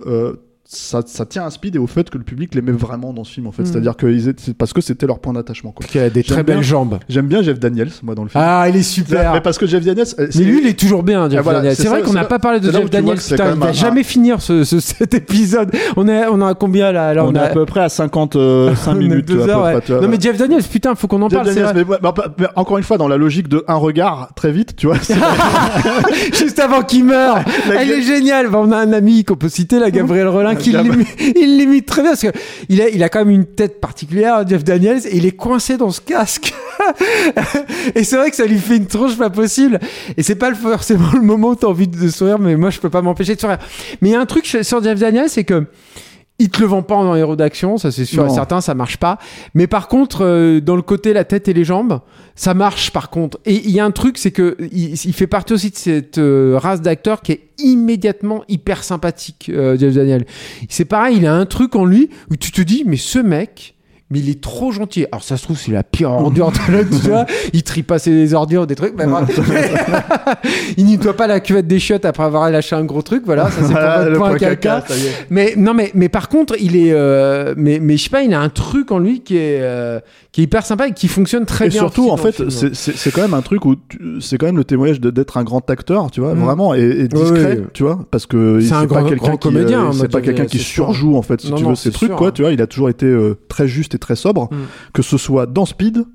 [0.63, 3.23] Euh, ça, ça tient à Speed et au fait que le public l'aimait vraiment dans
[3.25, 3.67] ce film en fait Mhm.
[3.71, 6.43] c'est-à-dire que ils étaient- parce que c'était leur point d'attachement quoi qu'elle a des très
[6.43, 6.55] bien.
[6.55, 9.41] belles jambes j'aime bien Jeff Daniels moi dans le film ah il est super mais
[9.41, 11.75] parce que Jeff Daniels euh, Mais lui, il est toujours bien, Jeff Ah, voilà, Daniels.
[11.75, 13.17] c'est C'est vrai ça, qu'on n'a pas parlé de Jeff Daniels.
[13.17, 15.71] Putain, il va un- jamais finir ce, ce- cet épisode.
[15.97, 18.39] On est, on a combien là, Là, on, est à peu près à 55
[18.87, 19.71] on a minutes à peu heures, ouais.
[19.73, 20.01] près, tu vois.
[20.01, 21.53] Non mais Jeff Daniels, putain, faut qu'on en Jeff parle.
[21.53, 21.97] c'est Daniels, vrai.
[22.01, 24.87] mais, mais- mais encore une fois dans la logique de un regard très vite tu
[24.87, 24.97] vois
[26.33, 27.39] Juste avant qu'il meure.
[27.77, 28.49] Elle est géniale.
[28.49, 32.01] Bah, on a un ami qu'on peut citer, la Gabriel Qui l'imite, il l'imite très
[32.01, 32.31] bien parce que
[32.69, 35.77] il a, il a quand même une tête particulière, Jeff Daniels, et il est coincé
[35.77, 36.53] dans ce casque.
[37.95, 39.79] et c'est vrai que ça lui fait une tronche pas possible.
[40.17, 42.89] Et c'est pas forcément le moment où t'as envie de sourire, mais moi je peux
[42.89, 43.59] pas m'empêcher de sourire.
[44.01, 45.65] Mais il y a un truc sur Jeff Daniels, c'est que
[46.41, 48.97] il te le vend pas en héros d'action, ça c'est sûr et certain, ça marche
[48.97, 49.19] pas.
[49.53, 52.01] Mais par contre, euh, dans le côté la tête et les jambes,
[52.35, 53.39] ça marche par contre.
[53.45, 56.17] Et il y a un truc, c'est que il, il fait partie aussi de cette
[56.17, 60.25] euh, race d'acteurs qui est immédiatement hyper sympathique, euh, Daniel.
[60.67, 63.75] C'est pareil, il a un truc en lui où tu te dis, mais ce mec.
[64.11, 65.05] Mais il est trop gentil.
[65.11, 67.25] Alors ça se trouve c'est la pire ordure de l'autre, tu vois.
[67.53, 68.93] Il trie pas ses ordures, des trucs.
[68.95, 69.07] Bref.
[70.77, 73.23] il nettoie pas la cuvette des chiottes après avoir lâché un gros truc.
[73.25, 74.81] Voilà, ça c'est pour Voilà, le point caca.
[74.81, 74.93] caca.
[75.29, 78.33] Mais non, mais mais par contre, il est, euh, mais mais je sais pas, il
[78.33, 79.99] a un truc en lui qui est euh,
[80.31, 81.79] qui est hyper sympa et qui fonctionne très et bien.
[81.81, 83.75] surtout aussi en fait c'est- quand même un truc où
[84.21, 86.39] c'est quand même le témoignage d'être un grand acteur tu vois Mm.
[86.39, 87.65] vraiment et, et discret oui.
[87.73, 90.21] tu vois parce que C'est pas grand- quelqu'un grand qui, comédien, euh, hein, c'est pas
[90.21, 92.29] quelqu'un qui surjoue en fait si Non, tu non, veux ces c'est trucs sûr, quoi
[92.29, 92.31] hein.
[92.33, 94.55] tu vois il a toujours été euh, très juste et très sobre Mm.
[94.93, 96.05] que ce soit dans Speed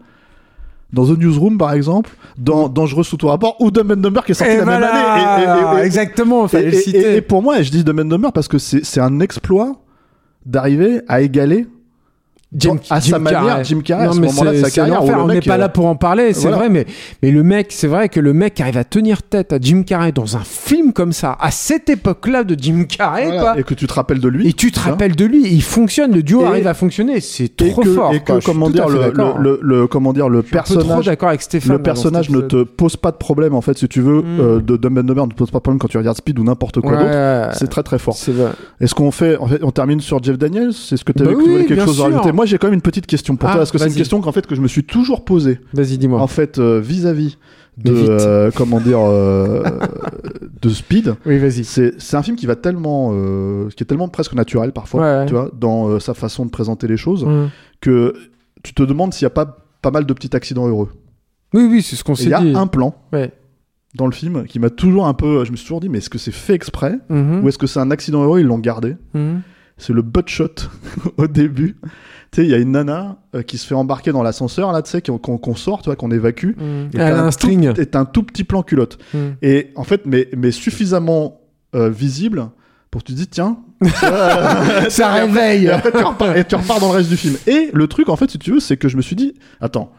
[0.95, 4.33] dans The Newsroom par exemple dans Dangereux sous tout rapport ou Dumb and Dumber qui
[4.33, 6.81] est sorti Et la même année Et- et- et- et- exactement, fallait et, le et-
[6.81, 7.13] citer.
[7.13, 9.77] et- et pour moi, je dis Dumb and Dumber parce que c'est un exploit
[10.47, 11.67] d'arriver à égaler
[12.55, 13.65] Jim, à sa manière, Carrey.
[13.65, 15.59] Jim Carrey, à Non, ce mais moment-là de sa carrière, où On n'est pas euh,
[15.59, 16.57] là pour en parler, c'est voilà.
[16.59, 16.87] vrai, mais,
[17.23, 20.13] mais le mec, c'est vrai que le mec arrive à tenir tête à Jim Carrey
[20.13, 23.41] dans un film comme ça, à cette époque-là de Jim Carrey, Voilà.
[23.41, 23.59] quoi.
[23.59, 24.83] et que tu te rappelles de lui Et tu te hein.
[24.91, 28.15] rappelles de lui, il fonctionne, le duo Et- arrive à fonctionner, c'est trop que, fort.
[28.15, 31.73] et que comment dire à le, le, le- comment dire le personnage d'accord avec Stéphane.
[31.77, 34.41] le personnage ne te pose pas de problème en fait si tu veux Mm.
[34.41, 36.39] euh, de Dumb and Dumber ne te pose pas de problème quand tu regardes Speed
[36.39, 38.51] ou n'importe quoi Ouais, d'autre c'est très très fort c'est vrai.
[38.81, 41.85] est-ce qu'on fait on termine sur Jeff Daniels c'est ce que tu Bah avais quelque
[41.85, 43.79] chose à rajouter moi j'ai quand même une petite question pour Ah, toi parce que
[43.79, 46.21] c'est une question qu'en fait que je me suis toujours posée Vas-y, dis-moi.
[46.21, 47.39] en fait euh, vis-à-vis
[47.79, 49.63] de euh, comment dire euh,
[50.63, 51.15] de Speed.
[51.27, 51.65] Oui, vas-y.
[51.65, 55.19] C'est c'est un film qui va tellement euh, qui est tellement presque naturel parfois, Ouais,
[55.21, 55.27] ouais.
[55.27, 57.51] tu vois, dans sa façon de présenter les choses Hum.
[57.81, 58.15] que
[58.63, 60.89] tu te demandes s'il n'y a pas pas mal de petits accidents heureux.
[61.55, 62.53] Oui, oui, c'est ce qu'on Et Il s'est y a dit.
[62.55, 63.31] un plan Ouais.
[63.95, 66.11] dans le film qui m'a toujours un peu je me suis toujours dit mais est-ce
[66.11, 67.45] que c'est fait exprès Mhm.
[67.45, 68.97] ou est-ce que c'est un accident heureux ils l'ont gardé?
[69.15, 69.43] Mhm.
[69.79, 70.55] c'est le butt shot
[71.19, 71.77] au début.
[72.37, 74.83] Tu sais, il y a une nana euh, qui se fait embarquer dans l'ascenseur, là,
[74.83, 76.51] tu sais, qu'on sort, tu vois, qu'on évacue.
[76.51, 77.73] Et Elle a un string.
[77.73, 78.99] T'as un tout petit plan culotte.
[79.15, 79.37] Mhm.
[79.41, 81.41] Et en fait, mais, mais suffisamment
[81.75, 82.51] euh, visible
[82.91, 83.57] pour que tu te dis, tiens.
[84.91, 85.71] Ça Et réveille.
[85.71, 87.37] après, tu repars, et tu repars dans le reste du film.
[87.47, 89.33] Et le truc, en fait, si tu veux, c'est que je me suis dit,
[89.63, 89.91] attends.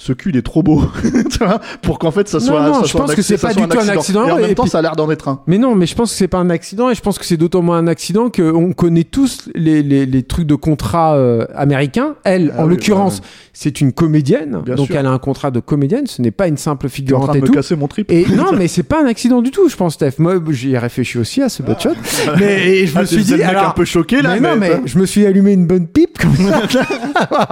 [0.00, 2.62] Ce cul, il est trop beau, tu vois, pour qu'en fait ça Non, soit.
[2.68, 4.38] non, ça je soit pense un que c'est pas du tout un accident, Et en
[4.38, 5.40] et même temps, puis- ça a l'air d'en être un.
[5.48, 7.36] Mais non, mais je pense que c'est pas un accident et je pense que c'est
[7.36, 12.14] d'autant moins un accident qu'on connaît tous les, les, les trucs de contrat euh, américains.
[12.22, 13.24] Elle, Ah en oui, l'occurrence, ouais.
[13.52, 14.96] c'est une comédienne, Bien donc sûr.
[14.96, 16.06] elle a un contrat de comédienne.
[16.06, 17.52] Ce n'est pas une simple es en figurante train de et me tout.
[17.54, 18.08] casser mon trip.
[18.12, 20.12] Et non, mais c'est pas un accident du tout, je pense, Steph.
[20.18, 21.90] Moi, j'y ai réfléchi aussi à ce butt shot.
[22.38, 24.36] mais et je me Ah, suis dit, alors, un peu choqué là.
[24.38, 27.48] mais non, mais je me suis allumé une bonne pipe comme ça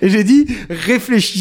[0.00, 0.46] et j'ai dit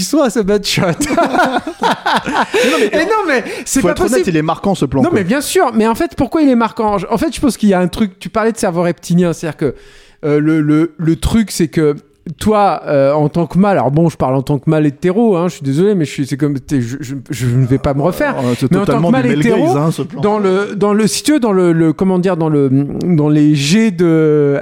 [0.02, 0.84] réfléchissons à ce butt shot.
[2.92, 5.02] et non, mais c'est Faut pas être honnête, il est marquant ce plan.
[5.02, 5.20] Non, quoi.
[5.20, 5.72] mais bien sûr.
[5.74, 6.98] Mais en fait, pourquoi il est marquant?
[7.10, 8.20] En fait, je pense qu'il y a un truc.
[8.20, 9.76] Tu parlais de cerveau reptilien, c'est-à-dire que
[10.24, 11.96] euh, le, le, le truc, c'est que
[12.38, 15.36] toi, euh, en tant que mâle, alors bon, je parle en tant que mâle hétéro,
[15.36, 17.96] hein, je suis désolé, mais je suis, c'est comme, je, je, je ne vais pas
[17.96, 18.36] me refaire.
[18.38, 19.90] Ah, Mais en tant que mâle hétéro, hein.
[20.22, 22.70] Dans le, dans le, si tu veux, dans le, le comment dire, dans le,
[23.04, 24.62] dans les jets de,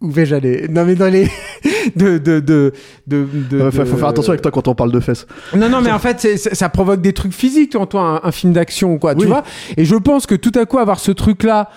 [0.00, 0.66] où vais-je aller?
[0.70, 1.28] Non, mais dans les,
[1.96, 2.72] de, de, de,
[3.06, 5.26] de, de- Ouais, faut, faire attention avec toi quand on parle de fesses.
[5.56, 8.32] non, non, mais en fait, c'est- ça provoque des trucs physiques, toi, toi, un, un
[8.32, 9.42] film d'action, quoi, tu vois?
[9.76, 11.70] Et je pense que tout à coup, avoir ce truc-là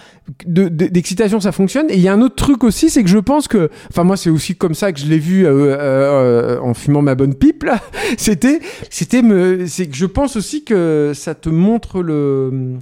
[0.45, 1.87] de- de- d'excitation, ça fonctionne.
[1.89, 4.17] Et il y a un autre truc aussi, c'est que je pense que, enfin, moi,
[4.17, 7.63] c'est aussi comme ça que je l'ai vu euh, euh, en fumant ma bonne pipe,
[7.63, 7.79] là.
[8.17, 12.75] C'était, c'était me, c'est que je pense aussi que ça te montre le.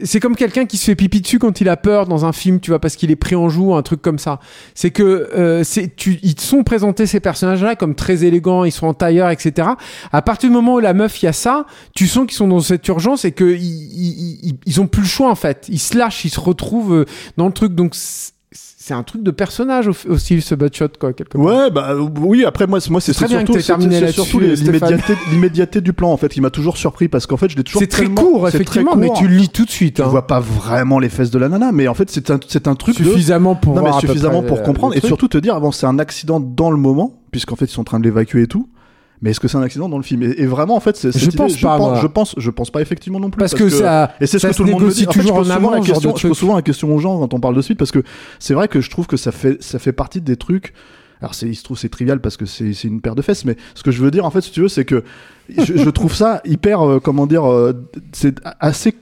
[0.00, 2.60] C'est comme quelqu'un qui se fait pipi dessus quand il a peur dans un film,
[2.60, 4.38] tu vois, parce qu'il est pris en joue, un truc comme ça.
[4.74, 8.86] C'est que euh, c'est, tu, ils sont présentés ces personnages-là comme très élégants, ils sont
[8.86, 9.68] en tailleur, etc.
[10.12, 12.60] À partir du moment où la meuf, y a ça, tu sens qu'ils sont dans
[12.60, 15.66] cette urgence et qu'ils ils, ils, ils ont plus le choix en fait.
[15.68, 17.04] Ils se lâchent, ils se retrouvent euh,
[17.36, 17.74] dans le truc.
[17.74, 17.94] Donc
[18.84, 21.40] c'est un truc de personnage au- aussi ce butt-shot quoi quelque part.
[21.46, 22.44] Ouais, bah oui.
[22.44, 24.40] Après moi, c'est- moi c'est surtout, surtout
[25.30, 27.80] l'immédiateté, du plan en fait qui m'a toujours surpris parce qu'en fait je l'ai toujours
[27.80, 29.96] C'est très court effectivement, mais tu lis tout de suite.
[29.96, 30.06] Tu hein.
[30.06, 32.74] vois pas vraiment les fesses de la nana, mais en fait c'est un c'est un
[32.74, 36.40] truc suffisamment pour suffisamment pour euh, comprendre et surtout te dire bon c'est un accident
[36.40, 38.68] dans le moment puisqu'en fait ils sont en train de l'évacuer et tout.
[39.22, 40.22] Mais est-ce que c'est un accident dans le film?
[40.24, 42.82] Et, et vraiment en fait c'est Je pense pas, pense, je pense je pense pas
[42.82, 45.06] effectivement non plus parce, que, ça et c'est ce que tout le monde me dit.
[45.06, 47.18] En fait, je pose en souvent la question, je pose souvent la question aux gens
[47.20, 48.02] quand on parle de suite parce que
[48.38, 50.74] c'est vrai que je trouve que ça fait ça fait partie des trucs.
[51.20, 53.84] Alors il se trouve c'est trivial parce que c'est une paire de fesses, mais ce
[53.84, 55.04] que je veux dire en fait si tu veux c'est que
[55.56, 57.74] je, je trouve ça hyper euh, comment dire euh,
[58.10, 58.94] c'est assez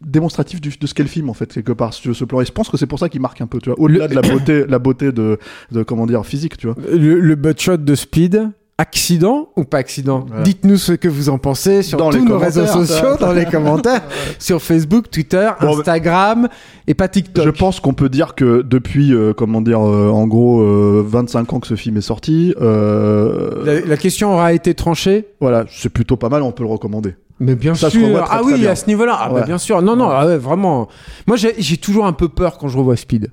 [0.00, 2.24] démonstratif du- de ce qu'est le film en fait quelque part si tu veux ce
[2.24, 4.08] plan et je pense que c'est pour ça qu'il marque un peu tu vois au-delà
[4.08, 5.38] de la beauté la beauté de,
[5.70, 6.76] de comment dire physique tu vois.
[6.90, 8.50] Le, le butt shot de Speed,
[8.80, 10.42] accident ou pas accident Voilà.
[10.42, 14.02] Dites-nous ce que vous en pensez sur Dans tous nos réseaux sociaux, dans les commentaires,
[14.38, 16.48] sur Facebook, Twitter, Bon, mais- Instagram
[16.86, 17.44] et pas TikTok.
[17.44, 21.52] Je pense qu'on peut dire que depuis, euh, comment dire, euh, en gros, euh, 25
[21.52, 25.28] ans que ce film est sorti, euh, La, la question aura été tranchée.
[25.40, 27.14] voilà, c'est plutôt pas mal, on peut le recommander.
[27.38, 28.02] Mais bien Ça sûr.
[28.02, 29.16] très, ah oui, à ce niveau-là.
[29.18, 29.44] Ah bah Ouais.
[29.46, 29.80] bien sûr.
[29.80, 30.88] Non, non, ah ouais, vraiment.
[31.26, 33.30] Moi, j'ai toujours un peu peur quand je revois Speed.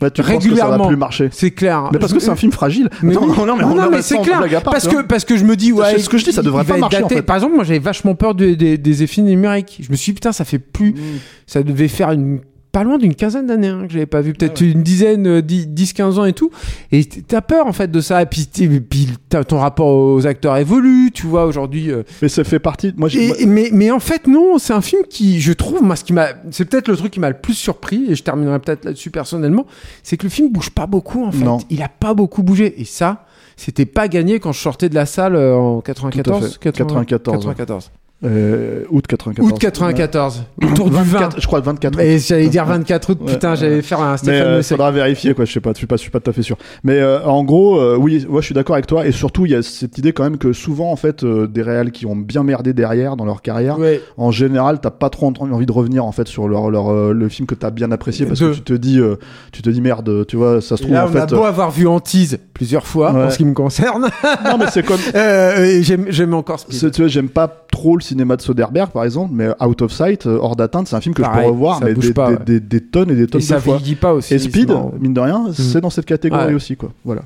[0.00, 0.76] Ouais, tu penses que ça Régulièrement.
[0.84, 1.88] va plus marcher C'est clair.
[1.92, 2.88] Mais parce que c'est un film fragile.
[3.02, 3.34] Mais non, oui.
[3.36, 4.40] non, non, mais, non, on- non, on- mais c'est clair.
[4.62, 5.86] part, parce que parce que je me dis ouais.
[5.92, 7.22] C'est ce que je dis, ça devrait pas marcher, en fait.
[7.22, 9.80] Par exemple, moi j'avais vachement peur de- des- des effets numériques.
[9.82, 10.94] Je me suis dit putain, ça fait plus.
[11.46, 12.40] Ça devait faire une
[12.78, 16.18] pas loin d'une quinzaine d'années hein, que j'avais pas vu, peut-être une dizaine, euh, 10-15
[16.20, 16.50] ans et tout.
[16.92, 18.22] Et t'as peur en fait de ça.
[18.22, 18.48] Et puis,
[19.48, 21.90] ton rapport aux acteurs évolue, tu vois, aujourd'hui.
[21.90, 22.94] euh, Mais ça fait partie.
[22.96, 26.04] Moi, et- mais, mais en fait, non, c'est un film qui, je trouve, moi, ce
[26.04, 28.84] qui m'a, c'est peut-être le truc qui m'a le plus surpris, et je terminerai peut-être
[28.84, 29.66] là-dessus personnellement,
[30.04, 31.44] c'est que le film bouge pas beaucoup, en fait.
[31.44, 31.58] Non.
[31.70, 32.80] Il a pas beaucoup bougé.
[32.80, 33.24] Et ça,
[33.56, 36.38] c'était pas gagné quand je sortais de la salle euh, en 94.
[36.40, 36.58] Tout à fait.
[36.60, 37.90] 94, 94.
[38.24, 39.46] Euh, août 94.
[39.52, 40.44] Août 94.
[40.62, 41.02] Autour du 20.
[41.02, 42.00] 24, je crois 24 août.
[42.02, 43.56] Et j'allais dire 24 août, Ouais, putain, ouais.
[43.56, 44.76] j'allais faire un Mais Stéphane euh, Messel.
[44.76, 46.42] faudra vérifier quoi, je sais pas, je suis pas, je suis pas tout à fait
[46.42, 46.56] sûr.
[46.82, 49.52] Mais euh, en gros, euh, oui, moi je suis d'accord avec toi et surtout il
[49.52, 52.16] y a cette idée quand même que souvent en fait euh, des réals qui ont
[52.16, 54.00] bien merdé derrière dans leur carrière, Ouais.
[54.16, 57.28] en général t'as pas trop envie de revenir en fait sur leur, leur euh, le
[57.28, 59.14] film que t'as bien apprécié parce que tu te dis euh,
[59.52, 61.70] tu te dis merde, tu vois, ça se trouve là, en on a beau avoir
[61.70, 63.22] vu Antise plusieurs fois, Ouais.
[63.26, 64.04] en ce qui me concerne.
[64.24, 66.90] euh, non mais c'est comme Euh, j'aime, encore Speed.
[66.92, 70.26] tu vois, j'aime pas trop le cinéma de Soderbergh, par exemple, mais Out of Sight,
[70.26, 72.36] euh, hors d'atteinte, c'est un film que je peux revoir, ça mais des, pas, des-
[72.36, 72.44] ouais.
[72.44, 73.76] des- des tonnes et des tonnes Et ça de fois.
[73.76, 74.34] vieillit pas aussi.
[74.34, 74.92] Et Speed, marrant.
[75.00, 76.54] mine de rien, c'est dans cette catégorie Ouais.
[76.54, 76.90] aussi, quoi.
[77.04, 77.22] Voilà.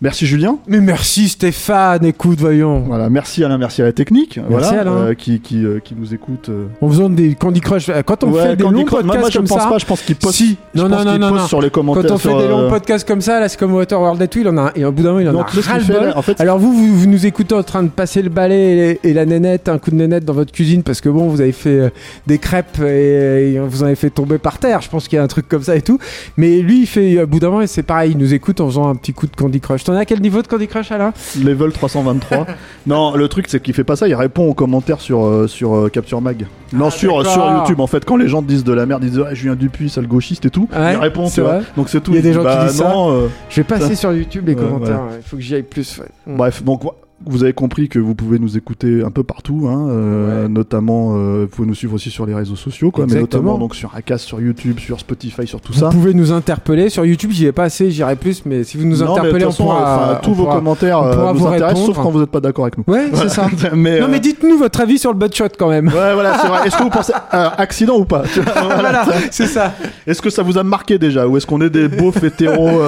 [0.00, 0.58] Merci Julien.
[0.66, 2.80] Mais merci Stéphane, écoute, voyons.
[2.80, 4.90] Voilà, merci Alain, merci à la technique, voilà, Alain.
[4.92, 6.48] euh, qui, qui, euh, qui nous écoute.
[6.50, 6.66] euh.
[6.82, 9.30] En faisant des Candy Crush, euh, quand on Ouais, fait des longs moi, podcasts moi,
[9.30, 11.46] je comme pense ça, pas, je pense qu'il poste, si, je non, pense non, non,
[11.46, 12.02] sur les commentaires.
[12.06, 14.48] Quand on fait des longs podcasts comme ça, là, c'est comme Waterworld et tout, il
[14.48, 16.04] en a, et au bout d'un moment, il en Donc, a ras le bol.
[16.08, 18.98] là, en fait- Alors vous, vous, vous nous écoutez en train de passer le balai
[19.02, 21.40] et, et la nénette, un coup de nénette dans votre cuisine parce que bon, vous
[21.40, 21.92] avez fait
[22.26, 24.82] des crêpes et, et vous en avez fait tomber par terre.
[24.82, 25.98] Je pense qu'il y a un truc comme ça et tout.
[26.36, 28.88] Mais lui, il fait, au bout d'un moment, c'est pareil, il nous écoute en faisant
[28.88, 29.83] un petit coup de Candy Crush.
[29.84, 31.12] T'en as à quel niveau de Candy Crush, Alain
[31.42, 32.46] Level 323.
[32.86, 35.74] non, le truc c'est qu'il fait pas ça, il répond aux commentaires sur, euh, sur
[35.76, 36.46] euh, Capture Mag.
[36.72, 37.32] Non, Ah, sur, d'accord.
[37.32, 39.54] sur YouTube en fait, quand les gens disent de la merde, ils disent ouais, Julien
[39.56, 41.58] Dupuis, sale gauchiste et tout, Ouais, il répond, c'est tu vois.
[41.58, 41.62] vrai.
[41.76, 42.12] Donc c'est tout.
[42.12, 42.88] Il y a des gens qui bah, disent ça.
[42.88, 45.00] non, euh, Je vais passer sur YouTube les Ouais, commentaires.
[45.18, 45.98] Il faut que j'y aille plus.
[45.98, 46.06] ouais.
[46.26, 46.82] Bref, donc
[47.26, 50.48] vous avez compris que vous pouvez nous écouter un peu partout, hein, euh, Ouais.
[50.48, 53.74] notamment euh, vous pouvez nous suivre aussi sur les réseaux sociaux, quoi, mais notamment donc
[53.74, 55.88] sur Acast, sur YouTube, sur Spotify, sur tout Vous ça.
[55.88, 57.30] pouvez nous interpeller sur YouTube.
[57.32, 58.44] J'y vais pas assez, j'irai plus.
[58.44, 60.20] Mais si vous nous Non, interpellez, on façon, pourra.
[60.22, 62.30] tous on vos pourra- commentaires on euh, pourra nous vous intéressent, sauf quand vous n'êtes
[62.30, 62.84] pas d'accord avec nous.
[62.86, 63.46] Ouais, c'est ça.
[63.74, 65.86] mais, Non, euh, mais dites-nous votre avis sur le buttshot quand même.
[65.88, 66.66] Ouais, voilà, c'est vrai.
[66.66, 68.24] Est-ce que vous pensez accident ou pas?
[68.34, 69.04] Voilà.
[69.04, 69.72] voilà, c'est ça.
[70.06, 71.26] Est-ce que ça vous a marqué déjà?
[71.28, 72.80] Ou est-ce qu'on est des beaufs hétéros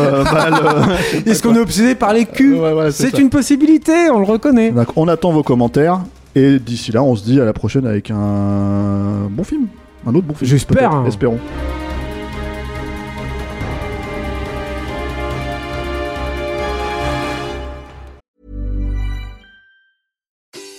[1.27, 2.59] Est-ce qu'on est obsédé par les culs?
[2.91, 4.73] C'est une possibilité, on le reconnaît.
[4.73, 6.01] Donc, On attend vos commentaires.
[6.35, 9.69] Et d'ici là, on se dit à la prochaine avec un bon film.
[10.07, 10.49] Un autre bon film.
[10.51, 11.05] J'espère.
[11.07, 11.39] Espérons.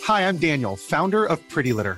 [0.08, 1.98] Hi, I'm Daniel, founder of Pretty Litter.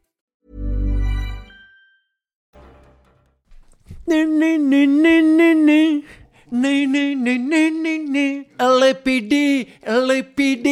[8.59, 10.67] LAPD, LAPD.